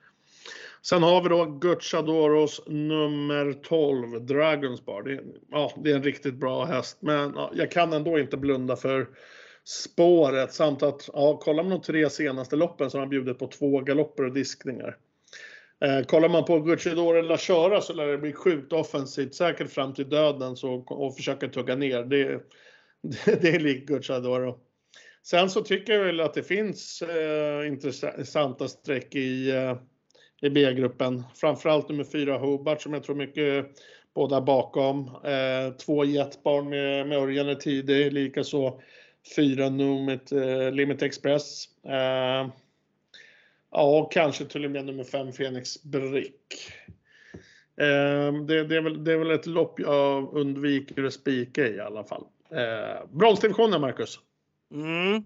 Sen 0.86 1.02
har 1.02 1.22
vi 1.22 1.28
då 1.28 1.44
Gucciadoros 1.44 2.62
nummer 2.66 3.52
12, 3.52 4.26
Dragonsbar. 4.26 5.02
Det, 5.02 5.20
ja, 5.50 5.72
det 5.76 5.90
är 5.90 5.94
en 5.96 6.02
riktigt 6.02 6.34
bra 6.34 6.64
häst, 6.64 6.98
men 7.00 7.32
ja, 7.36 7.50
jag 7.54 7.70
kan 7.70 7.92
ändå 7.92 8.18
inte 8.18 8.36
blunda 8.36 8.76
för 8.76 9.08
spåret 9.64 10.52
samt 10.52 10.82
att, 10.82 11.10
ja, 11.12 11.36
kollar 11.36 11.62
man 11.62 11.70
de 11.70 11.80
tre 11.82 12.10
senaste 12.10 12.56
loppen 12.56 12.90
så 12.90 12.96
har 12.96 13.02
han 13.02 13.10
bjudit 13.10 13.38
på 13.38 13.46
två 13.46 13.80
galopper 13.80 14.24
och 14.24 14.32
diskningar. 14.32 14.96
Eh, 15.84 16.04
kollar 16.06 16.28
man 16.28 16.44
på 16.44 16.60
Gucciador 16.60 17.18
eller 17.18 17.36
Köra 17.36 17.80
så 17.80 17.92
lär 17.92 18.06
det 18.06 18.18
bli 18.18 18.32
sjukt 18.32 18.72
offensivt, 18.72 19.34
säkert 19.34 19.70
fram 19.70 19.94
till 19.94 20.08
döden 20.08 20.56
så, 20.56 20.74
och 20.74 21.16
försöka 21.16 21.48
tugga 21.48 21.76
ner. 21.76 22.04
Det, 22.04 22.24
det, 23.02 23.42
det 23.42 23.48
är 23.48 23.60
likt 23.60 23.88
Gucciadoro. 23.88 24.58
Sen 25.22 25.50
så 25.50 25.60
tycker 25.60 25.92
jag 25.92 26.04
väl 26.04 26.20
att 26.20 26.34
det 26.34 26.42
finns 26.42 27.02
eh, 27.02 27.68
intressanta 27.68 28.68
streck 28.68 29.14
i, 29.14 29.50
eh, 29.50 29.76
i 30.44 30.50
B-gruppen. 30.50 31.22
Framförallt 31.34 31.88
nummer 31.88 32.04
fyra 32.04 32.38
Hobart 32.38 32.82
som 32.82 32.92
jag 32.92 33.04
tror 33.04 33.16
mycket 33.16 33.66
båda 34.14 34.40
bakom. 34.40 35.08
Eh, 35.24 35.76
två 35.76 36.04
Jetbarn 36.04 36.68
med, 36.68 37.06
med 37.06 37.18
Örjan 37.18 37.48
är 37.48 37.54
tidig, 37.54 38.12
likaså 38.12 38.80
fyra 39.36 39.68
Numit 39.68 40.32
eh, 40.32 40.70
Limit 40.72 41.02
Express. 41.02 41.68
Eh, 41.84 42.48
Ja, 43.76 44.08
kanske 44.12 44.44
till 44.44 44.64
och 44.64 44.70
med 44.70 44.84
nummer 44.84 45.04
5 45.04 45.32
Fenix 45.32 45.82
Brick. 45.82 46.72
Eh, 47.76 48.32
det, 48.46 48.64
det, 48.64 48.76
är 48.76 48.80
väl, 48.80 49.04
det 49.04 49.12
är 49.12 49.16
väl 49.16 49.30
ett 49.30 49.46
lopp 49.46 49.80
jag 49.80 50.34
undviker 50.34 51.04
att 51.04 51.12
spika 51.12 51.68
i 51.68 51.80
alla 51.80 52.04
fall. 52.04 52.24
Eh, 52.50 53.06
Bronsdivisionen, 53.12 53.80
Marcus? 53.80 54.20
Mm. 54.72 55.24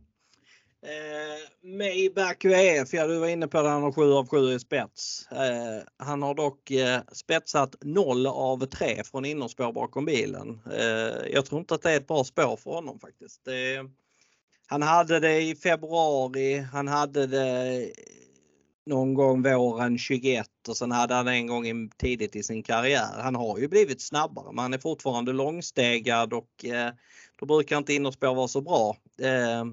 Eh, 0.82 1.68
Maybach 1.68 2.44
UEF, 2.44 2.94
ja 2.94 3.06
du 3.06 3.18
var 3.18 3.28
inne 3.28 3.48
på 3.48 3.62
det, 3.62 3.68
han 3.68 3.82
har 3.82 3.92
7 3.92 4.12
av 4.12 4.28
7 4.28 4.52
i 4.52 4.58
spets. 4.58 5.28
Eh, 5.32 5.82
han 5.96 6.22
har 6.22 6.34
dock 6.34 6.70
eh, 6.70 7.00
spetsat 7.12 7.76
0 7.80 8.26
av 8.26 8.66
3 8.66 9.04
från 9.04 9.24
innerspår 9.24 9.72
bakom 9.72 10.04
bilen. 10.04 10.60
Eh, 10.72 11.32
jag 11.32 11.46
tror 11.46 11.60
inte 11.60 11.74
att 11.74 11.82
det 11.82 11.92
är 11.92 11.96
ett 11.96 12.06
bra 12.06 12.24
spår 12.24 12.56
för 12.56 12.70
honom 12.70 13.00
faktiskt. 13.00 13.44
Det, 13.44 13.84
han 14.66 14.82
hade 14.82 15.20
det 15.20 15.42
i 15.42 15.54
februari, 15.54 16.58
han 16.58 16.88
hade 16.88 17.26
det 17.26 17.92
någon 18.86 19.14
gång 19.14 19.42
våren 19.42 19.98
21 19.98 20.46
och 20.68 20.76
sen 20.76 20.92
hade 20.92 21.14
han 21.14 21.28
en 21.28 21.46
gång 21.46 21.90
tidigt 21.90 22.36
i 22.36 22.42
sin 22.42 22.62
karriär. 22.62 23.22
Han 23.22 23.34
har 23.34 23.58
ju 23.58 23.68
blivit 23.68 24.00
snabbare 24.00 24.52
men 24.52 24.58
han 24.62 24.74
är 24.74 24.78
fortfarande 24.78 25.32
långstegad 25.32 26.32
och 26.32 26.64
eh, 26.64 26.92
då 27.36 27.46
brukar 27.46 27.78
inte 27.78 27.94
innerspår 27.94 28.34
vara 28.34 28.48
så 28.48 28.60
bra. 28.60 28.96
Eh, 29.20 29.64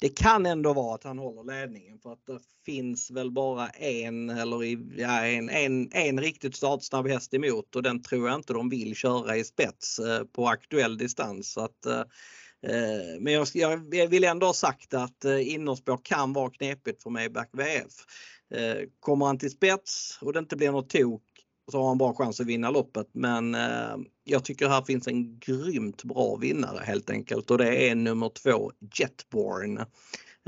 det 0.00 0.08
kan 0.08 0.46
ändå 0.46 0.72
vara 0.72 0.94
att 0.94 1.04
han 1.04 1.18
håller 1.18 1.60
ledningen 1.60 1.98
för 1.98 2.12
att 2.12 2.26
det 2.26 2.38
finns 2.64 3.10
väl 3.10 3.30
bara 3.30 3.68
en 3.68 4.30
eller 4.30 4.64
ja, 5.00 5.26
en, 5.26 5.48
en, 5.48 5.92
en 5.92 6.20
riktigt 6.20 6.56
startsnabb 6.56 7.08
häst 7.08 7.34
emot 7.34 7.76
och 7.76 7.82
den 7.82 8.02
tror 8.02 8.28
jag 8.28 8.38
inte 8.38 8.52
de 8.52 8.68
vill 8.68 8.94
köra 8.94 9.36
i 9.36 9.44
spets 9.44 9.98
eh, 9.98 10.24
på 10.24 10.48
aktuell 10.48 10.98
distans. 10.98 11.52
Så 11.52 11.60
att, 11.60 11.86
eh, 11.86 12.00
eh 12.72 13.20
men 13.20 13.32
jag, 13.32 13.46
jag, 13.94 14.08
vill 14.08 14.24
ändå 14.24 14.46
ha 14.46 14.54
sagt 14.54 14.94
att 14.94 15.24
eh, 15.24 15.54
innerspår 15.54 16.00
kan 16.02 16.32
vara 16.32 16.50
knepigt 16.50 17.02
för 17.02 17.10
mig 17.10 17.30
back 17.30 17.50
VF. 17.52 17.92
Eh, 18.54 18.88
kommer 19.00 19.26
han 19.26 19.38
till 19.38 19.50
spets 19.50 20.18
och 20.22 20.32
det 20.32 20.38
inte 20.38 20.56
blir 20.56 20.72
något 20.72 20.90
tok 20.90 21.22
så 21.72 21.80
har 21.80 21.88
han 21.88 21.98
bra 21.98 22.14
chans 22.14 22.40
att 22.40 22.46
vinna 22.46 22.70
loppet. 22.70 23.08
Men 23.12 23.54
eh, 23.54 23.96
jag 24.24 24.44
tycker 24.44 24.68
här 24.68 24.82
finns 24.82 25.06
en 25.06 25.38
grymt 25.38 26.04
bra 26.04 26.36
vinnare 26.36 26.80
helt 26.84 27.10
enkelt 27.10 27.50
och 27.50 27.58
det 27.58 27.90
är 27.90 27.94
nummer 27.94 28.28
två 28.28 28.72
Jetborn. 28.98 29.80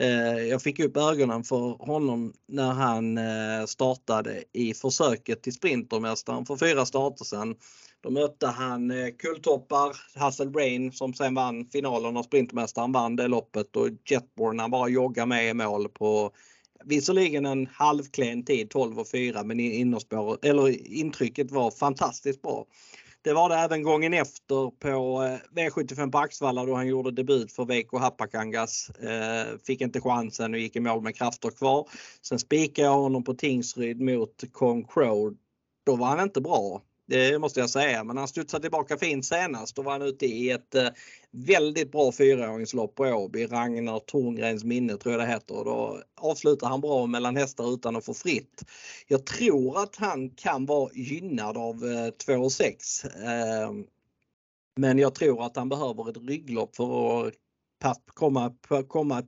Eh, 0.00 0.38
jag 0.48 0.62
fick 0.62 0.80
upp 0.80 0.96
ögonen 0.96 1.44
för 1.44 1.84
honom 1.84 2.32
när 2.48 2.72
han 2.72 3.18
eh, 3.18 3.66
startade 3.66 4.44
i 4.52 4.74
försöket 4.74 5.42
till 5.42 5.52
Sprintermästaren 5.52 6.46
för 6.46 6.56
fyra 6.56 6.86
starter 6.86 7.24
sedan. 7.24 7.54
Då 8.00 8.10
mötte 8.10 8.46
han 8.46 8.90
eh, 8.90 9.08
Kulltoppar, 9.18 9.96
Hassel 10.18 10.50
Brain 10.50 10.92
som 10.92 11.14
sen 11.14 11.34
vann 11.34 11.66
finalen 11.66 12.16
och 12.16 12.24
Sprintermästaren 12.24 12.92
vann 12.92 13.16
det 13.16 13.28
loppet 13.28 13.76
och 13.76 13.88
Jetborn 14.10 14.58
han 14.58 14.70
bara 14.70 14.88
joggade 14.88 15.26
med 15.26 15.50
i 15.50 15.54
mål 15.54 15.88
på 15.88 16.30
Visserligen 16.84 17.46
en 17.46 17.66
halvklen 17.66 18.44
tid 18.44 18.70
12 18.70 18.98
och 18.98 19.08
4 19.08 19.44
men 19.44 19.60
innerspår, 19.60 20.38
eller 20.42 20.92
intrycket 20.92 21.50
var 21.50 21.70
fantastiskt 21.70 22.42
bra. 22.42 22.66
Det 23.22 23.32
var 23.32 23.48
det 23.48 23.54
även 23.54 23.82
gången 23.82 24.14
efter 24.14 24.70
på 24.70 25.22
eh, 25.22 25.58
V75 25.58 26.12
på 26.12 26.18
Axvalla 26.18 26.64
då 26.64 26.74
han 26.74 26.86
gjorde 26.86 27.10
debut 27.10 27.52
för 27.52 27.64
Veiko 27.64 27.98
Hapakangas. 27.98 28.90
Eh, 28.90 29.58
fick 29.66 29.80
inte 29.80 30.00
chansen 30.00 30.54
och 30.54 30.60
gick 30.60 30.76
i 30.76 30.80
mål 30.80 31.02
med 31.02 31.16
krafter 31.16 31.50
kvar. 31.50 31.88
Sen 32.22 32.38
spikade 32.38 32.88
jag 32.88 32.94
honom 32.94 33.24
på 33.24 33.34
Tingsryd 33.34 34.00
mot 34.00 34.44
Kong 34.52 34.84
Crow. 34.84 35.34
Då 35.86 35.96
var 35.96 36.06
han 36.06 36.20
inte 36.20 36.40
bra. 36.40 36.82
Eh, 37.10 37.32
det 37.32 37.38
måste 37.38 37.60
jag 37.60 37.70
säga. 37.70 38.04
Men 38.04 38.16
han 38.16 38.28
studsade 38.28 38.62
tillbaka 38.62 38.96
fint 38.96 39.26
senast. 39.26 39.76
Då 39.76 39.82
var 39.82 39.92
han 39.92 40.02
ute 40.02 40.26
i 40.26 40.50
ett 40.50 40.74
eh, 40.74 40.88
väldigt 41.30 41.92
bra 41.92 42.12
fyraåringslopp 42.12 42.94
på 42.94 43.04
Åby. 43.04 43.46
Ragnar 43.46 43.98
Torngrens 43.98 44.64
minne 44.64 44.96
tror 44.96 45.12
jag 45.12 45.20
det 45.20 45.32
heter. 45.32 45.58
Och 45.58 45.64
då 45.64 46.02
avslutar 46.16 46.68
han 46.68 46.80
bra 46.80 47.06
mellan 47.06 47.36
hästar 47.36 47.74
utan 47.74 47.96
att 47.96 48.04
få 48.04 48.14
fritt. 48.14 48.64
Jag 49.06 49.26
tror 49.26 49.82
att 49.82 49.96
han 49.96 50.30
kan 50.30 50.66
vara 50.66 50.90
gynnad 50.94 51.56
av 51.56 51.84
eh, 51.84 52.10
2 52.10 52.32
och 52.32 52.52
6. 52.52 53.04
Men 54.76 54.98
jag 54.98 55.14
tror 55.14 55.46
att 55.46 55.56
han 55.56 55.68
behöver 55.68 56.10
ett 56.10 56.28
rygglopp 56.28 56.76
för 56.76 57.26
att 57.84 58.02
komma, 58.14 58.54
komma 58.88 59.22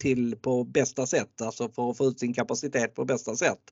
till 0.00 0.36
på 0.36 0.64
bästa 0.64 1.06
sätt, 1.06 1.42
alltså 1.42 1.68
för 1.68 1.90
att 1.90 1.96
få 1.96 2.06
ut 2.06 2.20
sin 2.20 2.34
kapacitet 2.34 2.94
på 2.94 3.04
bästa 3.04 3.36
sätt. 3.36 3.70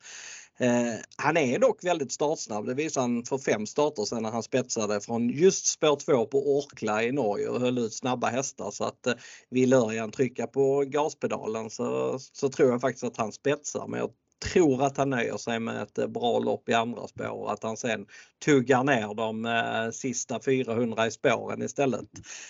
Eh, 0.61 0.95
han 1.17 1.37
är 1.37 1.59
dock 1.59 1.85
väldigt 1.85 2.13
startsnabb. 2.13 2.67
Det 2.67 2.75
visade 2.75 3.05
han 3.05 3.25
för 3.25 3.39
fem 3.39 3.67
starter 3.67 4.05
sedan 4.05 4.23
när 4.23 4.31
han 4.31 4.43
spetsade 4.43 5.01
från 5.01 5.29
just 5.29 5.67
spår 5.67 5.97
2 5.97 6.27
på 6.27 6.59
Orkla 6.59 7.03
i 7.03 7.13
Norge 7.13 7.49
och 7.49 7.61
höll 7.61 7.79
ut 7.79 7.95
snabba 7.95 8.29
hästar 8.29 8.71
så 8.71 8.85
att 8.85 9.07
eh, 9.07 9.15
vill 9.51 9.73
Örjan 9.73 10.11
trycka 10.11 10.47
på 10.47 10.85
gaspedalen 10.87 11.71
så, 11.71 12.19
så 12.19 12.49
tror 12.49 12.71
jag 12.71 12.81
faktiskt 12.81 13.05
att 13.05 13.17
han 13.17 13.33
spetsar. 13.33 13.87
Men 13.89 14.01
jag 14.01 14.11
tror 14.41 14.83
att 14.83 14.97
han 14.97 15.11
nöjer 15.11 15.37
sig 15.37 15.61
med 15.61 15.83
ett 15.83 15.99
eh, 15.99 16.07
bra 16.07 16.39
lopp 16.39 16.69
i 16.69 16.75
andra 16.75 17.07
spår 17.07 17.31
och 17.31 17.53
att 17.53 17.63
han 17.63 17.77
sen 17.77 18.07
tuggar 18.45 18.85
ner 18.85 19.15
de 19.15 19.45
eh, 19.45 19.91
sista 19.91 20.41
400 20.41 21.07
i 21.07 21.11
spåren 21.11 21.63
istället. 21.63 22.07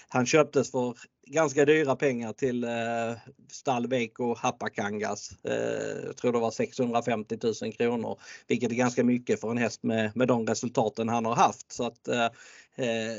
Han 0.09 0.26
köptes 0.26 0.70
för 0.70 0.95
ganska 1.26 1.64
dyra 1.64 1.97
pengar 1.97 2.32
till 2.32 2.64
eh, 2.64 3.12
Stallvik 3.53 4.20
och 4.20 4.38
Hapakangas. 4.38 5.30
Eh, 5.45 6.05
jag 6.07 6.16
tror 6.16 6.32
det 6.32 6.38
var 6.38 6.51
650 6.51 7.38
000 7.62 7.72
kronor, 7.72 8.18
vilket 8.47 8.70
är 8.70 8.74
ganska 8.74 9.05
mycket 9.05 9.41
för 9.41 9.51
en 9.51 9.59
häst 9.59 9.82
med, 9.82 10.16
med 10.16 10.28
de 10.28 10.47
resultaten 10.47 11.09
han 11.09 11.24
har 11.24 11.34
haft. 11.34 11.72
Så 11.72 11.86
att, 11.86 12.09
eh, 12.09 12.24
eh 12.24 13.16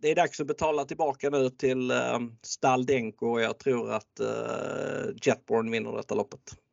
det 0.00 0.10
är 0.10 0.14
dags 0.14 0.40
att 0.40 0.46
betala 0.46 0.84
tillbaka 0.84 1.30
nu 1.30 1.50
till 1.50 1.90
eh, 1.90 2.18
Staldenko 2.42 3.26
och 3.26 3.40
jag 3.40 3.58
tror 3.58 3.92
att 3.92 4.20
eh, 4.20 5.14
Jetborn 5.22 5.70
vinner 5.70 5.92
detta 5.92 6.14
loppet. 6.14 6.63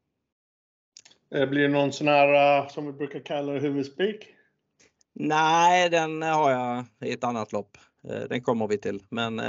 Eh, 1.35 1.49
blir 1.49 1.61
det 1.61 1.67
någon 1.67 1.93
sån 1.93 2.07
här, 2.07 2.59
eh, 2.59 2.67
som 2.67 2.85
vi 2.85 2.91
brukar 2.91 3.19
kalla 3.19 3.53
det, 3.53 3.59
huvudspik? 3.59 4.27
Nej, 5.13 5.89
den 5.89 6.21
har 6.21 6.51
jag 6.51 6.85
i 7.09 7.13
ett 7.13 7.23
annat 7.23 7.51
lopp. 7.51 7.77
Eh, 8.09 8.21
den 8.29 8.41
kommer 8.41 8.67
vi 8.67 8.77
till. 8.77 9.03
Men 9.09 9.41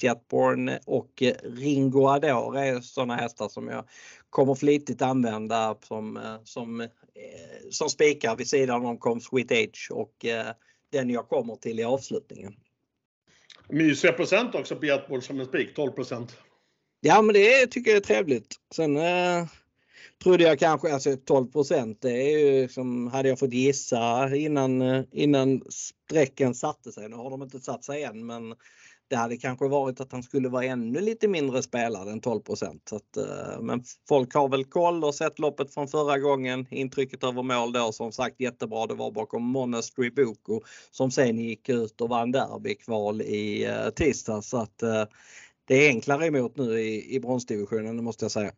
Jetborn 0.00 0.70
och 0.86 1.22
Ringo 1.42 2.08
Adore 2.08 2.60
är 2.60 2.80
sådana 2.80 3.16
hästar 3.16 3.48
som 3.48 3.68
jag 3.68 3.84
kommer 4.30 4.54
flitigt 4.54 5.02
använda 5.02 5.76
som, 5.82 6.38
som, 6.44 6.88
som 7.70 7.88
spikar 7.88 8.36
vid 8.36 8.48
sidan 8.48 8.86
om 8.86 8.98
Com 8.98 9.20
Sweet 9.20 9.52
Age 9.52 9.88
och 9.90 10.26
den 10.92 11.10
jag 11.10 11.28
kommer 11.28 11.56
till 11.56 11.80
i 11.80 11.84
avslutningen. 11.84 12.54
Mysiga 13.68 14.12
procent 14.12 14.54
också 14.54 14.76
på 14.76 14.86
Jetborn 14.86 15.22
som 15.22 15.40
en 15.40 15.46
spik, 15.46 15.76
12% 15.76 16.28
Ja 17.00 17.22
men 17.22 17.34
det 17.34 17.66
tycker 17.66 17.90
jag 17.90 17.96
är 17.96 18.00
trevligt. 18.00 18.54
Sen 18.74 18.96
trodde 20.22 20.44
jag 20.44 20.58
kanske, 20.58 20.94
alltså 20.94 21.16
12 21.16 21.46
det 22.00 22.32
är 22.32 22.38
ju 22.38 22.68
som 22.68 23.06
hade 23.06 23.28
jag 23.28 23.38
fått 23.38 23.52
gissa 23.52 24.36
innan, 24.36 24.82
eh, 24.82 25.02
innan 25.12 25.62
strecken 25.68 26.54
satte 26.54 26.92
sig. 26.92 27.08
Nu 27.08 27.16
har 27.16 27.30
de 27.30 27.42
inte 27.42 27.60
satt 27.60 27.84
sig 27.84 28.02
än 28.02 28.26
men 28.26 28.54
det 29.08 29.16
hade 29.16 29.36
kanske 29.36 29.68
varit 29.68 30.00
att 30.00 30.12
han 30.12 30.22
skulle 30.22 30.48
vara 30.48 30.64
ännu 30.64 31.00
lite 31.00 31.28
mindre 31.28 31.62
spelad 31.62 32.08
än 32.08 32.20
12 32.20 32.40
så 32.54 32.96
att, 32.96 33.16
eh, 33.16 33.60
Men 33.60 33.84
folk 34.08 34.34
har 34.34 34.48
väl 34.48 34.64
koll 34.64 35.04
och 35.04 35.14
sett 35.14 35.38
loppet 35.38 35.74
från 35.74 35.88
förra 35.88 36.18
gången. 36.18 36.66
Intrycket 36.70 37.24
över 37.24 37.42
mål 37.42 37.72
då 37.72 37.92
som 37.92 38.12
sagt 38.12 38.40
jättebra. 38.40 38.86
Det 38.86 38.94
var 38.94 39.10
bakom 39.10 39.42
Monastery 39.42 40.10
Boko 40.10 40.60
som 40.90 41.10
sen 41.10 41.38
gick 41.38 41.68
ut 41.68 42.00
och 42.00 42.08
vann 42.08 42.32
derbykval 42.32 43.22
i 43.22 43.64
eh, 43.64 43.90
tisdags. 43.90 44.48
Så 44.48 44.56
att 44.56 44.78
det 45.64 45.74
är 45.74 45.88
enklare 45.88 46.26
emot 46.26 46.56
nu 46.56 46.80
i, 46.80 47.14
i 47.14 47.20
bronsdivisionen, 47.20 47.96
det 47.96 48.02
måste 48.02 48.24
jag 48.24 48.32
säga. 48.32 48.52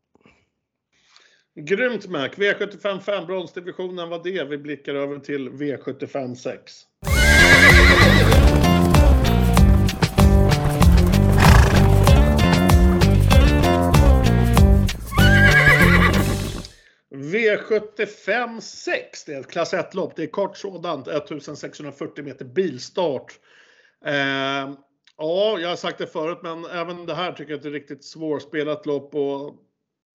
Grymt 1.61 2.09
Mac! 2.09 2.29
V75 2.29 3.01
5 3.01 3.27
bronsdivisionen 3.27 4.09
var 4.09 4.23
det. 4.25 4.45
Vi 4.45 4.59
blickar 4.59 4.95
över 4.95 5.19
till 5.19 5.51
V75 5.51 6.35
6. 6.35 6.73
V75 17.11 18.61
6, 18.61 19.25
det 19.25 19.35
är 19.35 19.41
ett 19.41 19.51
klass 19.51 19.75
1-lopp. 19.75 20.17
Det 20.17 20.23
är 20.23 20.27
kort 20.27 20.57
sådant, 20.57 21.09
1640 21.09 22.25
meter 22.25 22.45
bilstart. 22.45 23.33
Eh, 24.05 24.15
ja, 25.17 25.59
jag 25.61 25.69
har 25.69 25.77
sagt 25.77 25.99
det 25.99 26.07
förut, 26.07 26.39
men 26.43 26.65
även 26.65 27.07
det 27.07 27.15
här 27.15 27.33
tycker 27.33 27.53
jag 27.53 27.65
är 27.65 27.69
ett 27.69 27.73
riktigt 27.73 28.05
svårspelat 28.05 28.87
lopp. 28.87 29.15
Och 29.15 29.65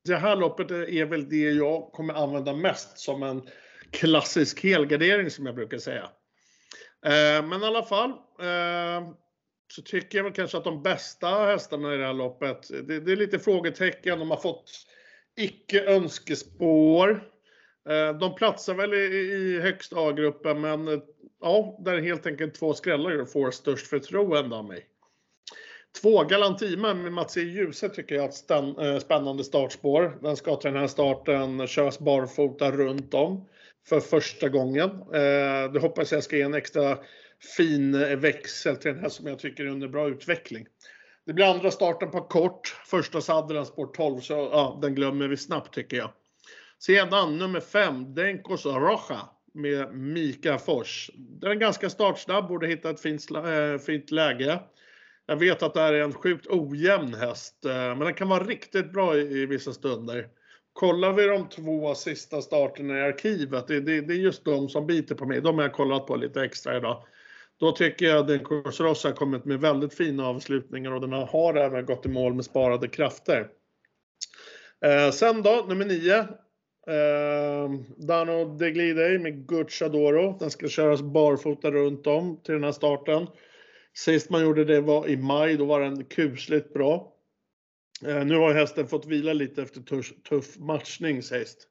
det 0.05 0.15
här 0.15 0.35
loppet 0.35 0.71
är 0.71 1.05
väl 1.05 1.29
det 1.29 1.51
jag 1.51 1.91
kommer 1.91 2.13
använda 2.13 2.53
mest 2.53 2.99
som 2.99 3.23
en 3.23 3.49
klassisk 3.91 4.63
helgardering 4.63 5.29
som 5.29 5.45
jag 5.45 5.55
brukar 5.55 5.77
säga. 5.77 6.09
Eh, 7.05 7.45
men 7.45 7.63
i 7.63 7.65
alla 7.65 7.83
fall 7.83 8.09
eh, 8.39 9.09
så 9.67 9.81
tycker 9.81 10.17
jag 10.17 10.23
väl 10.23 10.33
kanske 10.33 10.57
att 10.57 10.63
de 10.63 10.83
bästa 10.83 11.27
hästarna 11.27 11.93
i 11.93 11.97
det 11.97 12.05
här 12.05 12.13
loppet, 12.13 12.69
det, 12.87 12.99
det 12.99 13.11
är 13.11 13.15
lite 13.15 13.39
frågetecken. 13.39 14.19
De 14.19 14.29
har 14.29 14.37
fått 14.37 14.71
icke 15.37 15.83
önskespår. 15.85 17.09
Eh, 17.89 18.17
de 18.17 18.35
platsar 18.35 18.73
väl 18.73 18.93
i, 18.93 18.97
i 18.97 19.59
högst 19.59 19.93
A-gruppen 19.93 20.61
men 20.61 21.01
ja, 21.41 21.79
där 21.79 21.93
är 21.93 22.01
helt 22.01 22.27
enkelt 22.27 22.55
två 22.55 22.73
skrällar 22.73 23.25
får 23.25 23.51
störst 23.51 23.87
förtroende 23.87 24.55
av 24.55 24.65
mig. 24.65 24.87
Två 26.01 26.23
Galantima 26.23 26.93
med 26.93 27.13
Mats 27.13 27.37
E. 27.37 27.41
Djuse 27.41 27.89
tycker 27.89 28.15
jag 28.15 28.23
är 28.23 28.29
ett 28.29 28.51
eh, 28.79 28.99
spännande 28.99 29.43
startspår. 29.43 30.17
Den 30.21 30.37
ska 30.37 30.55
till 30.55 30.71
den 30.71 30.79
här 30.79 30.87
starten 30.87 31.67
köras 31.67 31.99
barfota 31.99 32.71
runt 32.71 33.13
om 33.13 33.45
för 33.89 33.99
första 33.99 34.49
gången. 34.49 34.89
Eh, 34.89 35.71
Det 35.73 35.79
hoppas 35.81 36.11
jag 36.11 36.23
ska 36.23 36.35
ge 36.37 36.41
en 36.41 36.53
extra 36.53 36.97
fin 37.57 38.19
växel 38.19 38.75
till 38.75 38.91
den 38.91 38.99
här 39.01 39.09
som 39.09 39.27
jag 39.27 39.39
tycker 39.39 39.63
är 39.63 39.67
under 39.69 39.87
bra 39.87 40.07
utveckling. 40.09 40.65
Det 41.25 41.33
blir 41.33 41.45
andra 41.45 41.71
starten 41.71 42.11
på 42.11 42.21
kort. 42.21 42.75
Första 42.85 43.21
sadden 43.21 43.65
spår 43.65 43.85
12 43.85 44.19
så 44.19 44.33
ja, 44.33 44.79
den 44.81 44.95
glömmer 44.95 45.27
vi 45.27 45.37
snabbt 45.37 45.73
tycker 45.73 45.97
jag. 45.97 46.09
Sedan 46.79 47.37
nummer 47.37 47.59
5, 47.59 48.13
Denkos 48.13 48.65
Roja 48.65 49.19
med 49.53 49.95
Mika 49.95 50.57
Fors. 50.57 51.11
Den 51.15 51.51
är 51.51 51.55
ganska 51.55 51.89
startsnabb, 51.89 52.47
borde 52.47 52.67
hitta 52.67 52.89
ett 52.89 53.01
fint, 53.01 53.31
äh, 53.31 53.77
fint 53.85 54.11
läge. 54.11 54.59
Jag 55.25 55.35
vet 55.35 55.63
att 55.63 55.73
det 55.73 55.79
här 55.79 55.93
är 55.93 56.03
en 56.03 56.13
sjukt 56.13 56.47
ojämn 56.49 57.13
häst, 57.13 57.65
eh, 57.65 57.71
men 57.71 57.99
den 57.99 58.13
kan 58.13 58.29
vara 58.29 58.43
riktigt 58.43 58.93
bra 58.93 59.17
i, 59.17 59.41
i 59.41 59.45
vissa 59.45 59.73
stunder. 59.73 60.27
Kollar 60.73 61.13
vi 61.13 61.27
de 61.27 61.49
två 61.49 61.95
sista 61.95 62.41
starterna 62.41 62.97
i 62.97 63.01
arkivet, 63.01 63.67
det, 63.67 63.79
det, 63.79 64.01
det, 64.01 64.13
är 64.13 64.17
just 64.17 64.45
de 64.45 64.69
som 64.69 64.87
biter 64.87 65.15
på 65.15 65.25
mig. 65.25 65.41
De 65.41 65.55
har 65.55 65.63
jag 65.63 65.73
kollat 65.73 66.07
på 66.07 66.15
lite 66.15 66.43
extra 66.43 66.77
idag. 66.77 67.03
Då 67.59 67.71
tycker 67.71 68.05
jag 68.05 68.17
att 68.17 68.27
den 68.27 68.39
Rosa 68.79 69.07
har 69.07 69.15
kommit 69.15 69.45
med 69.45 69.59
väldigt 69.59 69.93
fina 69.93 70.27
avslutningar 70.27 70.91
och 70.91 71.01
den 71.01 71.11
har 71.11 71.55
även 71.55 71.85
gått 71.85 72.05
i 72.05 72.09
mål 72.09 72.33
med 72.33 72.45
sparade 72.45 72.87
krafter. 72.87 73.47
Eh, 74.85 75.11
sen 75.11 75.41
då, 75.41 75.65
nummer 75.67 75.85
9. 75.85 76.17
Eh, 76.87 77.69
Dano 77.97 78.57
Deglidei 78.57 79.19
med 79.19 79.47
Gucciadoro. 79.47 80.37
Den 80.39 80.51
ska 80.51 80.67
köras 80.67 81.01
barfota 81.01 81.71
runt 81.71 82.07
om 82.07 82.37
till 82.43 82.53
den 82.53 82.63
här 82.63 82.71
starten. 82.71 83.27
Sist 83.95 84.29
man 84.29 84.41
gjorde 84.41 84.65
det 84.65 84.81
var 84.81 85.07
i 85.07 85.17
maj, 85.17 85.57
då 85.57 85.65
var 85.65 85.81
den 85.81 86.03
kusligt 86.03 86.73
bra. 86.73 87.13
Eh, 88.05 88.25
nu 88.25 88.37
har 88.37 88.53
hästen 88.53 88.87
fått 88.87 89.05
vila 89.05 89.33
lite 89.33 89.61
efter 89.61 89.81
tuff, 89.81 90.13
tuff 90.29 90.57
matchning 90.57 91.23
sist. 91.23 91.67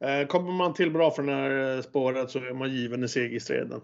Eh, 0.00 0.26
kommer 0.26 0.52
man 0.52 0.74
till 0.74 0.90
bra 0.90 1.10
för 1.10 1.22
det 1.22 1.32
här 1.32 1.76
eh, 1.76 1.82
spåret 1.82 2.30
så 2.30 2.38
är 2.38 2.54
man 2.54 2.74
given 2.74 3.04
i 3.04 3.08
segerstriden. 3.08 3.80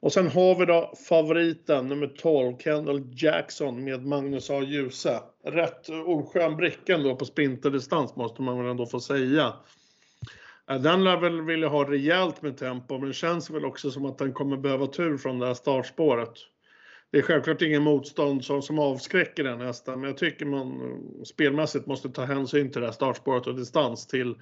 Och 0.00 0.12
sen 0.12 0.28
har 0.28 0.54
vi 0.54 0.66
då 0.66 0.94
favoriten 1.08 1.88
nummer 1.88 2.06
12, 2.06 2.56
Kendall 2.58 3.02
Jackson 3.12 3.84
med 3.84 4.06
Magnus 4.06 4.50
A. 4.50 4.62
Djuse. 4.62 5.20
Rätt 5.44 5.88
oskön 5.88 6.56
bricka 6.56 6.98
då 6.98 7.16
på 7.16 7.24
sprinterdistans 7.24 8.16
måste 8.16 8.42
man 8.42 8.58
väl 8.58 8.70
ändå 8.70 8.86
få 8.86 9.00
säga. 9.00 9.52
Den 10.66 11.04
lär 11.04 11.16
väl 11.16 11.42
vilja 11.42 11.68
ha 11.68 11.90
rejält 11.90 12.42
med 12.42 12.56
tempo 12.56 12.98
men 12.98 13.08
det 13.08 13.14
känns 13.14 13.50
väl 13.50 13.64
också 13.64 13.90
som 13.90 14.06
att 14.06 14.18
den 14.18 14.32
kommer 14.32 14.56
behöva 14.56 14.86
tur 14.86 15.16
från 15.16 15.38
det 15.38 15.46
här 15.46 15.54
startspåret. 15.54 16.32
Det 17.12 17.18
är 17.18 17.22
självklart 17.22 17.62
ingen 17.62 17.82
motstånd 17.82 18.44
som, 18.44 18.62
som 18.62 18.78
avskräcker 18.78 19.44
den 19.44 19.60
hästen 19.60 20.00
men 20.00 20.08
jag 20.10 20.18
tycker 20.18 20.46
man 20.46 20.98
spelmässigt 21.24 21.86
måste 21.86 22.08
ta 22.08 22.24
hänsyn 22.24 22.70
till 22.70 22.80
det 22.80 22.86
här 22.86 22.92
startspåret 22.92 23.46
och 23.46 23.54
distans 23.54 24.06
till 24.06 24.34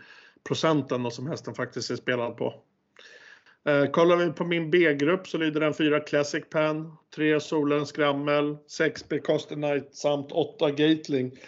procenten 0.45 1.11
som 1.11 1.27
hästen 1.27 1.55
faktiskt 1.55 1.91
är 1.91 1.97
spelad 1.97 2.37
på. 2.37 2.55
Eh, 3.69 3.91
kollar 3.91 4.17
vi 4.17 4.33
på 4.33 4.45
min 4.45 4.71
B-grupp 4.71 5.29
så 5.29 5.39
lyder 5.39 5.61
den 5.61 5.75
4 5.75 6.01
Classic 6.01 6.45
Pen, 6.51 6.93
3 7.15 7.41
Solen 7.41 7.87
Skrammel, 7.87 8.57
6 8.67 9.09
Becoster 9.09 9.55
Knight 9.55 9.95
samt 9.95 10.33
8 10.33 10.71
Gatling. 10.71 11.39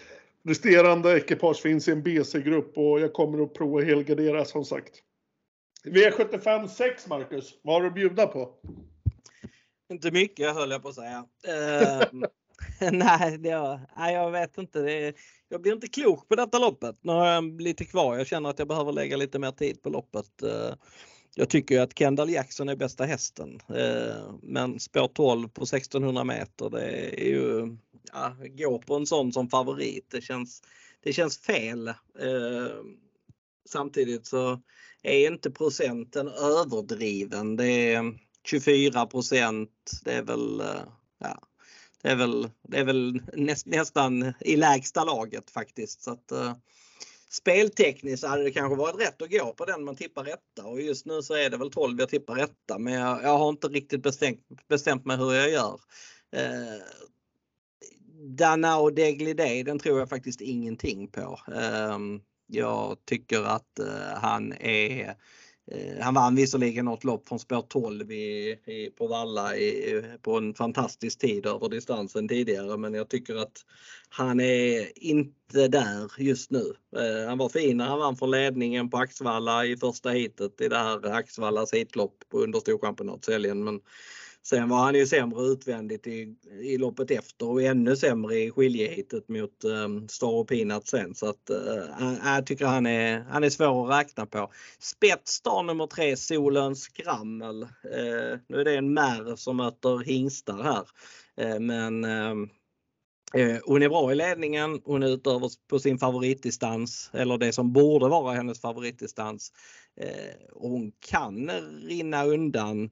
Resterande 0.45 1.16
ekipage 1.16 1.62
finns 1.62 1.89
i 1.89 1.93
en 1.93 2.03
BC-grupp 2.03 2.79
och 2.79 3.01
jag 3.01 3.12
kommer 3.12 3.43
att 3.43 3.55
prova 3.55 3.85
helgardera 3.85 4.45
som 4.45 4.64
sagt. 4.64 4.95
V75 5.85 6.66
6 6.68 7.09
Marcus, 7.09 7.55
vad 7.62 7.75
har 7.75 7.83
du 7.83 7.89
att 7.89 7.95
bjuda 7.95 8.27
på? 8.27 8.55
Inte 9.93 10.11
mycket 10.11 10.55
höll 10.55 10.70
jag 10.70 10.82
på 10.82 10.88
att 10.88 10.95
säga. 10.95 11.24
Uh, 11.49 12.22
nej, 12.93 13.38
det, 13.38 13.80
nej, 13.97 14.14
jag 14.14 14.30
vet 14.30 14.59
inte. 14.59 14.80
Det, 14.80 15.14
jag 15.49 15.62
blir 15.62 15.72
inte 15.72 15.88
klok 15.88 16.28
på 16.28 16.36
detta 16.36 16.59
loppet. 16.59 16.97
Nu 17.01 17.12
har 17.12 17.26
jag 17.26 17.61
lite 17.61 17.84
kvar. 17.84 18.16
Jag 18.16 18.26
känner 18.26 18.51
att 18.51 18.59
jag 18.59 18.68
behöver 18.68 18.93
lägga 18.93 19.16
lite 19.16 19.38
mer 19.38 19.51
tid 19.51 19.82
på 19.82 19.90
loppet. 19.90 20.43
Uh, 20.43 20.74
jag 21.34 21.49
tycker 21.49 21.80
att 21.80 21.99
Kendall 21.99 22.30
Jackson 22.30 22.68
är 22.68 22.76
bästa 22.76 23.05
hästen. 23.05 23.61
Uh, 23.70 24.34
men 24.43 24.80
spår 24.80 25.09
12 25.09 25.49
på 25.49 25.62
1600 25.62 26.24
meter, 26.24 26.70
det 26.70 26.90
är 27.22 27.28
ju, 27.28 27.76
ja, 28.12 28.36
gå 28.59 28.78
på 28.78 28.95
en 28.95 29.07
sån 29.07 29.32
som 29.32 29.49
favorit. 29.49 30.07
Det 30.11 30.20
känns, 30.20 30.62
det 31.03 31.12
känns 31.12 31.38
fel. 31.38 31.93
Samtidigt 33.68 34.26
så 34.26 34.61
är 35.03 35.26
inte 35.26 35.51
procenten 35.51 36.28
överdriven. 36.28 37.57
Det 37.57 37.95
är, 37.95 38.14
24 38.47 39.07
procent. 39.07 39.70
Det 40.05 40.12
är 40.12 40.22
väl, 40.22 40.61
eh, 40.61 40.82
ja, 41.18 41.38
det 42.03 42.09
är 42.09 42.16
väl, 42.16 42.51
det 42.62 42.78
är 42.78 42.84
väl 42.84 43.22
näst, 43.32 43.66
nästan 43.66 44.34
i 44.40 44.57
lägsta 44.57 45.05
laget 45.05 45.51
faktiskt. 45.51 46.03
Så 46.03 46.11
att, 46.11 46.32
uh, 46.32 46.55
speltekniskt 47.32 48.26
hade 48.26 48.43
det 48.43 48.51
kanske 48.51 48.76
varit 48.76 49.01
rätt 49.01 49.22
att 49.22 49.30
gå 49.30 49.53
på 49.53 49.64
den 49.64 49.84
man 49.84 49.97
tippar 49.97 50.24
rätta 50.24 50.64
och 50.64 50.80
just 50.80 51.07
nu 51.07 51.22
så 51.22 51.34
är 51.34 51.51
det 51.51 51.57
väl 51.57 51.70
12 51.70 52.01
jag 52.01 52.09
tippar 52.09 52.34
rätta 52.34 52.78
men 52.78 52.93
jag, 52.93 53.22
jag 53.22 53.38
har 53.38 53.49
inte 53.49 53.68
riktigt 53.68 54.03
bestämt, 54.03 54.40
bestämt 54.68 55.05
mig 55.05 55.16
hur 55.16 55.32
jag 55.32 55.51
gör. 55.51 55.80
Eh, 56.36 56.82
och 58.78 58.95
Deglidé, 58.95 59.62
den 59.62 59.78
tror 59.78 59.99
jag 59.99 60.09
faktiskt 60.09 60.40
ingenting 60.40 61.09
på. 61.09 61.38
Eh, 61.55 61.99
jag 62.47 62.97
tycker 63.05 63.43
att 63.43 63.78
eh, 63.78 64.14
han 64.14 64.53
är 64.53 65.16
Eh, 65.71 66.01
han 66.01 66.15
vann 66.15 66.35
visserligen 66.35 66.85
något 66.85 67.05
lopp 67.05 67.29
från 67.29 67.39
spår 67.39 67.63
12 67.69 68.13
i, 68.13 68.51
i, 68.51 68.91
på 68.99 69.07
Valla 69.07 69.57
i, 69.57 70.03
på 70.23 70.39
en 70.39 70.55
fantastisk 70.55 71.19
tid 71.19 71.47
över 71.47 71.69
distansen 71.69 72.29
tidigare 72.29 72.77
men 72.77 72.95
jag 72.95 73.09
tycker 73.09 73.37
att 73.37 73.65
han 74.09 74.41
är 74.41 74.99
inte 74.99 75.69
där 75.69 76.13
just 76.19 76.51
nu. 76.51 76.75
Eh, 76.97 77.29
han 77.29 77.39
var 77.39 77.49
fin 77.49 77.77
när 77.77 77.87
han 77.87 77.99
vann 77.99 78.17
från 78.17 78.31
ledningen 78.31 78.91
på 78.91 78.97
Axvalla 78.97 79.67
i 79.67 79.77
första 79.77 80.11
heatet 80.11 80.61
i 80.61 80.69
det 80.69 80.79
här 80.79 81.07
Axvallas 81.07 81.73
heatlopp 81.73 82.25
under 82.31 82.61
Storchampionatshelgen 82.61 83.65
men 83.65 83.81
Sen 84.45 84.68
var 84.68 84.78
han 84.78 84.95
ju 84.95 85.07
sämre 85.07 85.43
utvändigt 85.43 86.07
i, 86.07 86.36
i 86.62 86.78
loppet 86.78 87.11
efter 87.11 87.49
och 87.49 87.62
ännu 87.62 87.97
sämre 87.97 88.38
i 88.38 88.51
skiljehitet 88.51 89.28
mot 89.28 89.64
um, 89.64 90.09
Star 90.09 90.34
och 90.34 90.49
Peanut 90.49 90.86
sen. 90.88 91.14
Så 91.14 91.28
att, 91.28 91.51
uh, 91.51 92.16
jag 92.24 92.47
tycker 92.47 92.66
han 92.66 92.86
är, 92.86 93.20
han 93.20 93.45
är 93.45 93.51
svår 93.51 93.93
att 93.93 94.01
räkna 94.01 94.26
på. 94.26 94.53
Spets 94.78 95.43
nummer 95.66 95.86
tre, 95.86 96.16
Solens 96.16 96.82
Skrammel. 96.82 97.62
Uh, 97.62 98.38
nu 98.49 98.61
är 98.61 98.64
det 98.64 98.76
en 98.76 98.95
märr 98.95 99.36
som 99.36 99.57
möter 99.57 99.99
hingstar 99.99 100.62
här. 100.62 100.86
Uh, 101.47 101.61
men 101.61 102.05
uh, 102.05 102.47
hon 103.64 103.82
är 103.82 103.88
bra 103.88 104.12
i 104.12 104.14
ledningen, 104.14 104.80
hon 104.84 105.03
är 105.03 105.09
utöver 105.09 105.51
på 105.70 105.78
sin 105.78 105.99
favoritdistans 105.99 107.11
eller 107.12 107.38
det 107.38 107.53
som 107.53 107.72
borde 107.72 108.09
vara 108.09 108.34
hennes 108.34 108.61
favoritdistans. 108.61 109.53
Hon 110.53 110.93
kan 111.01 111.51
rinna 111.86 112.24
undan 112.24 112.90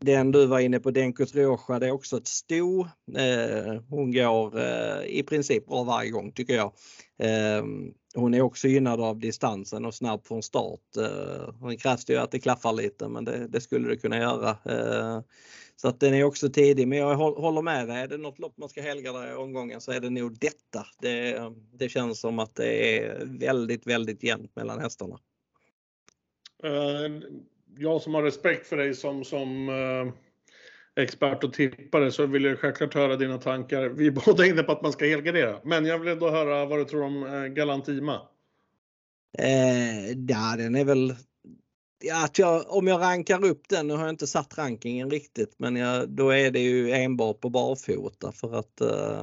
den 0.00 0.32
du 0.32 0.46
var 0.46 0.60
inne 0.60 0.80
på, 0.80 0.90
Denkus 0.90 1.34
Rocha, 1.34 1.78
det 1.78 1.86
är 1.86 1.90
också 1.90 2.16
ett 2.16 2.26
sto. 2.26 2.80
Eh, 3.16 3.82
hon 3.88 4.12
går 4.12 4.58
eh, 4.58 5.06
i 5.06 5.22
princip 5.22 5.66
bra 5.66 5.82
varje 5.82 6.10
gång 6.10 6.32
tycker 6.32 6.54
jag. 6.54 6.72
Eh, 7.18 7.64
hon 8.14 8.34
är 8.34 8.40
också 8.40 8.68
gynnad 8.68 9.00
av 9.00 9.18
distansen 9.18 9.84
och 9.84 9.94
snabb 9.94 10.26
från 10.26 10.42
start. 10.42 10.96
Eh, 10.96 11.68
det 11.68 11.76
krävs 11.76 12.10
ju 12.10 12.16
att 12.16 12.30
det 12.30 12.38
klaffar 12.38 12.72
lite 12.72 13.08
men 13.08 13.24
det, 13.24 13.48
det 13.48 13.60
skulle 13.60 13.88
det 13.88 13.96
kunna 13.96 14.18
göra. 14.18 14.50
Eh, 14.50 15.20
så 15.76 15.88
att 15.88 16.00
den 16.00 16.14
är 16.14 16.24
också 16.24 16.48
tidig 16.48 16.88
men 16.88 16.98
jag 16.98 17.14
håller 17.16 17.62
med 17.62 17.88
dig. 17.88 18.02
Är 18.02 18.08
det 18.08 18.16
något 18.16 18.38
lopp 18.38 18.58
man 18.58 18.68
ska 18.68 18.82
helga 18.82 19.30
i 19.30 19.34
omgången 19.34 19.80
så 19.80 19.92
är 19.92 20.00
det 20.00 20.10
nog 20.10 20.38
detta. 20.38 20.86
Det, 21.00 21.40
det 21.72 21.88
känns 21.88 22.20
som 22.20 22.38
att 22.38 22.54
det 22.54 22.98
är 22.98 23.24
väldigt, 23.26 23.86
väldigt 23.86 24.22
jämnt 24.22 24.56
mellan 24.56 24.80
hästarna. 24.80 25.18
Uh 26.64 27.20
jag 27.78 28.02
som 28.02 28.14
har 28.14 28.22
respekt 28.22 28.66
för 28.66 28.76
dig 28.76 28.94
som, 28.94 29.24
som 29.24 29.68
eh, 29.68 30.12
expert 31.02 31.44
och 31.44 31.52
tippare 31.52 32.12
så 32.12 32.26
vill 32.26 32.44
jag 32.44 32.58
självklart 32.58 32.94
höra 32.94 33.16
dina 33.16 33.38
tankar. 33.38 33.88
Vi 33.88 34.06
är 34.06 34.10
båda 34.10 34.46
inne 34.46 34.62
på 34.62 34.72
att 34.72 34.82
man 34.82 34.92
ska 34.92 35.04
helgardera, 35.04 35.60
men 35.64 35.84
jag 35.84 35.98
vill 35.98 36.08
ändå 36.08 36.30
höra 36.30 36.66
vad 36.66 36.78
du 36.78 36.84
tror 36.84 37.02
om 37.02 37.22
eh, 37.22 37.44
Galantima. 37.46 38.20
Eh, 39.38 40.10
ja, 40.28 40.54
den 40.56 40.74
är 40.74 40.84
väl 40.84 41.14
Ja, 41.98 42.28
jag, 42.36 42.64
om 42.68 42.86
jag 42.86 43.00
rankar 43.00 43.44
upp 43.44 43.68
den, 43.68 43.86
nu 43.86 43.94
har 43.94 44.00
jag 44.00 44.10
inte 44.10 44.26
satt 44.26 44.58
rankingen 44.58 45.10
riktigt, 45.10 45.54
men 45.58 45.76
jag, 45.76 46.08
då 46.08 46.30
är 46.30 46.50
det 46.50 46.60
ju 46.60 46.92
enbart 46.92 47.40
på 47.40 47.50
barfota 47.50 48.32
för 48.32 48.58
att 48.58 48.80
eh, 48.80 49.22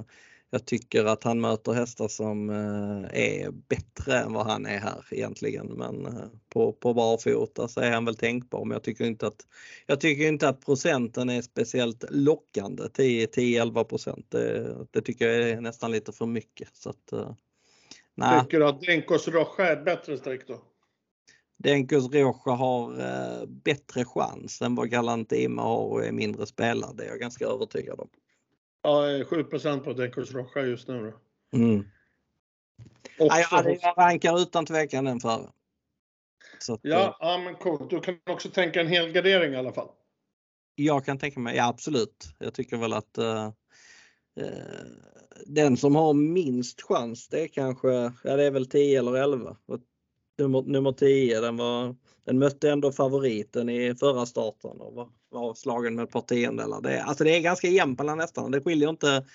jag 0.53 0.65
tycker 0.65 1.05
att 1.05 1.23
han 1.23 1.41
möter 1.41 1.71
hästar 1.71 2.07
som 2.07 2.49
eh, 2.49 3.21
är 3.21 3.51
bättre 3.51 4.19
än 4.19 4.33
vad 4.33 4.45
han 4.45 4.65
är 4.65 4.79
här 4.79 5.05
egentligen. 5.11 5.67
Men 5.67 6.05
eh, 6.05 6.25
på, 6.49 6.73
på 6.73 6.93
barfota 6.93 7.67
så 7.67 7.81
är 7.81 7.91
han 7.91 8.05
väl 8.05 8.15
tänkbar. 8.15 8.65
Men 8.65 8.75
jag 8.75 8.83
tycker 8.83 9.05
inte 9.05 9.27
att, 9.27 9.47
jag 9.85 9.99
tycker 9.99 10.27
inte 10.27 10.49
att 10.49 10.65
procenten 10.65 11.29
är 11.29 11.41
speciellt 11.41 12.05
lockande. 12.09 12.83
10-11 12.83 13.83
procent. 13.83 14.25
Det, 14.29 14.75
det, 14.91 15.01
tycker 15.01 15.27
jag 15.27 15.49
är 15.49 15.61
nästan 15.61 15.91
lite 15.91 16.11
för 16.11 16.25
mycket. 16.25 16.75
Så 16.75 16.89
att, 16.89 17.11
eh, 17.11 17.31
nej. 18.15 18.41
Tycker 18.41 18.59
du 18.59 18.67
att 18.67 18.81
Denkos 18.81 19.27
Rocha 19.27 19.67
är 19.67 19.77
ett 19.77 19.85
bättre 19.85 20.17
streck 20.17 20.47
då? 20.47 20.61
Denkos 21.57 22.13
Rocha 22.13 22.51
har 22.51 23.45
bättre 23.45 24.05
chans 24.05 24.61
än 24.61 24.75
vad 24.75 24.89
Galantima 24.89 25.61
har 25.61 25.85
och 25.85 26.05
är 26.05 26.11
mindre 26.11 26.45
spelad. 26.45 26.97
Det 26.97 27.03
är 27.03 27.09
jag 27.09 27.19
ganska 27.19 27.45
övertygad 27.45 27.99
om. 27.99 28.09
Ja, 28.83 29.23
7% 29.23 29.79
på 29.79 29.93
Denkos 29.93 30.31
Rocha 30.31 30.61
just 30.61 30.87
nu 30.87 31.11
då. 31.11 31.57
Mm. 31.57 31.85
Ja, 33.17 33.39
jag, 33.51 33.77
jag 33.81 33.97
rankar 33.97 34.41
utan 34.41 34.65
tvekan 34.65 35.05
den 35.05 35.19
före. 35.19 35.49
Ja, 36.67 37.03
eh, 37.03 37.15
ja, 37.19 37.37
men 37.37 37.55
coolt. 37.55 37.89
Du 37.89 37.99
kan 37.99 38.19
också 38.29 38.49
tänka 38.49 38.81
en 38.81 38.87
hel 38.87 39.11
gardering 39.11 39.53
i 39.53 39.55
alla 39.55 39.73
fall. 39.73 39.87
Jag 40.75 41.05
kan 41.05 41.17
tänka 41.17 41.39
mig, 41.39 41.55
ja 41.55 41.67
absolut. 41.67 42.27
Jag 42.39 42.53
tycker 42.53 42.77
väl 42.77 42.93
att 42.93 43.17
uh, 43.17 43.47
uh, 44.41 44.51
den 45.45 45.77
som 45.77 45.95
har 45.95 46.13
minst 46.13 46.81
chans 46.81 47.27
det 47.27 47.41
är 47.41 47.47
kanske, 47.47 47.91
ja 48.23 48.35
det 48.35 48.43
är 48.43 48.51
väl 48.51 48.69
10 48.69 48.99
eller 48.99 49.13
11. 49.13 49.57
Och 49.65 49.79
nummer, 50.37 50.61
nummer 50.61 50.91
10 50.91 51.41
den 51.41 51.57
var 51.57 51.95
den 52.23 52.39
mötte 52.39 52.71
ändå 52.71 52.91
favoriten 52.91 53.69
i 53.69 53.95
förra 53.95 54.25
starten 54.25 54.81
och 54.81 54.93
var, 54.93 55.09
var 55.33 55.53
slagen 55.53 55.95
med 55.95 56.03
ett 56.03 56.11
par 56.11 56.21
tiondelar. 56.21 56.81
Det, 56.81 57.03
alltså 57.03 57.23
det 57.23 57.35
är 57.35 57.41
ganska 57.41 57.67
jämnt 57.67 57.99
mellan 57.99 58.19
hästarna. 58.19 58.49
Det 58.49 58.61
skiljer 58.61 58.89
inte. 58.89 59.25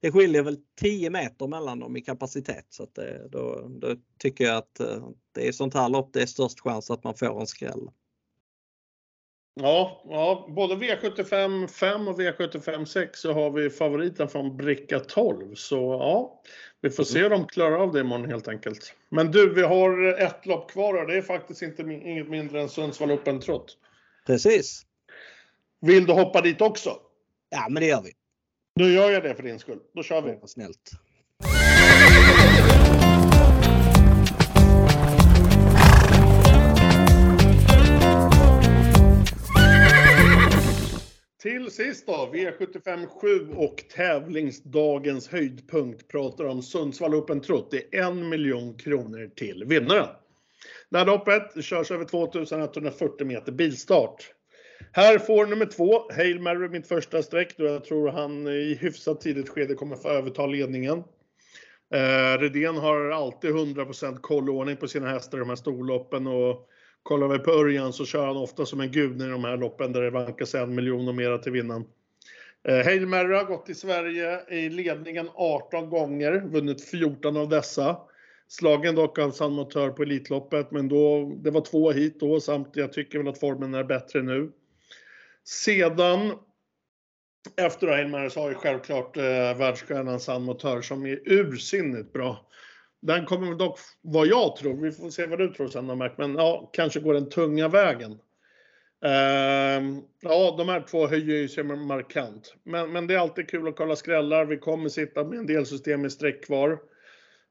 Det 0.00 0.12
skiljer 0.12 0.42
väl 0.42 0.56
10 0.80 1.10
meter 1.10 1.46
mellan 1.46 1.80
dem 1.80 1.96
i 1.96 2.00
kapacitet 2.00 2.66
så 2.68 2.86
det, 2.92 3.28
då, 3.28 3.66
då 3.68 3.96
tycker 4.18 4.44
jag 4.44 4.56
att 4.56 4.80
eh, 4.80 5.08
det 5.34 5.48
är 5.48 5.52
sånt 5.52 5.74
här 5.74 5.88
lopp 5.88 6.12
det 6.12 6.22
är 6.22 6.26
störst 6.26 6.60
chans 6.60 6.90
att 6.90 7.04
man 7.04 7.14
får 7.14 7.40
en 7.40 7.46
skräll. 7.46 7.90
Ja, 9.60 10.02
ja, 10.08 10.46
både 10.56 10.74
V75 10.74 11.66
5 11.66 12.08
och 12.08 12.20
V75 12.20 12.84
6 12.84 13.20
så 13.20 13.32
har 13.32 13.50
vi 13.50 13.70
favoriten 13.70 14.28
från 14.28 14.56
bricka 14.56 15.00
12. 15.00 15.54
Så 15.54 15.76
ja, 15.76 16.42
vi 16.80 16.90
får 16.90 17.04
se 17.04 17.18
hur 17.18 17.30
de 17.30 17.46
klarar 17.46 17.78
av 17.78 17.92
det 17.92 18.00
imorgon 18.00 18.30
helt 18.30 18.48
enkelt. 18.48 18.94
Men 19.08 19.30
du, 19.30 19.54
vi 19.54 19.62
har 19.62 20.04
ett 20.22 20.46
lopp 20.46 20.70
kvar 20.70 20.94
och 20.94 21.06
det 21.06 21.16
är 21.16 21.22
faktiskt 21.22 21.62
inte 21.62 21.82
inget 21.82 22.28
mindre 22.28 22.60
än 22.60 22.68
Sundsvall 22.68 23.10
Open 23.10 23.40
Trot. 23.40 23.76
Precis. 24.26 24.86
Vill 25.80 26.06
du 26.06 26.12
hoppa 26.12 26.40
dit 26.40 26.60
också? 26.60 26.96
Ja, 27.50 27.66
men 27.70 27.80
det 27.80 27.86
gör 27.86 28.02
vi. 28.02 28.12
Nu 28.74 28.92
gör 28.92 29.10
jag 29.10 29.22
det 29.22 29.34
för 29.34 29.42
din 29.42 29.58
skull. 29.58 29.78
Då 29.94 30.02
kör 30.02 30.22
vi. 30.22 30.38
Vad 30.40 30.50
snällt. 30.50 30.90
Till 41.42 41.70
sist 41.70 42.06
då, 42.06 42.30
V75 42.32 43.06
7 43.06 43.54
och 43.54 43.84
tävlingsdagens 43.96 45.28
höjdpunkt 45.28 46.08
pratar 46.08 46.44
om 46.44 46.62
Sundsvall 46.62 47.14
Open 47.14 47.40
Trot. 47.40 47.70
Det 47.70 47.96
är 47.96 48.02
en 48.02 48.28
miljon 48.28 48.74
kronor 48.74 49.30
till 49.36 49.64
vinnaren. 49.64 50.08
Det 50.90 50.98
här 50.98 51.06
loppet 51.06 51.64
körs 51.64 51.90
över 51.90 52.04
2140 52.04 53.26
meter 53.26 53.52
bilstart. 53.52 54.34
Här 54.92 55.18
får 55.18 55.46
nummer 55.46 55.66
två, 55.66 56.12
Hail 56.12 56.40
Mary, 56.40 56.68
mitt 56.68 56.88
första 56.88 57.22
streck 57.22 57.56
då 57.56 57.64
jag 57.64 57.84
tror 57.84 58.08
han 58.08 58.46
i 58.46 58.78
hyfsat 58.80 59.20
tidigt 59.20 59.48
skede 59.48 59.74
kommer 59.74 59.96
få 59.96 60.08
överta 60.08 60.46
ledningen. 60.46 60.98
Eh, 61.94 62.38
Redén 62.40 62.76
har 62.76 63.10
alltid 63.10 63.50
100% 63.50 64.20
kollordning 64.20 64.76
på 64.76 64.88
sina 64.88 65.08
hästar 65.08 65.38
i 65.38 65.40
de 65.40 65.48
här 65.48 65.56
storloppen 65.56 66.26
och 66.26 66.68
kollar 67.02 67.28
vi 67.28 67.38
på 67.38 67.50
Örjan 67.50 67.92
så 67.92 68.04
kör 68.04 68.26
han 68.26 68.36
ofta 68.36 68.66
som 68.66 68.80
en 68.80 68.90
gud 68.92 69.22
i 69.22 69.28
de 69.28 69.44
här 69.44 69.56
loppen 69.56 69.92
där 69.92 70.02
det 70.02 70.10
vankas 70.10 70.54
en 70.54 70.74
miljon 70.74 71.08
och 71.08 71.14
mera 71.14 71.38
till 71.38 71.52
vinnaren. 71.52 71.84
Eh, 72.68 72.84
Hail 72.84 73.06
Mary 73.06 73.34
har 73.34 73.44
gått 73.44 73.70
i 73.70 73.74
Sverige 73.74 74.40
i 74.48 74.68
ledningen 74.68 75.28
18 75.34 75.90
gånger, 75.90 76.40
vunnit 76.40 76.84
14 76.90 77.36
av 77.36 77.48
dessa. 77.48 77.96
Slagen 78.48 78.94
dock 78.94 79.18
av 79.18 79.30
San 79.30 79.52
Motör 79.52 79.90
på 79.90 80.02
Elitloppet, 80.02 80.70
men 80.70 80.88
då, 80.88 81.32
det 81.36 81.50
var 81.50 81.60
två 81.60 81.90
hit 81.90 82.20
då 82.20 82.40
samt 82.40 82.70
jag 82.72 82.92
tycker 82.92 83.18
väl 83.18 83.28
att 83.28 83.40
formen 83.40 83.74
är 83.74 83.84
bättre 83.84 84.22
nu. 84.22 84.52
Sedan 85.48 86.32
efter 87.56 87.88
Einmar 87.88 88.28
så 88.28 88.40
har 88.40 88.48
ju 88.48 88.54
självklart 88.54 89.16
eh, 89.16 89.22
världsstjärnan 89.58 90.20
San 90.20 90.42
Motör 90.42 90.82
som 90.82 91.06
är 91.06 91.20
ursinnigt 91.24 92.12
bra. 92.12 92.48
Den 93.02 93.26
kommer 93.26 93.54
dock, 93.54 93.78
vad 94.00 94.26
jag 94.26 94.56
tror, 94.56 94.82
vi 94.82 94.92
får 94.92 95.10
se 95.10 95.26
vad 95.26 95.38
du 95.38 95.48
tror 95.48 95.68
sen 95.68 95.98
Mark, 95.98 96.14
men 96.18 96.34
ja, 96.34 96.70
kanske 96.72 97.00
går 97.00 97.14
den 97.14 97.28
tunga 97.28 97.68
vägen. 97.68 98.12
Eh, 99.04 99.82
ja, 100.20 100.54
de 100.58 100.68
här 100.68 100.80
två 100.90 101.06
höjer 101.06 101.36
ju 101.36 101.48
sig 101.48 101.64
markant. 101.64 102.54
Men, 102.62 102.92
men 102.92 103.06
det 103.06 103.14
är 103.14 103.18
alltid 103.18 103.50
kul 103.50 103.68
att 103.68 103.76
kolla 103.76 103.96
skrällar. 103.96 104.44
Vi 104.44 104.58
kommer 104.58 104.88
sitta 104.88 105.24
med 105.24 105.38
en 105.38 105.46
del 105.46 105.66
system 105.66 106.04
i 106.04 106.10
streck 106.10 106.44
kvar. 106.44 106.78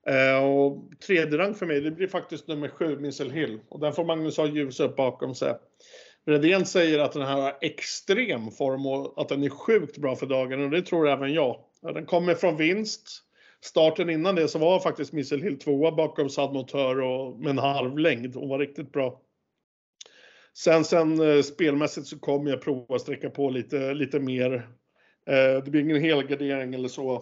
Eh, 0.08 0.45
och 0.45 0.91
tredje 1.08 1.38
rang 1.38 1.54
för 1.54 1.66
mig, 1.66 1.82
det 1.82 1.91
blir 1.91 2.08
faktiskt 2.08 2.48
nummer 2.48 2.70
sju, 2.70 3.00
Missel 3.00 3.32
Hill. 3.32 3.60
Och 3.70 3.80
den 3.80 3.93
får 3.93 4.06
Magnus 4.06 4.38
ha 4.38 4.48
ljus 4.48 4.80
upp 4.80 4.95
bakom 4.95 5.36
sig. 5.36 5.56
Redén 6.28 6.65
säger 6.65 6.99
att 6.99 7.11
den 7.11 7.21
här 7.21 7.41
har 7.41 7.57
extrem 7.61 8.51
form 8.51 8.86
och 8.86 9.21
att 9.21 9.30
den 9.30 9.43
är 9.43 9.49
sjukt 9.49 9.97
bra 9.97 10.15
för 10.15 10.25
dagen 10.25 10.63
och 10.63 10.69
det 10.69 10.82
tror 10.82 11.09
även 11.09 11.34
jag. 11.34 11.59
Den 11.82 12.05
kommer 12.05 12.36
från 12.36 12.57
vinst 12.57 13.23
starten 13.61 14.09
innan 14.09 14.36
det 14.36 14.47
så 14.47 14.59
var 14.59 14.80
faktiskt 14.80 15.13
Missile 15.13 15.43
Hill 15.43 15.59
tvåa 15.59 15.91
bakom 15.91 16.30
Sadmotör 16.30 17.01
och 17.01 17.39
med 17.39 17.49
en 17.49 17.57
halv 17.57 17.97
längd 17.97 18.36
och 18.36 18.49
var 18.49 18.59
riktigt 18.59 18.91
bra. 18.91 19.21
Sen, 20.53 20.84
sen 20.84 21.19
eh, 21.19 21.41
spelmässigt 21.41 22.07
så 22.07 22.19
kommer 22.19 22.51
jag 22.51 22.61
prova 22.61 22.95
att 22.95 23.01
sträcka 23.01 23.30
på 23.30 23.49
lite, 23.49 23.93
lite 23.93 24.19
mer. 24.19 24.53
Eh, 25.30 25.63
det 25.63 25.71
blir 25.71 25.82
ingen 25.82 26.01
helgardering 26.01 26.73
eller 26.73 26.88
så. 26.88 27.15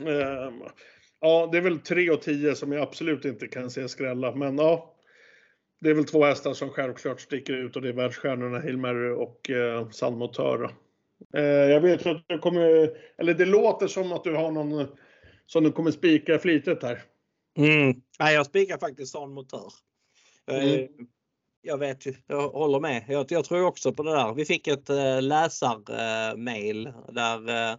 Ehm, 0.00 0.62
ja, 1.20 1.48
det 1.52 1.58
är 1.58 1.62
väl 1.62 1.78
3 1.78 2.10
och 2.10 2.22
10 2.22 2.54
som 2.54 2.72
jag 2.72 2.82
absolut 2.82 3.24
inte 3.24 3.48
kan 3.48 3.70
se 3.70 3.88
skrälla, 3.88 4.34
men 4.34 4.58
ja. 4.58 4.94
Det 5.80 5.90
är 5.90 5.94
väl 5.94 6.04
två 6.04 6.24
hästar 6.24 6.54
som 6.54 6.70
självklart 6.70 7.20
sticker 7.20 7.52
ut 7.52 7.76
och 7.76 7.82
det 7.82 7.88
är 7.88 7.92
världsstjärnorna 7.92 8.60
Hilmer 8.60 9.12
och 9.12 9.50
eh, 9.50 9.90
San 9.90 10.18
Motör. 10.18 10.74
Eh, 11.34 11.42
jag 11.42 11.80
vet 11.80 12.06
att 12.06 12.24
du 12.26 12.38
kommer, 12.38 12.90
eller 13.18 13.34
det 13.34 13.46
låter 13.46 13.86
som 13.86 14.12
att 14.12 14.24
du 14.24 14.34
har 14.34 14.50
någon 14.50 14.86
som 15.46 15.64
du 15.64 15.72
kommer 15.72 15.90
spika 15.90 16.38
flitigt 16.38 16.82
här. 16.82 17.02
Mm. 17.58 18.00
Nej, 18.18 18.34
jag 18.34 18.46
spikar 18.46 18.78
faktiskt 18.78 19.12
sån 19.12 19.34
motör. 19.34 19.72
Mm. 20.50 20.88
Jag 21.62 21.78
vet 21.78 22.06
jag 22.26 22.48
håller 22.48 22.80
med. 22.80 23.04
Jag, 23.08 23.26
jag, 23.28 23.44
tror 23.44 23.64
också 23.64 23.92
på 23.92 24.02
det 24.02 24.10
där. 24.10 24.34
Vi 24.34 24.44
fick 24.44 24.66
ett 24.66 24.90
äh, 24.90 25.22
läsarmail 25.22 26.92
där 27.12 27.70
äh, 27.70 27.78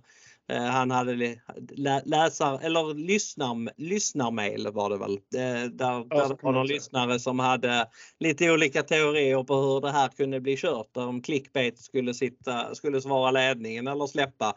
han 0.49 0.91
hade 0.91 1.35
lä, 1.75 2.01
läsar 2.05 2.59
eller 2.63 2.93
lyssnar, 2.93 3.81
lyssnarmail 3.81 4.67
var 4.71 4.89
det 4.89 4.97
väl. 4.97 5.19
Där, 5.31 5.67
där 5.67 6.05
ja, 6.09 6.37
var 6.41 6.51
någon 6.51 6.67
lyssnare 6.67 7.19
som 7.19 7.39
hade 7.39 7.87
lite 8.19 8.51
olika 8.51 8.83
teorier 8.83 9.43
på 9.43 9.55
hur 9.55 9.81
det 9.81 9.91
här 9.91 10.07
kunde 10.07 10.39
bli 10.39 10.57
kört. 10.57 10.97
Om 10.97 11.21
clickbait 11.21 11.79
skulle 11.79 12.13
sitta, 12.13 12.75
skulle 12.75 13.01
svara 13.01 13.31
ledningen 13.31 13.87
eller 13.87 14.07
släppa. 14.07 14.55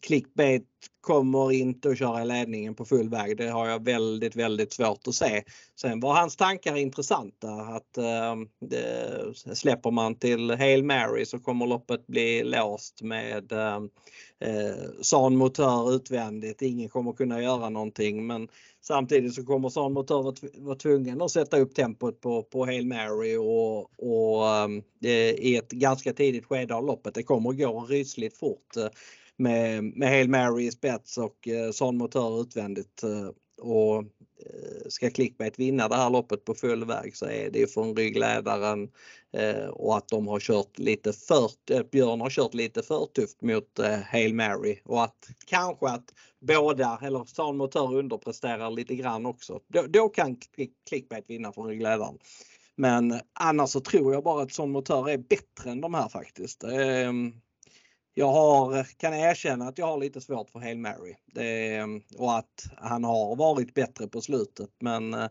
Clickbait 0.00 0.64
kommer 1.06 1.52
inte 1.52 1.88
att 1.88 1.98
köra 1.98 2.22
i 2.22 2.26
ledningen 2.26 2.74
på 2.74 2.84
full 2.84 3.08
väg. 3.08 3.36
Det 3.36 3.48
har 3.48 3.68
jag 3.68 3.84
väldigt, 3.84 4.36
väldigt 4.36 4.72
svårt 4.72 5.06
att 5.06 5.14
se. 5.14 5.42
Sen 5.80 6.00
var 6.00 6.14
hans 6.14 6.36
tankar 6.36 6.76
intressanta 6.76 7.48
att 7.50 7.96
eh, 7.96 8.36
släpper 9.54 9.90
man 9.90 10.14
till 10.14 10.50
Hail 10.50 10.84
Mary 10.84 11.24
så 11.24 11.38
kommer 11.38 11.66
loppet 11.66 12.06
bli 12.06 12.44
låst 12.44 13.02
med 13.02 13.52
ehm, 13.52 13.88
eh, 14.40 15.02
San 15.02 15.36
Motör 15.36 15.94
utvändigt. 15.94 16.62
Ingen 16.62 16.88
kommer 16.88 17.12
kunna 17.12 17.42
göra 17.42 17.68
någonting 17.68 18.26
men 18.26 18.48
samtidigt 18.80 19.34
så 19.34 19.44
kommer 19.44 19.68
San 19.68 19.92
Motör 19.92 20.22
vara, 20.22 20.34
vara 20.54 20.76
tvungen 20.76 21.22
att 21.22 21.30
sätta 21.30 21.58
upp 21.58 21.74
tempot 21.74 22.20
på, 22.20 22.42
på 22.42 22.64
Hail 22.66 22.86
Mary 22.86 23.36
och, 23.36 23.78
och 23.98 24.48
ehm, 24.48 24.82
eh, 25.04 25.30
i 25.30 25.56
ett 25.56 25.70
ganska 25.70 26.12
tidigt 26.12 26.44
skede 26.44 26.74
av 26.74 26.86
loppet. 26.86 27.14
Det 27.14 27.22
kommer 27.22 27.52
gå 27.52 27.80
rysligt 27.80 28.38
fort 28.38 28.76
med, 29.36 29.84
med 29.84 30.08
Hail 30.08 30.28
Mary 30.28 30.66
i 30.66 30.70
spets 30.70 31.18
och 31.18 31.48
eh, 31.48 31.70
sån 31.70 31.96
Motör 31.96 32.40
utvändigt. 32.40 33.02
Eh, 33.02 33.30
och 33.62 33.98
eh, 33.98 34.88
ska 34.88 35.10
Clickbait 35.10 35.58
vinna 35.58 35.88
det 35.88 35.96
här 35.96 36.10
loppet 36.10 36.44
på 36.44 36.54
full 36.54 36.84
väg 36.84 37.16
så 37.16 37.26
är 37.26 37.50
det 37.50 37.58
ju 37.58 37.66
från 37.66 37.96
ryggledaren 37.96 38.90
eh, 39.32 39.66
och 39.66 39.96
att 39.96 40.08
de 40.08 40.28
har 40.28 40.40
kört 40.40 40.78
lite 40.78 41.12
för, 41.12 41.50
eh, 41.70 41.82
Björn 41.92 42.20
har 42.20 42.30
kört 42.30 42.54
lite 42.54 42.82
för 42.82 43.06
tufft 43.06 43.42
mot 43.42 43.78
eh, 43.78 43.98
Hail 43.98 44.34
Mary 44.34 44.80
och 44.84 45.04
att 45.04 45.28
kanske 45.46 45.88
att 45.88 46.14
båda 46.40 46.98
eller 47.02 47.24
San 47.24 47.56
Motör 47.56 47.94
underpresterar 47.94 48.70
lite 48.70 48.94
grann 48.94 49.26
också. 49.26 49.60
Då, 49.68 49.82
då 49.82 50.08
kan 50.08 50.36
Clickbait 50.88 51.24
vinna 51.28 51.52
från 51.52 51.68
ryggledaren. 51.68 52.18
Men 52.76 53.20
annars 53.32 53.70
så 53.70 53.80
tror 53.80 54.14
jag 54.14 54.24
bara 54.24 54.42
att 54.42 54.52
Son 54.52 54.70
Motör 54.70 55.10
är 55.10 55.18
bättre 55.18 55.70
än 55.70 55.80
de 55.80 55.94
här 55.94 56.08
faktiskt. 56.08 56.64
Ehm, 56.64 57.32
jag 58.18 58.32
har, 58.32 58.86
kan 58.96 59.14
erkänna 59.14 59.68
att 59.68 59.78
jag 59.78 59.86
har 59.86 59.98
lite 59.98 60.20
svårt 60.20 60.50
för 60.50 60.58
Hail 60.58 60.78
Mary 60.78 61.14
det, 61.26 61.74
mm, 61.76 62.02
och 62.18 62.38
att 62.38 62.64
han 62.76 63.04
har 63.04 63.36
varit 63.36 63.74
bättre 63.74 64.08
på 64.08 64.20
slutet 64.20 64.70
men 64.80 65.14
eh, 65.14 65.28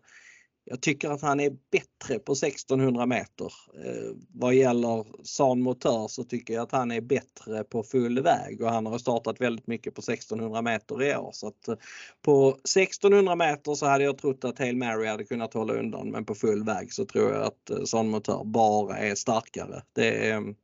jag 0.66 0.82
tycker 0.82 1.10
att 1.10 1.22
han 1.22 1.40
är 1.40 1.50
bättre 1.72 2.20
på 2.20 2.32
1600 2.32 3.06
meter. 3.06 3.46
Eh, 3.86 4.12
vad 4.34 4.54
gäller 4.54 5.06
San 5.24 5.62
Motör 5.62 6.08
så 6.08 6.24
tycker 6.24 6.54
jag 6.54 6.64
att 6.64 6.72
han 6.72 6.92
är 6.92 7.02
bättre 7.02 7.64
på 7.64 7.84
full 7.84 8.22
väg 8.22 8.62
och 8.62 8.70
han 8.70 8.86
har 8.86 8.98
startat 8.98 9.42
väldigt 9.42 9.68
mycket 9.68 9.96
på 9.96 10.02
1600 10.02 10.62
meter 10.62 11.04
i 11.04 11.16
år. 11.16 11.30
Så 11.34 11.48
att 11.48 11.68
eh, 11.68 11.76
på 12.22 12.50
1600 12.50 13.36
meter 13.36 13.74
så 13.74 13.86
hade 13.86 14.04
jag 14.04 14.18
trott 14.18 14.44
att 14.44 14.60
Hail 14.60 14.78
Mary 14.78 15.08
hade 15.08 15.24
kunnat 15.24 15.54
hålla 15.54 15.74
undan 15.74 16.12
men 16.12 16.26
på 16.26 16.36
full 16.36 16.64
väg 16.64 16.94
så 16.94 17.06
tror 17.06 17.34
jag 17.34 17.44
att 17.44 17.70
eh, 17.70 17.84
San 17.84 18.10
Motör 18.10 18.44
bara 18.44 18.98
är 18.98 19.16
starkare. 19.16 19.82
Det 19.94 20.30
är, 20.30 20.38
mm, 20.38 20.56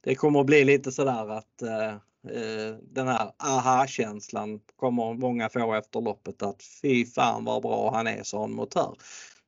det 0.00 0.14
kommer 0.14 0.40
att 0.40 0.46
bli 0.46 0.64
lite 0.64 0.92
sådär 0.92 1.28
att 1.28 1.62
eh, 1.62 1.94
eh, 2.36 2.74
den 2.82 3.08
här 3.08 3.32
aha-känslan 3.38 4.60
kommer 4.76 5.14
många 5.14 5.48
få 5.48 5.74
efter 5.74 6.00
loppet 6.00 6.42
att 6.42 6.62
fy 6.82 7.06
fan 7.06 7.44
vad 7.44 7.62
bra 7.62 7.94
han 7.94 8.06
är 8.06 8.22
som 8.22 8.52
motör. 8.52 8.96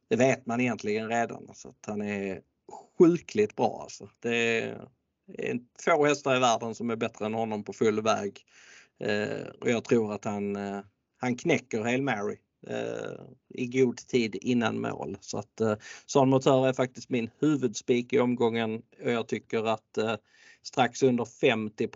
Det 0.09 0.17
vet 0.17 0.47
man 0.47 0.61
egentligen 0.61 1.09
redan. 1.09 1.49
Alltså, 1.49 1.69
att 1.69 1.87
han 1.87 2.03
är 2.03 2.41
sjukligt 2.99 3.57
bra. 3.57 3.81
Alltså. 3.83 4.09
Det 4.21 4.61
är 5.39 5.61
få 5.85 6.05
hästar 6.05 6.37
i 6.37 6.41
världen 6.41 6.75
som 6.75 6.91
är 6.91 6.97
bättre 6.97 7.27
än 7.27 7.35
honom 7.35 7.65
på 7.65 7.73
full 7.73 8.03
väg. 8.03 8.41
Eh, 9.01 9.47
och 9.61 9.71
jag 9.71 9.85
tror 9.85 10.15
att 10.15 10.25
han, 10.25 10.57
eh, 10.57 10.81
han 11.17 11.37
knäcker 11.37 11.81
Hail 11.81 12.03
Mary 12.03 12.37
eh, 12.67 13.21
i 13.49 13.67
god 13.67 13.97
tid 13.97 14.37
innan 14.41 14.81
mål. 14.81 15.19
Så 15.21 15.39
att 15.39 15.61
eh, 15.61 15.75
Son 16.07 16.31
Motör 16.31 16.69
är 16.69 16.73
faktiskt 16.73 17.11
min 17.11 17.31
huvudspik 17.39 18.13
i 18.13 18.21
omgången 18.21 18.83
och 19.05 19.11
jag 19.11 19.29
tycker 19.29 19.65
att 19.65 19.99
eh, 19.99 20.15
strax 20.63 21.03
under 21.03 21.25
50 21.25 21.89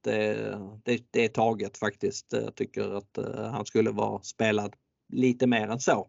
det, 0.00 0.58
det, 0.84 1.04
det 1.10 1.24
är 1.24 1.28
taget 1.28 1.78
faktiskt. 1.78 2.26
Jag 2.32 2.54
tycker 2.54 2.96
att 2.96 3.18
eh, 3.18 3.50
han 3.50 3.66
skulle 3.66 3.90
vara 3.90 4.22
spelad 4.22 4.76
lite 5.12 5.46
mer 5.46 5.68
än 5.68 5.80
så. 5.80 6.08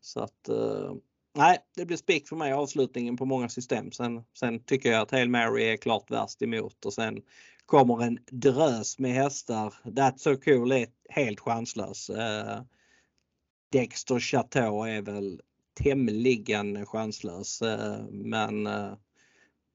Så 0.00 0.20
att 0.20 0.48
eh, 0.48 0.94
nej, 1.34 1.58
det 1.76 1.86
blir 1.86 1.96
spik 1.96 2.28
för 2.28 2.36
mig 2.36 2.52
avslutningen 2.52 3.16
på 3.16 3.24
många 3.24 3.48
system. 3.48 3.92
Sen, 3.92 4.24
sen 4.38 4.64
tycker 4.64 4.92
jag 4.92 5.02
att 5.02 5.10
Hail 5.10 5.28
Mary 5.28 5.64
är 5.64 5.76
klart 5.76 6.10
värst 6.10 6.42
emot 6.42 6.84
och 6.84 6.94
sen 6.94 7.22
kommer 7.66 8.02
en 8.02 8.18
drös 8.30 8.98
med 8.98 9.12
hästar. 9.12 9.74
That's 9.84 10.18
so 10.18 10.36
cool 10.36 10.72
är 10.72 10.86
helt 11.08 11.40
chanslös. 11.40 12.10
Eh, 12.10 12.62
Dexter 13.72 14.20
Chateau 14.20 14.84
är 14.84 15.02
väl 15.02 15.40
tämligen 15.74 16.86
chanslös 16.86 17.62
men 18.10 18.68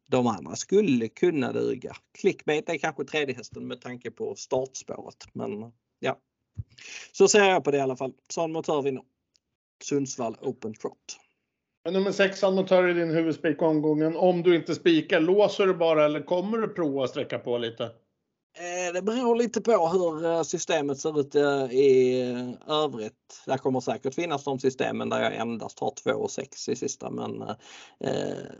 de 0.07 0.27
andra 0.27 0.55
skulle 0.55 1.07
kunna 1.07 1.53
duga. 1.53 1.95
Clickbait 2.21 2.69
är 2.69 2.77
kanske 2.77 3.05
tredje 3.05 3.35
hästen 3.35 3.67
med 3.67 3.81
tanke 3.81 4.11
på 4.11 4.35
startspåret 4.35 5.25
men 5.33 5.71
ja. 5.99 6.19
Så 7.11 7.27
ser 7.27 7.43
jag 7.43 7.63
på 7.63 7.71
det 7.71 7.77
i 7.77 7.81
alla 7.81 7.95
fall. 7.95 8.13
Sån 8.29 8.51
motör 8.51 8.81
vinner. 8.81 9.03
Sundsvall 9.83 10.35
Open 10.41 10.73
Trot. 10.73 11.17
Nummer 11.91 12.11
6 12.11 12.43
annotör 12.43 12.87
i 12.87 12.93
din 12.93 13.11
huvudspik 13.11 13.61
omgången. 13.61 14.15
Om 14.15 14.43
du 14.43 14.55
inte 14.55 14.75
spikar, 14.75 15.19
låser 15.19 15.67
du 15.67 15.73
bara 15.73 16.05
eller 16.05 16.21
kommer 16.21 16.57
du 16.57 16.67
prova 16.67 17.03
att 17.03 17.09
sträcka 17.09 17.39
på 17.39 17.57
lite? 17.57 17.91
Eh, 18.59 18.93
det 18.93 19.01
beror 19.01 19.35
lite 19.35 19.61
på 19.61 19.87
hur 19.87 20.25
eh, 20.25 20.43
systemet 20.43 20.99
ser 20.99 21.19
ut 21.19 21.35
eh, 21.35 21.71
i 21.71 22.21
övrigt. 22.67 23.43
Det 23.45 23.57
kommer 23.57 23.79
säkert 23.79 24.13
finnas 24.13 24.43
de 24.43 24.59
systemen 24.59 25.09
där 25.09 25.21
jag 25.21 25.35
endast 25.35 25.79
har 25.79 25.91
2 25.91 26.11
och 26.11 26.31
6 26.31 26.69
i 26.69 26.75
sista 26.75 27.09
men 27.09 27.43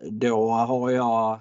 då 0.01 0.49
har 0.49 0.91
jag 0.91 1.39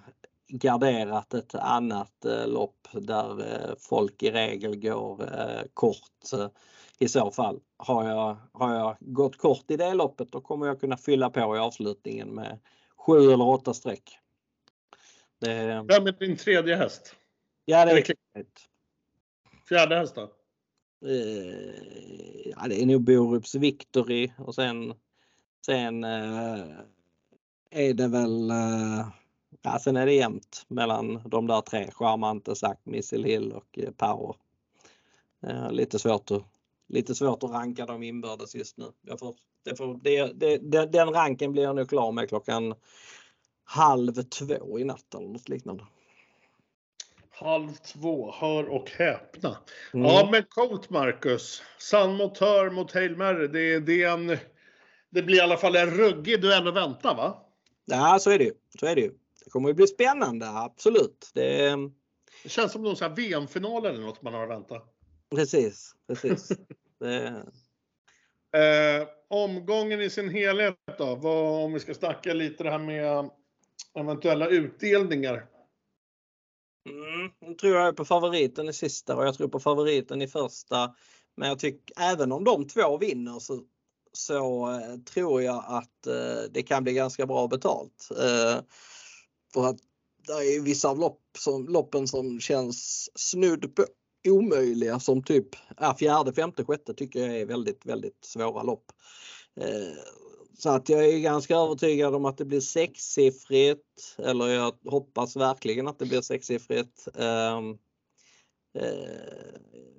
garderat 0.49 1.35
ett 1.35 1.55
annat 1.55 2.13
lopp 2.47 2.89
där 2.93 3.75
folk 3.79 4.23
i 4.23 4.31
regel 4.31 4.77
går 4.77 5.29
kort 5.75 6.51
i 6.99 7.09
så 7.09 7.31
fall. 7.31 7.61
Har 7.77 8.09
jag, 8.09 8.37
har 8.53 8.75
jag 8.75 8.97
gått 9.01 9.39
kort 9.39 9.71
i 9.71 9.77
det 9.77 9.95
loppet 9.95 10.33
då 10.33 10.41
kommer 10.41 10.67
jag 10.67 10.81
kunna 10.81 10.97
fylla 10.97 11.31
på 11.31 11.57
i 11.57 11.59
avslutningen 11.59 12.29
med 12.29 12.59
sju 12.97 13.33
eller 13.33 13.49
åtta 13.49 13.75
streck. 13.75 14.19
Det... 15.41 15.85
Vem 15.89 16.07
är 16.07 16.13
din 16.13 16.37
tredje 16.37 16.77
häst? 16.77 17.17
Ja, 17.65 17.85
det 17.85 17.93
är 17.93 18.26
klart. 18.37 18.68
Fjärde 19.68 19.97
häst 19.97 20.14
då? 20.14 20.22
Eh, 21.09 22.49
ja, 22.51 22.68
det 22.68 22.82
är 22.82 22.87
nog 22.87 23.05
Borups 23.05 23.55
Victory 23.55 24.32
och 24.39 24.55
sen, 24.55 24.95
sen 25.66 26.05
eh, 26.05 26.64
är 27.70 27.95
det 27.95 28.09
väl 28.09 28.51
eh, 28.51 29.09
Ja, 29.62 29.78
sen 29.78 29.97
är 29.97 30.07
det 30.07 30.12
jämnt 30.12 30.64
mellan 30.68 31.22
de 31.24 31.47
där 31.47 31.61
tre. 31.61 31.91
Charmante, 31.91 32.55
Zack, 32.55 32.80
Missile 32.84 33.28
Hill 33.28 33.53
och 33.53 33.78
eh, 33.78 33.91
Power. 33.91 34.37
Eh, 35.43 35.72
lite 35.72 35.99
svårt 35.99 36.30
att 36.30 36.43
lite 36.89 37.14
svårt 37.14 37.43
att 37.43 37.51
ranka 37.51 37.87
dem 37.87 38.03
inbördes 38.03 38.55
just 38.55 38.76
nu. 38.76 38.93
Jag 39.03 39.18
får, 39.18 39.34
det 39.62 39.76
får, 39.76 40.01
det, 40.03 40.32
det, 40.59 40.87
den 40.87 41.09
ranken 41.12 41.53
blir 41.53 41.62
jag 41.62 41.76
nu 41.76 41.87
klar 41.87 42.12
med 42.12 42.28
klockan 42.28 42.74
halv 43.64 44.12
två 44.12 44.78
i 44.78 44.84
natt 44.84 45.14
eller 45.14 45.28
något 45.28 45.49
liknande. 45.49 45.84
Halv 47.39 47.72
två, 47.72 48.32
hör 48.32 48.68
och 48.68 48.91
häpna. 48.91 49.57
Mm. 49.95 50.07
Ja 50.07 50.28
men 50.32 50.45
coolt 50.49 50.91
Marcus. 50.91 51.62
San 51.78 52.16
motör 52.16 52.70
mot 52.70 52.93
Hail 52.93 53.16
Mary. 53.16 53.49
Det, 53.49 53.80
det, 53.80 54.03
är 54.03 54.11
en, 54.11 54.39
det 55.11 55.22
blir 55.22 55.37
i 55.37 55.41
alla 55.41 55.57
fall 55.57 55.76
en 55.76 55.91
ruggig 55.91 56.41
duell 56.41 56.68
att 56.68 56.74
vänta 56.74 57.14
va? 57.14 57.43
Ja 57.84 58.18
så 58.20 58.30
är 58.30 58.39
det 58.39 58.45
ju. 58.45 58.53
Så 58.80 58.87
är 58.87 58.95
det 58.95 59.01
ju. 59.01 59.12
Det 59.45 59.51
kommer 59.51 59.70
att 59.70 59.76
bli 59.76 59.87
spännande, 59.87 60.49
absolut. 60.49 61.30
Det, 61.34 61.76
det 62.43 62.49
känns 62.49 62.72
som 62.72 62.82
någon 62.82 63.14
VM-final 63.14 63.87
eller 63.87 64.01
något 64.01 64.22
man 64.22 64.34
har 64.34 64.43
att 64.43 64.51
vänta. 64.51 64.80
Precis, 65.34 65.95
precis. 66.09 66.49
det... 67.01 67.26
eh, 68.61 69.09
omgången 69.28 70.01
i 70.01 70.11
sin 70.11 70.30
helhet 70.30 70.74
då, 70.99 71.14
vad, 71.14 71.64
om 71.64 71.72
vi 71.72 71.80
ska 71.80 71.95
snacka 71.95 72.34
lite 72.34 72.64
det 72.64 72.70
här 72.70 72.78
med 72.78 73.30
eventuella 73.95 74.49
utdelningar. 74.49 75.47
Mm, 76.87 77.30
nu 77.41 77.55
tror 77.55 77.76
jag 77.76 77.97
på 77.97 78.05
favoriten 78.05 78.68
i 78.68 78.72
sista 78.72 79.16
och 79.16 79.26
jag 79.26 79.34
tror 79.34 79.49
på 79.49 79.61
favoriten 79.61 80.22
i 80.22 80.28
första. 80.28 80.95
Men 81.37 81.49
jag 81.49 81.59
tycker 81.59 82.03
även 82.03 82.32
om 82.32 82.45
de 82.45 82.68
två 82.68 82.99
vinner 82.99 83.39
så, 83.39 83.62
så 84.12 84.70
eh, 84.70 84.97
tror 85.14 85.43
jag 85.43 85.64
att 85.66 86.07
eh, 86.07 86.51
det 86.51 86.62
kan 86.62 86.84
bli 86.84 86.93
ganska 86.93 87.26
bra 87.26 87.49
betalt. 87.49 88.09
Eh, 88.11 88.61
för 89.55 89.66
att 89.66 89.76
det 90.26 90.32
är 90.32 90.61
vissa 90.61 90.95
lopp 90.95 91.22
som, 91.39 91.68
loppen 91.68 92.09
som 92.09 92.41
känns 92.41 93.11
snudd 93.14 93.74
på 93.74 93.84
omöjliga 94.28 95.01
som 95.01 95.22
typ 95.22 95.49
ja, 95.76 95.97
fjärde, 95.99 96.32
femte, 96.32 96.64
sjätte 96.64 96.95
tycker 96.95 97.20
jag 97.20 97.41
är 97.41 97.47
väldigt, 97.47 97.87
väldigt 97.87 98.24
svåra 98.24 98.62
lopp. 98.62 98.93
Eh, 99.61 99.99
så 100.59 100.71
att 100.71 100.89
jag 100.89 101.07
är 101.07 101.19
ganska 101.19 101.57
övertygad 101.57 102.15
om 102.15 102.25
att 102.25 102.39
det 102.39 102.45
blir 102.45 102.61
sexsiffrigt 102.61 104.17
eller 104.19 104.47
jag 104.47 104.75
hoppas 104.85 105.37
verkligen 105.37 105.89
att 105.89 105.99
det 105.99 106.07
blir 106.07 106.21
sexsiffrigt. 106.21 107.09
Ehm, 107.19 107.79
eh, 108.79 108.87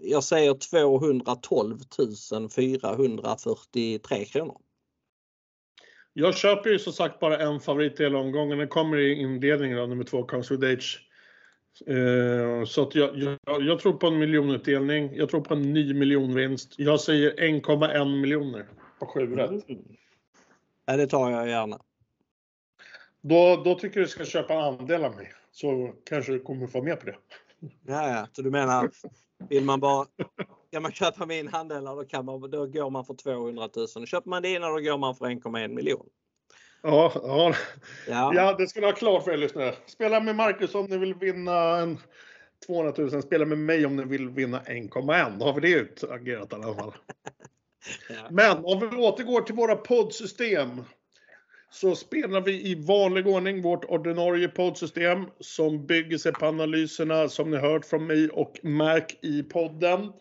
jag 0.01 0.23
säger 0.23 0.53
212 0.53 1.77
443 2.55 4.25
kronor. 4.25 4.57
Jag 6.13 6.37
köper 6.37 6.69
ju 6.69 6.79
som 6.79 6.93
sagt 6.93 7.19
bara 7.19 7.37
en 7.37 7.59
favorit 7.59 7.99
i 7.99 8.03
hela 8.03 8.19
omgången. 8.19 8.57
Den 8.57 8.67
kommer 8.67 8.97
i 8.97 9.13
inledningen 9.13 9.79
av 9.79 9.89
nummer 9.89 10.03
två, 10.03 10.23
Comes 10.23 10.51
with 10.51 10.63
Age. 10.63 11.03
Eh, 11.87 12.65
så 12.65 12.81
att 12.81 12.95
jag, 12.95 13.17
jag, 13.17 13.37
jag, 13.61 13.79
tror 13.79 13.93
på 13.93 14.07
en 14.07 14.19
miljonutdelning. 14.19 15.15
Jag 15.15 15.29
tror 15.29 15.41
på 15.41 15.53
en 15.53 15.73
ny 15.73 15.93
miljonvinst. 15.93 16.73
Jag 16.77 17.01
säger 17.01 17.31
1,1 17.31 18.21
miljoner 18.21 18.65
på 18.99 19.05
7 19.05 19.35
rätt. 19.35 19.69
Mm. 19.69 19.81
Ja, 20.89 20.97
det 20.97 21.07
tar 21.07 21.31
jag 21.31 21.47
gärna. 21.47 21.79
Då, 23.21 23.61
då 23.65 23.75
tycker 23.75 23.99
du 23.99 24.07
ska 24.07 24.25
köpa 24.25 24.53
andel 24.53 25.05
av 25.05 25.15
mig. 25.15 25.33
Så 25.51 25.93
kanske 26.05 26.31
du 26.31 26.39
kommer 26.39 26.67
få 26.67 26.81
med 26.81 26.99
på 26.99 27.05
det. 27.05 27.15
Ja, 27.85 28.09
ja. 28.09 28.27
Så 28.31 28.41
du 28.41 28.51
menar, 28.51 28.89
vill 29.49 29.63
man 29.63 29.79
bara 29.79 30.05
Ska 30.67 30.79
man 30.79 30.91
köpa 30.91 31.25
min 31.25 31.49
andelar 31.55 31.95
då, 31.95 32.03
kan 32.03 32.25
man, 32.25 32.51
då 32.51 32.65
går 32.65 32.89
man 32.89 33.05
för 33.05 33.13
200 33.13 33.69
000. 33.95 34.07
Köper 34.07 34.29
man 34.29 34.41
dina 34.41 34.67
då 34.69 34.79
går 34.79 34.97
man 34.97 35.15
för 35.15 35.25
1,1 35.25 35.67
miljon. 35.67 36.05
Ja, 36.81 37.11
ja. 37.15 37.53
Ja. 38.07 38.31
ja, 38.35 38.55
det 38.57 38.67
ska 38.67 38.79
ni 38.79 38.85
ha 38.85 38.93
klart 38.93 39.23
för 39.23 39.31
er 39.31 39.37
lyssnare. 39.37 39.75
Spela 39.85 40.19
med 40.19 40.35
Marcus 40.35 40.75
om 40.75 40.85
ni 40.85 40.97
vill 40.97 41.13
vinna 41.13 41.77
en 41.77 41.97
200 42.67 42.93
000. 42.97 43.21
Spela 43.21 43.45
med 43.45 43.57
mig 43.57 43.85
om 43.85 43.95
ni 43.95 44.03
vill 44.03 44.29
vinna 44.29 44.59
1,1. 44.59 45.39
Då 45.39 45.45
har 45.45 45.53
vi 45.53 45.61
det 45.61 45.79
utagerat 45.79 46.51
i 46.51 46.55
alla 46.55 46.75
fall. 46.75 46.93
ja. 48.09 48.27
Men 48.31 48.65
om 48.65 48.79
vi 48.79 48.97
återgår 48.97 49.41
till 49.41 49.55
våra 49.55 49.75
poddsystem. 49.75 50.83
Så 51.69 51.95
spelar 51.95 52.41
vi 52.41 52.71
i 52.71 52.75
vanlig 52.75 53.27
ordning 53.27 53.61
vårt 53.61 53.85
ordinarie 53.85 54.47
poddsystem 54.47 55.25
som 55.39 55.85
bygger 55.85 56.17
sig 56.17 56.33
på 56.33 56.45
analyserna 56.45 57.29
som 57.29 57.51
ni 57.51 57.57
hört 57.57 57.85
från 57.85 58.07
mig 58.07 58.29
och 58.29 58.59
Mac 58.63 59.01
i 59.21 59.43
podden. 59.43 60.11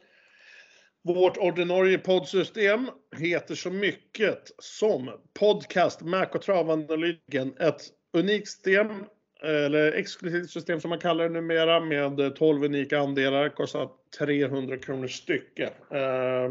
Vårt 1.02 1.36
ordinarie 1.36 1.98
poddsystem 1.98 2.90
heter 3.16 3.54
så 3.54 3.70
mycket 3.70 4.42
som 4.58 5.10
Podcast 5.38 6.02
Mac 6.02 6.26
och 6.26 6.42
Travanalytiken. 6.42 7.54
Ett 7.60 7.82
unikt 8.12 8.48
system, 8.48 9.04
eller 9.42 9.92
exklusivt 9.92 10.50
system 10.50 10.80
som 10.80 10.88
man 10.88 10.98
kallar 10.98 11.24
det 11.24 11.30
numera, 11.30 11.80
med 11.80 12.36
12 12.36 12.64
unika 12.64 12.98
andelar. 12.98 13.48
Kostar 13.48 13.88
300 14.18 14.76
kronor 14.76 15.06
stycke. 15.06 15.64
Eh, 15.90 16.50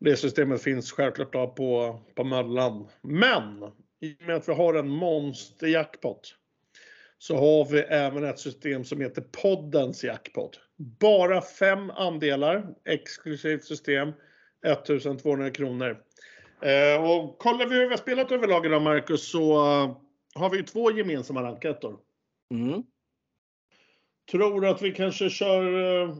det 0.00 0.16
systemet 0.16 0.62
finns 0.62 0.92
självklart 0.92 1.56
på, 1.56 2.00
på 2.14 2.24
Möllan. 2.24 2.88
Men 3.02 3.64
i 4.00 4.14
och 4.14 4.26
med 4.26 4.36
att 4.36 4.48
vi 4.48 4.52
har 4.52 4.74
en 4.74 4.88
monsterjackpot 4.88 6.34
så 7.18 7.36
har 7.36 7.72
vi 7.72 7.78
även 7.78 8.24
ett 8.24 8.38
system 8.38 8.84
som 8.84 9.00
heter 9.00 9.22
Poddens 9.42 10.04
jackpot. 10.04 10.60
Bara 10.76 11.42
fem 11.42 11.90
andelar, 11.90 12.74
exklusivt 12.84 13.64
system, 13.64 14.12
1200 14.66 15.50
kronor. 15.50 16.02
Eh, 16.62 17.10
och 17.10 17.38
kollar 17.38 17.66
vi 17.66 17.74
hur 17.74 17.84
vi 17.84 17.90
har 17.90 17.96
spelat 17.96 18.32
överlag 18.32 18.66
idag 18.66 18.82
Marcus 18.82 19.30
så 19.30 19.54
har 20.34 20.50
vi 20.50 20.56
ju 20.56 20.62
två 20.62 20.90
gemensamma 20.90 21.42
rankettor. 21.42 21.98
Mm. 22.54 22.82
Tror 24.30 24.66
att 24.66 24.82
vi 24.82 24.92
kanske 24.92 25.30
kör, 25.30 25.74
uh, 25.74 26.16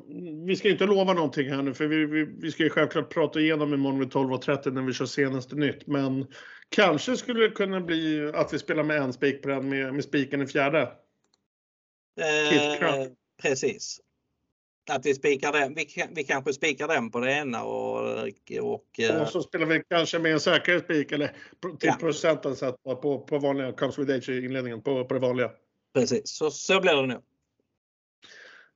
vi 0.47 0.57
ska 0.57 0.69
inte 0.69 0.87
lova 0.87 1.13
någonting 1.13 1.51
här 1.51 1.63
nu 1.63 1.75
för 1.75 1.87
vi, 1.87 2.07
vi, 2.07 2.25
vi 2.25 2.51
ska 2.51 2.63
ju 2.63 2.71
självklart 2.71 3.13
prata 3.13 3.41
igenom 3.41 3.75
imorgon 3.75 3.99
vid 3.99 4.09
12.30 4.09 4.71
när 4.71 4.83
vi 4.83 4.93
kör 4.93 5.07
senaste 5.07 5.57
nytt. 5.57 5.87
Men 5.87 6.27
kanske 6.69 7.17
skulle 7.17 7.41
det 7.41 7.51
kunna 7.51 7.81
bli 7.81 8.31
att 8.35 8.53
vi 8.53 8.59
spelar 8.59 8.83
med 8.83 8.97
en 8.97 9.13
spik 9.13 9.43
på 9.43 9.49
den 9.49 9.69
med, 9.69 9.95
med 9.95 10.05
spiken 10.05 10.43
i 10.43 10.47
fjärde. 10.47 10.83
Eh, 12.21 13.07
precis 13.43 14.01
att 14.91 15.07
vi 15.07 15.15
spikar 15.15 15.53
den. 15.53 15.75
Vi, 15.75 15.87
vi 16.11 16.25
kanske 16.25 16.53
spikar 16.53 16.89
den 16.89 17.11
på 17.11 17.21
det 17.21 17.33
ena 17.33 17.65
och... 17.65 18.01
Och, 18.61 18.85
och 19.21 19.29
så 19.29 19.43
spelar 19.43 19.67
vi 19.67 19.83
kanske 19.91 20.19
med 20.19 20.33
en 20.33 20.41
säkerhetsspik 20.41 21.13
eller 21.13 21.27
till 21.79 21.89
ja. 21.89 21.97
procenten 22.01 22.57
satt 22.57 22.83
på, 22.83 23.19
på 23.19 23.39
vanliga 23.39 23.73
Comes 23.73 23.99
with 23.99 24.13
Age 24.13 24.29
i 24.29 24.45
inledningen 24.45 24.83
på, 24.83 25.05
på 25.05 25.15
det 25.15 25.21
vanliga. 25.21 25.51
Precis, 25.95 26.23
så, 26.25 26.51
så 26.51 26.81
blir 26.81 26.95
det 26.95 27.07
nog. 27.07 27.23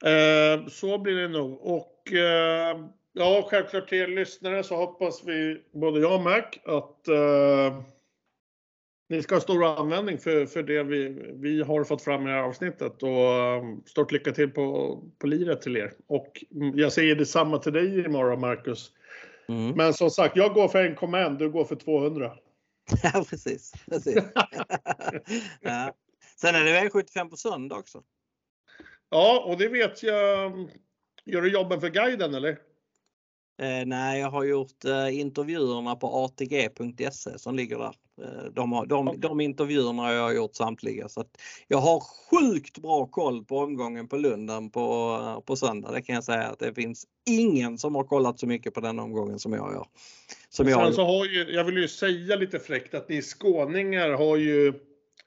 Eh, 0.04 0.66
så 0.66 0.98
blir 0.98 1.14
det 1.16 1.28
nog. 1.28 1.60
Och 1.60 2.12
eh, 2.12 2.78
ja, 3.12 3.46
självklart 3.50 3.88
till 3.88 3.98
er 3.98 4.06
lyssnare 4.06 4.62
så 4.62 4.76
hoppas 4.76 5.24
vi, 5.24 5.62
både 5.72 6.00
jag 6.00 6.14
och 6.14 6.20
Mac, 6.20 6.42
att 6.64 7.08
eh, 7.08 7.80
ni 9.08 9.22
ska 9.22 9.34
ha 9.34 9.40
stor 9.40 9.64
användning 9.64 10.18
för, 10.18 10.46
för 10.46 10.62
det 10.62 10.82
vi, 10.82 11.08
vi 11.34 11.62
har 11.62 11.84
fått 11.84 12.02
fram 12.02 12.22
i 12.22 12.30
det 12.30 12.36
här 12.36 12.42
avsnittet 12.42 13.02
och 13.02 13.88
stort 13.88 14.12
lycka 14.12 14.32
till 14.32 14.50
på, 14.50 14.98
på 15.18 15.26
liret 15.26 15.62
till 15.62 15.76
er. 15.76 15.92
Och 16.06 16.44
mm, 16.54 16.78
jag 16.78 16.92
säger 16.92 17.16
detsamma 17.16 17.58
till 17.58 17.72
dig 17.72 18.04
imorgon 18.04 18.40
Marcus. 18.40 18.90
Mm. 19.48 19.70
Men 19.70 19.94
som 19.94 20.10
sagt, 20.10 20.36
jag 20.36 20.54
går 20.54 20.68
för 20.68 20.84
1,1, 20.84 21.38
du 21.38 21.50
går 21.50 21.64
för 21.64 21.76
200. 21.76 22.32
Ja, 23.02 23.24
precis. 23.30 23.72
precis. 23.90 24.14
ja. 25.60 25.94
Sen 26.40 26.54
är 26.54 26.64
det 26.64 26.80
V75 26.80 27.30
på 27.30 27.36
söndag 27.36 27.76
också. 27.76 28.02
Ja, 29.10 29.44
och 29.46 29.58
det 29.58 29.68
vet 29.68 30.02
jag. 30.02 30.52
Gör 31.24 31.42
du 31.42 31.52
jobben 31.52 31.80
för 31.80 31.88
guiden 31.88 32.34
eller? 32.34 32.58
Eh, 33.62 33.86
nej, 33.86 34.20
jag 34.20 34.30
har 34.30 34.44
gjort 34.44 34.84
eh, 34.84 35.20
intervjuerna 35.20 35.96
på 35.96 36.24
atg.se 36.24 37.38
som 37.38 37.54
ligger 37.54 37.78
där. 37.78 37.94
Eh, 38.22 38.44
de, 38.52 38.72
har, 38.72 38.86
de, 38.86 39.08
Okej. 39.08 39.20
de 39.20 39.40
intervjuerna 39.40 40.02
har 40.02 40.12
jag 40.12 40.34
gjort 40.34 40.54
samtliga 40.54 41.08
så 41.08 41.20
att 41.20 41.40
jag 41.68 41.78
har 41.78 42.00
sjukt 42.00 42.78
bra 42.78 43.06
koll 43.06 43.44
på 43.44 43.58
omgången 43.58 44.08
på 44.08 44.16
Lunden 44.16 44.70
på, 44.70 45.42
på 45.46 45.56
söndag. 45.56 45.92
Det 45.92 46.02
kan 46.02 46.14
jag 46.14 46.24
säga 46.24 46.42
att 46.42 46.58
det 46.58 46.74
finns 46.74 47.06
ingen 47.30 47.78
som 47.78 47.94
har 47.94 48.04
kollat 48.04 48.38
så 48.38 48.46
mycket 48.46 48.74
på 48.74 48.80
den 48.80 48.98
omgången 48.98 49.38
som 49.38 49.52
jag 49.52 49.72
gör. 49.72 49.86
Som 50.48 50.68
jag 50.68 50.76
har 50.76 50.92
så 50.92 51.04
har 51.04 51.24
ju, 51.24 51.50
jag 51.50 51.64
vill 51.64 51.76
ju 51.76 51.88
säga 51.88 52.36
lite 52.36 52.58
fräckt 52.58 52.94
att 52.94 53.08
ni 53.08 53.22
skåningar 53.22 54.10
har 54.10 54.36
ju 54.36 54.72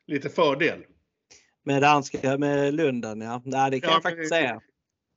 lite 0.07 0.29
fördel. 0.29 0.83
Med 1.67 1.81
danska, 1.81 2.37
med 2.37 2.73
Lunden 2.73 3.21
ja. 3.21 3.41
Nej, 3.45 3.71
det 3.71 3.79
kan 3.79 3.89
Ja, 3.89 3.95
jag 3.95 4.03
faktiskt 4.03 4.31
det- 4.31 4.35
säga. 4.35 4.61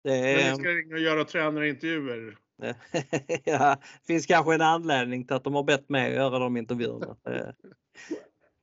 Det 0.05 0.15
är, 0.17 0.55
ska 0.55 0.69
ringa 0.69 0.95
och 0.95 1.01
göra 1.01 1.25
tränarintervjuer. 1.25 2.37
ja, 3.45 3.77
finns 4.07 4.27
kanske 4.27 4.55
en 4.55 4.61
anledning 4.61 5.27
till 5.27 5.37
att 5.37 5.45
de 5.45 5.55
har 5.55 5.63
bett 5.63 5.89
mig 5.89 6.09
att 6.09 6.15
göra 6.15 6.39
de 6.39 6.57
intervjuerna. 6.57 7.17
Det, 7.25 7.55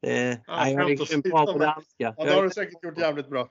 det, 0.02 0.42
Ja, 0.48 0.70
jag 0.70 0.82
är 0.82 0.86
riktigt 0.86 1.24
bra 1.24 1.54
på 1.54 1.60
danska. 1.60 2.14
Ja, 2.18 2.26
det 2.26 2.32
har 2.34 2.44
du 2.44 2.50
säkert 2.50 2.84
gjort 2.84 2.98
jävligt 3.00 3.30
bra. 3.30 3.50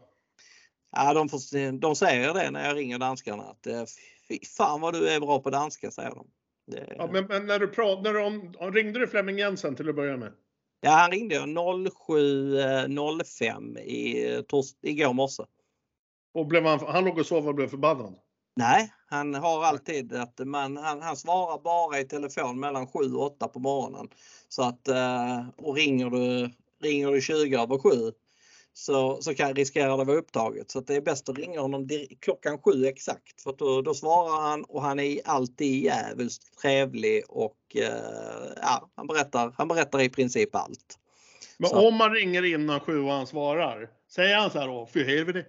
Ja, 0.97 1.15
de, 1.15 1.29
får, 1.29 1.73
de 1.79 1.97
säger 1.97 2.35
det 2.35 2.51
när 2.51 2.67
jag 2.69 2.77
ringer 2.77 2.99
danskarna. 2.99 3.43
Att, 3.43 3.67
eh, 3.67 3.85
Fy 4.29 4.39
fan 4.57 4.81
vad 4.81 4.95
du 4.95 5.09
är 5.09 5.21
bra 5.21 5.43
på 5.43 5.51
danska, 5.51 5.91
säger 5.91 6.11
de. 6.11 6.27
Det, 6.67 6.95
Ja, 6.99 7.09
men, 7.13 7.25
men 7.27 7.47
när 7.47 7.59
du 7.59 7.69
pratade, 7.69 8.19
om- 8.25 8.53
ringde 8.73 9.01
du 9.01 9.07
Flemming 9.07 9.39
Jensen 9.39 9.75
till 9.77 9.89
att 9.89 9.97
börja 9.97 10.17
med? 10.17 10.33
Ja, 10.87 10.93
han 10.93 11.11
ringde 11.11 11.35
jag 11.35 11.49
07.05 11.49 13.79
i 13.79 14.43
tors, 14.49 14.67
igår 14.83 15.13
morse. 15.13 15.43
Och 16.35 16.47
blev 16.47 16.65
han, 16.65 16.81
han 16.87 17.05
låg 17.05 17.19
och 17.19 17.27
sov 17.27 17.49
och 17.49 17.55
blev 17.55 17.69
förbannad. 17.69 18.15
Nej, 18.57 18.93
han 19.09 19.35
har 19.35 19.65
alltid 19.65 20.13
att 20.13 20.41
man, 20.45 20.77
han, 20.77 21.03
han 21.03 21.17
svarar 21.17 21.59
bara 21.59 22.01
i 22.01 22.05
telefon 22.05 22.61
mellan 22.61 22.87
7 22.87 23.15
och 23.15 23.27
8 23.27 23.49
på 23.49 23.59
morgonen. 23.59 24.09
Så 24.49 24.63
att, 24.63 24.89
eh, 24.89 25.49
och 25.57 25.77
ringer 25.77 26.11
du, 26.11 26.51
ringer 26.83 27.11
du 27.11 27.21
20 27.21 27.57
över 27.57 27.79
7 27.79 27.89
så, 28.79 29.23
så 29.23 29.35
kan 29.35 29.55
riskera 29.55 29.97
det 29.97 30.05
vara 30.05 30.17
upptaget. 30.17 30.71
Så 30.71 30.79
att 30.79 30.87
det 30.87 30.95
är 30.95 31.01
bäst 31.01 31.29
att 31.29 31.39
ringa 31.39 31.61
honom 31.61 31.89
klockan 32.21 32.59
7 32.59 32.87
exakt. 32.87 33.43
För 33.43 33.55
då, 33.59 33.83
då 33.83 33.95
svarar 33.95 34.51
han 34.51 34.65
och 34.65 34.83
han 34.83 35.01
är 35.01 35.21
alltid 35.25 35.85
jävligt 35.85 36.33
trevlig 36.63 37.25
och 37.29 37.57
eh, 37.75 38.53
ja, 38.63 38.91
han, 38.95 39.07
berättar, 39.07 39.55
han 39.57 39.69
berättar 39.69 40.01
i 40.01 40.09
princip 40.09 40.55
allt. 40.55 40.99
Men 41.59 41.71
Så. 41.71 41.89
om 41.89 41.95
man 41.95 42.15
ringer 42.15 42.45
innan 42.45 42.81
sju 42.81 43.01
och 43.01 43.13
han 43.13 43.27
svarar, 43.27 43.89
säger 44.09 44.37
han 44.37 44.51
så 44.51 44.59
här 44.59 44.67
då, 44.67 44.87
för 44.87 45.01
helvete? 45.01 45.45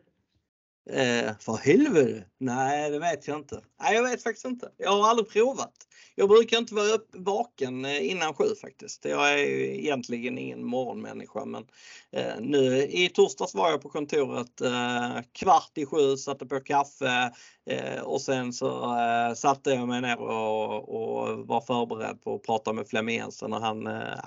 Eh, 0.89 1.31
för 1.39 1.57
helvete? 1.57 2.23
Nej, 2.37 2.91
det 2.91 2.99
vet 2.99 3.27
jag 3.27 3.37
inte. 3.37 3.61
Nej, 3.81 3.95
jag 3.95 4.03
vet 4.03 4.23
faktiskt 4.23 4.45
inte. 4.45 4.71
Jag 4.77 4.91
har 4.91 5.09
aldrig 5.09 5.29
provat. 5.29 5.73
Jag 6.15 6.29
brukar 6.29 6.57
inte 6.57 6.75
vara 6.75 6.85
upp, 6.87 7.09
vaken 7.13 7.85
eh, 7.85 8.11
innan 8.11 8.33
sju 8.33 8.45
faktiskt. 8.61 9.05
Jag 9.05 9.33
är 9.33 9.37
ju 9.37 9.79
egentligen 9.79 10.37
ingen 10.37 10.65
morgonmänniska 10.65 11.45
men 11.45 11.65
eh, 12.11 12.39
nu 12.39 12.83
i 12.83 13.09
torsdags 13.09 13.55
var 13.55 13.69
jag 13.69 13.81
på 13.81 13.89
kontoret 13.89 14.61
eh, 14.61 15.21
kvart 15.31 15.71
i 15.75 15.85
sju, 15.85 16.17
satte 16.17 16.45
på 16.45 16.59
kaffe 16.59 17.31
eh, 17.65 18.01
och 18.01 18.21
sen 18.21 18.53
så 18.53 18.97
eh, 18.99 19.33
satte 19.33 19.69
jag 19.69 19.87
mig 19.87 20.01
ner 20.01 20.19
och, 20.19 20.89
och 20.89 21.47
var 21.47 21.61
förberedd 21.61 22.21
på 22.23 22.35
att 22.35 22.43
prata 22.43 22.73
med 22.73 22.87
Flemming 22.87 23.15
Jensen 23.15 23.53
och 23.53 23.61
han, 23.61 23.87
eh, 23.87 24.19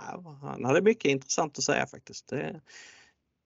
han 0.42 0.64
hade 0.64 0.82
mycket 0.82 1.10
intressant 1.10 1.58
att 1.58 1.64
säga 1.64 1.86
faktiskt. 1.86 2.28
Det, 2.28 2.60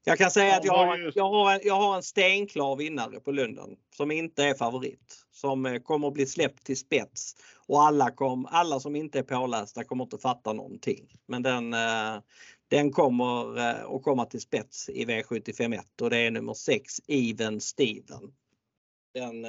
jag 0.05 0.19
kan 0.19 0.31
säga 0.31 0.57
att 0.57 0.65
jag 0.65 0.75
har, 0.87 0.99
ju- 0.99 1.13
jag, 1.15 1.31
har 1.31 1.53
en, 1.53 1.61
jag 1.65 1.75
har 1.75 1.97
en 1.97 2.03
stenklar 2.03 2.77
vinnare 2.77 3.21
på 3.21 3.33
Lunden 3.33 3.77
som 3.97 4.11
inte 4.11 4.45
är 4.45 4.55
favorit. 4.55 5.21
Som 5.31 5.67
eh, 5.67 5.79
kommer 5.79 6.09
att 6.09 6.15
bli 6.15 6.27
släppt 6.27 6.65
till 6.67 6.77
spets. 6.77 7.37
Och 7.67 7.83
alla, 7.83 8.11
kom, 8.11 8.47
alla 8.51 8.81
som 8.81 8.97
inte 8.97 9.19
är 9.19 9.23
pålästa 9.23 9.85
kommer 9.85 10.05
inte 10.05 10.19
fatta 10.19 10.53
någonting. 10.53 11.17
Men 11.27 11.43
den, 11.43 11.75
eh, 11.75 12.17
den 12.69 12.93
kommer 12.93 13.59
eh, 13.59 13.85
att 13.95 14.03
komma 14.03 14.25
till 14.25 14.41
spets 14.41 14.89
i 14.89 15.05
V751 15.05 15.81
och 16.03 16.11
det 16.11 16.19
är 16.19 16.31
nummer 16.31 16.55
6 16.55 17.01
Even 17.09 17.61
Steven. 17.61 18.33
Den, 19.15 19.45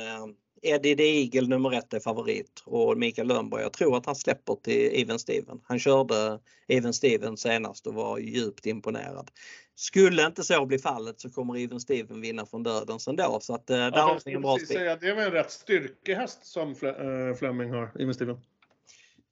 Eddie 0.62 0.96
the 0.96 1.04
Eagle 1.04 1.48
nummer 1.48 1.72
ett 1.74 1.94
är 1.94 2.00
favorit 2.00 2.64
och 2.66 2.98
Mikael 2.98 3.28
Lönnberg, 3.28 3.62
jag 3.62 3.74
tror 3.74 3.98
att 3.98 4.06
han 4.06 4.16
släpper 4.16 4.56
till 4.56 5.02
Even 5.02 5.20
Steven. 5.20 5.62
Han 5.64 5.80
körde 5.80 6.40
Even 6.68 6.94
Steven 6.94 7.38
senast 7.38 7.88
och 7.88 7.94
var 7.94 8.18
djupt 8.18 8.66
imponerad. 8.66 9.32
Skulle 9.76 10.26
inte 10.26 10.44
så 10.44 10.66
bli 10.66 10.80
fallet 10.80 11.20
så 11.20 11.30
kommer 11.30 11.58
Even 11.58 11.80
Steven 11.80 12.22
vinna 12.22 12.46
från 12.46 12.64
dödens 12.64 13.08
ändå. 13.08 13.40
Så 13.42 13.56
att, 13.56 13.70
eh, 13.70 13.78
där 13.78 13.92
Ja, 13.96 14.02
har 14.02 14.34
en 14.36 14.42
bra 14.42 14.58
spik. 14.58 14.70
det 14.78 15.10
är 15.10 15.16
väl 15.16 15.26
en 15.28 15.32
rätt 15.32 15.52
styrkehäst 15.52 16.46
som 16.46 16.76
Fle- 16.76 17.30
eh, 17.30 17.36
Fleming 17.36 17.70
har, 17.70 17.92
Even 18.00 18.14
Steven. 18.14 18.38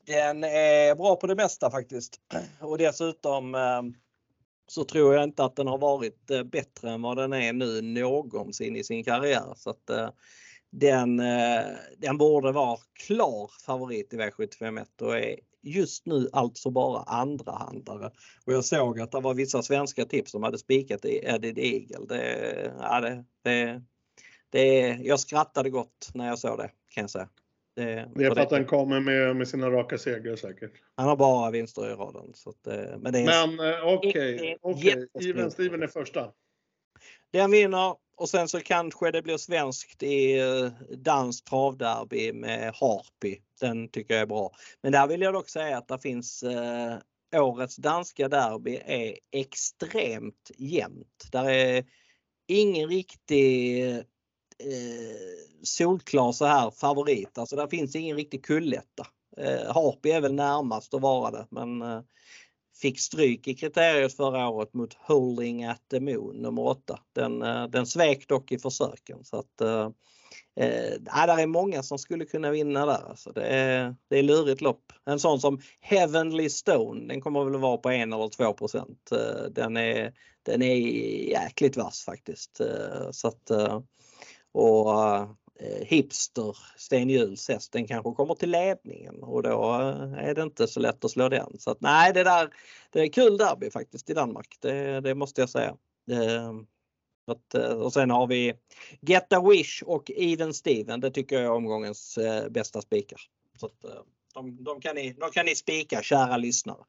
Den 0.06 0.44
är 0.44 0.96
bra 0.96 1.16
på 1.16 1.28
det 1.28 1.36
mesta 1.36 1.72
faktiskt. 1.72 2.20
Och 2.62 2.78
dessutom 2.78 3.56
eh, 3.56 3.82
så 4.68 4.84
tror 4.84 5.14
jag 5.16 5.24
inte 5.24 5.44
att 5.44 5.56
den 5.56 5.68
har 5.68 5.78
varit 5.78 6.32
eh, 6.32 6.44
bättre 6.44 6.92
än 6.92 7.02
vad 7.02 7.18
den 7.18 7.34
är 7.34 7.54
nu 7.54 7.82
någonsin 7.82 8.76
i 8.76 8.84
sin 8.84 9.04
karriär. 9.04 9.54
Så 9.56 9.70
att 9.70 9.90
eh, 9.90 10.10
den, 10.74 11.20
eh, 11.20 11.66
den 11.98 12.18
borde 12.18 12.52
vara 12.52 12.78
klar 13.08 13.52
favorit 13.66 14.14
i 14.14 14.18
V751 14.18 15.02
och 15.02 15.18
är 15.18 15.40
just 15.62 16.06
nu 16.06 16.30
alltså 16.34 16.70
bara 16.70 17.04
andrahandare. 17.04 18.12
Och 18.46 18.54
jag 18.54 18.66
såg 18.66 19.00
att 19.00 19.12
det 19.12 19.20
var 19.20 19.34
vissa 19.34 19.62
svenska 19.62 20.06
tips 20.06 20.32
som 20.32 20.44
hade 20.44 20.58
spikat 20.58 21.06
i 21.06 21.18
Eddie 21.24 21.54
the 21.54 21.76
Eagle. 21.76 22.06
Det, 22.08 22.74
ja, 22.80 23.00
det, 23.02 23.26
det, 23.44 23.82
det, 24.50 24.80
jag 25.02 25.20
skrattade 25.20 25.70
gott 25.70 26.10
när 26.14 26.28
jag 26.28 26.40
såg 26.40 26.58
det 26.58 26.72
kan 26.90 27.02
jag 27.02 27.10
säga. 27.10 27.30
Det, 27.76 28.10
Det 28.16 28.26
är 28.26 28.32
för 28.36 28.42
att 28.42 28.50
den 28.50 28.66
kommer 28.66 29.00
med, 29.00 29.36
med 29.36 29.48
sina 29.48 29.70
raka 29.70 29.98
segrar 29.98 30.36
säkert. 30.36 30.72
han 30.96 31.08
har 31.08 31.16
bara 31.16 31.52
vinster 31.52 31.92
i 31.92 31.94
raden. 31.94 32.32
Så 32.34 32.50
att, 32.50 32.68
eh, 32.68 32.98
men 33.00 33.14
det 33.14 33.20
eh, 33.20 33.88
okej, 33.88 34.38
Det 34.38 34.52
är 34.52 34.58
okej. 34.62 34.86
jättespännande. 34.86 35.30
Even 35.40 35.52
Steven 35.52 35.84
är 35.84 35.88
första. 35.88 36.32
den 37.32 37.52
vinner 37.52 37.96
och 38.16 38.30
sen 38.30 38.48
så 38.48 38.60
kanske 38.60 39.12
det 39.12 39.22
blir 39.22 39.38
svenskt 39.38 40.04
i 40.04 40.40
eh, 40.40 40.96
danskt 40.98 41.48
travderby 41.48 42.34
med 42.34 42.74
Harpy. 42.76 43.38
Den 43.62 43.90
tycker 43.90 44.14
jag 44.14 44.22
är 44.22 44.26
bra. 44.28 44.52
Men 44.82 44.92
där 44.92 45.08
vill 45.08 45.22
jag 45.22 45.34
dock 45.34 45.50
säga 45.50 45.78
att 45.78 45.88
det 45.88 46.00
finns 46.00 46.44
eh, 46.44 46.98
årets 47.36 47.76
danska 47.76 48.30
derby 48.30 48.80
är 48.86 49.18
extremt 49.32 50.52
jämnt. 50.58 51.28
Där 51.32 51.50
är 51.50 51.86
ingen 52.48 52.90
riktig 52.90 53.84
eh, 53.90 54.04
solklar 55.64 56.32
så 56.32 56.46
här 56.46 56.72
favorit. 56.72 57.38
Alltså 57.38 57.56
där 57.56 57.68
finns 57.68 57.96
ingen 57.96 58.18
riktig 58.18 58.46
kulletta. 58.46 59.08
Eh, 59.38 59.74
Harpy 59.74 60.10
är 60.10 60.22
väl 60.22 60.34
närmast 60.34 60.94
att 60.94 61.02
vara 61.02 61.32
det 61.32 61.48
men 61.50 61.82
eh, 61.82 62.02
fick 62.82 63.00
stryk 63.00 63.48
i 63.48 63.54
kriteriet 63.54 64.18
förra 64.18 64.50
året 64.50 64.74
mot 64.74 64.94
Holding 64.94 65.64
at 65.64 65.82
the 65.92 66.00
Moon 66.00 66.36
nummer 66.36 66.62
8. 66.62 67.00
Den, 67.14 67.42
eh, 67.42 67.68
den 67.68 67.86
svek 67.86 68.28
dock 68.28 68.52
i 68.52 68.60
försöken 68.60 69.24
så 69.24 69.40
att 69.40 69.62
eh, 69.62 69.90
eh 70.56 71.00
där 71.00 71.38
är 71.40 71.48
många 71.48 71.84
som 71.84 71.98
skulle 71.98 72.26
kunna 72.26 72.52
vinna 72.52 72.86
där. 72.86 73.10
Alltså 73.10 73.32
det, 73.32 73.46
är, 73.46 73.96
det 74.10 74.20
är 74.20 74.24
lurigt 74.24 74.62
lopp. 74.62 74.92
En 75.06 75.20
sån 75.20 75.40
som 75.40 75.62
Heavenly 75.80 76.50
Stone, 76.50 77.08
den 77.08 77.22
kommer 77.22 77.44
väl 77.44 77.60
vara 77.60 77.78
på 77.78 77.90
1 77.90 78.02
eller 78.02 78.30
2 78.30 78.54
procent. 78.54 79.12
Eh, 79.12 79.44
den 79.52 79.78
är, 79.78 80.14
den 80.44 80.62
är 80.62 80.76
jäkligt 81.30 81.78
vass 81.78 82.06
faktiskt. 82.06 82.62
Så 83.12 83.28
att, 83.28 83.52
och 84.52 84.94
Hipster, 85.60 86.58
Sten 86.78 87.10
Juhls 87.10 87.50
häst, 87.50 87.72
den 87.72 87.88
kanske 87.88 88.12
kommer 88.12 88.36
till 88.36 88.52
ledningen 88.52 89.24
och 89.24 89.44
då 89.44 89.74
eh, 89.74 90.28
är 90.28 90.36
det 90.36 90.42
inte 90.42 90.68
så 90.68 90.80
lätt 90.80 91.06
att 91.06 91.12
slå 91.12 91.30
den. 91.30 91.60
Så 91.60 91.72
att, 91.72 91.82
nej, 91.82 92.14
det 92.14 92.24
där 92.24 92.50
det 92.90 93.02
är 93.02 93.08
kul 93.08 93.38
derby 93.38 93.70
faktiskt 93.72 94.10
i 94.10 94.14
Danmark. 94.14 94.58
Det, 94.60 95.02
det 95.02 95.16
måste 95.16 95.42
jag 95.42 95.50
säga. 95.50 95.78
Eh, 96.12 96.54
att, 97.28 97.54
eh, 97.54 97.82
och 97.82 97.94
sen 97.94 98.10
har 98.10 98.28
vi 98.28 98.54
Get 99.02 99.34
a 99.34 99.50
Wish 99.50 99.84
och 99.86 100.12
Even 100.16 100.54
Steven. 100.54 101.00
Det 101.00 101.12
tycker 101.12 101.36
jag 101.36 101.46
är 101.46 101.52
omgångens 101.52 102.18
eh, 102.18 102.50
bästa 102.50 102.82
spikar. 102.82 103.20
Så 103.60 103.66
att, 103.66 103.84
eh, 103.84 104.02
de, 104.34 104.64
de, 104.64 104.82
kan 104.82 104.96
ni, 104.96 105.14
de 105.14 105.32
kan 105.32 105.46
ni 105.46 105.56
spika 105.56 106.02
kära 106.02 106.38
lyssnare. 106.38 106.84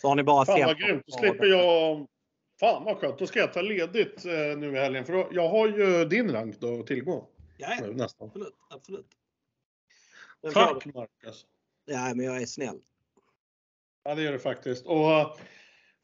Så 0.00 0.08
har 0.08 0.14
ni 0.14 0.22
bara 0.22 0.44
Fan 0.44 0.60
vad 0.60 0.78
grymt. 0.78 1.02
Då 1.06 1.18
slipper 1.18 1.46
jag... 1.46 2.06
Fan 2.60 2.84
vad 2.84 2.96
skönt. 2.96 3.18
Då 3.18 3.26
ska 3.26 3.38
jag 3.38 3.52
ta 3.52 3.62
ledigt 3.62 4.24
eh, 4.24 4.58
nu 4.58 4.76
i 4.76 4.78
helgen. 4.78 5.04
För 5.04 5.12
då, 5.12 5.28
jag 5.32 5.48
har 5.48 5.68
ju 5.68 6.04
din 6.04 6.32
rank 6.32 6.60
då 6.60 6.80
att 6.80 6.86
tillgå. 6.86 7.28
Ja, 7.58 7.86
nästan. 7.92 8.26
absolut. 8.26 8.54
absolut. 8.70 9.06
Den 10.42 10.52
Tack 10.52 10.84
du. 10.84 10.92
Marcus. 10.94 11.46
Ja, 11.84 12.14
men 12.14 12.26
jag 12.26 12.42
är 12.42 12.46
snäll. 12.46 12.80
Ja 14.04 14.14
det 14.14 14.22
gör 14.22 14.32
det 14.32 14.38
faktiskt. 14.38 14.86
Och 14.86 15.38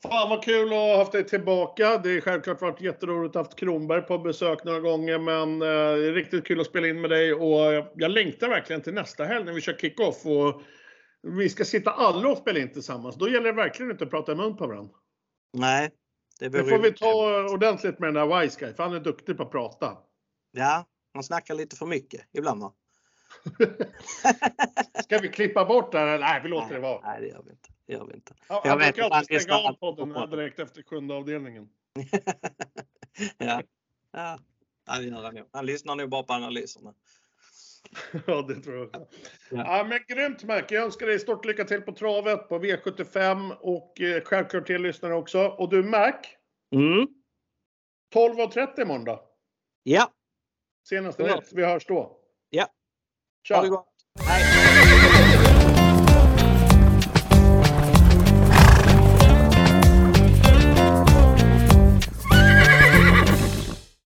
Fan 0.09 0.30
vad 0.30 0.44
kul 0.44 0.66
att 0.66 0.78
ha 0.78 0.96
haft 0.96 1.12
dig 1.12 1.26
tillbaka. 1.26 1.98
Det 1.98 2.11
är 2.11 2.20
självklart 2.20 2.61
varit 2.61 2.80
jätteroligt 2.80 3.30
att 3.30 3.34
ha 3.34 3.42
haft 3.42 3.59
Kronberg 3.59 4.02
på 4.02 4.18
besök 4.18 4.64
några 4.64 4.80
gånger, 4.80 5.18
men 5.18 5.62
eh, 5.62 5.68
det 5.68 6.09
är 6.09 6.12
riktigt 6.12 6.46
kul 6.46 6.61
att 6.61 6.66
spela 6.66 6.86
in 6.86 7.00
med 7.00 7.11
dig 7.11 7.34
och 7.34 7.90
jag 7.94 8.11
längtar 8.11 8.48
verkligen 8.48 8.82
till 8.82 8.94
nästa 8.94 9.24
helg 9.24 9.44
när 9.44 9.52
vi 9.52 9.61
kör 9.61 9.72
kick-off 9.72 10.26
och 10.26 10.62
vi 11.22 11.48
ska 11.48 11.64
sitta 11.64 11.90
alla 11.90 12.28
och 12.28 12.38
spela 12.38 12.59
in 12.59 12.72
tillsammans. 12.72 13.16
Då 13.16 13.28
gäller 13.28 13.46
det 13.46 13.52
verkligen 13.52 13.90
inte 13.90 14.05
att 14.05 14.11
prata 14.11 14.32
i 14.32 14.34
mun 14.34 14.57
på 14.57 14.66
varandra. 14.66 14.94
Nej. 15.52 15.90
Det, 16.40 16.48
det 16.48 16.64
får 16.64 16.78
vi 16.78 16.92
ta 16.92 17.44
ordentligt 17.55 17.98
med 17.98 18.14
den 18.14 18.28
där 18.28 18.40
Wise 18.40 18.61
Guy, 18.61 18.74
för 18.74 18.82
han 18.82 18.94
är 18.94 19.00
duktig 19.00 19.36
på 19.36 19.42
att 19.42 19.50
prata. 19.50 19.98
Ja, 20.52 20.84
han 21.14 21.22
snackar 21.22 21.54
lite 21.54 21.76
för 21.76 21.86
mycket 21.86 22.20
ibland 22.32 22.60
va? 22.62 22.72
Ska 25.02 25.18
vi 25.18 25.28
klippa 25.28 25.64
bort 25.64 25.92
det 25.92 25.98
här? 25.98 26.18
Nej, 26.18 26.40
vi 26.42 26.48
låter 26.48 26.66
nej, 26.66 26.74
det 26.74 26.80
vara. 26.80 27.00
Nej, 27.04 27.20
det 27.20 27.26
gör 27.26 27.42
vi 27.42 27.50
inte. 27.50 27.68
Det 27.86 27.92
gör 27.92 28.06
vi 28.06 28.14
inte. 28.14 28.34
Ja, 28.48 28.62
jag 28.64 28.78
brukar 28.78 29.10
alltid 29.10 29.42
stänga 29.42 29.58
av 29.58 29.72
podden 29.72 30.30
direkt 30.30 30.58
efter 30.58 30.82
sjunde 30.82 31.14
avdelningen. 31.14 31.68
ja. 33.38 33.62
ja, 34.12 34.38
han 34.86 35.04
gör 35.04 35.32
det 35.32 35.44
Han 35.52 35.66
lyssnar 35.66 35.96
nog 35.96 36.10
bara 36.10 36.22
på 36.22 36.32
analyserna. 36.32 36.94
ja, 38.26 38.42
det 38.42 38.54
tror 38.54 38.76
jag. 38.76 38.88
Ja. 38.92 39.06
ja, 39.50 39.84
men 39.84 39.98
grymt 40.08 40.44
Mac. 40.44 40.62
Jag 40.68 40.84
önskar 40.84 41.06
dig 41.06 41.18
stort 41.18 41.44
lycka 41.44 41.64
till 41.64 41.80
på 41.80 41.92
travet 41.92 42.48
på 42.48 42.58
V75 42.58 43.56
och 43.60 44.00
eh, 44.00 44.22
självklart 44.24 44.66
till 44.66 44.82
lyssnare 44.82 45.14
också. 45.14 45.38
Och 45.38 45.68
du 45.68 45.82
Mac? 45.82 46.12
Mm. 46.74 47.08
12.30 48.14 48.82
imorgon 48.82 49.04
då? 49.04 49.30
Ja. 49.82 50.12
Senaste 50.89 51.22
nytt. 51.22 51.53
Vi 51.53 51.64
hörs 51.64 51.87
då. 51.87 52.16
Ja. 52.51 52.66
Ciao. 53.49 53.87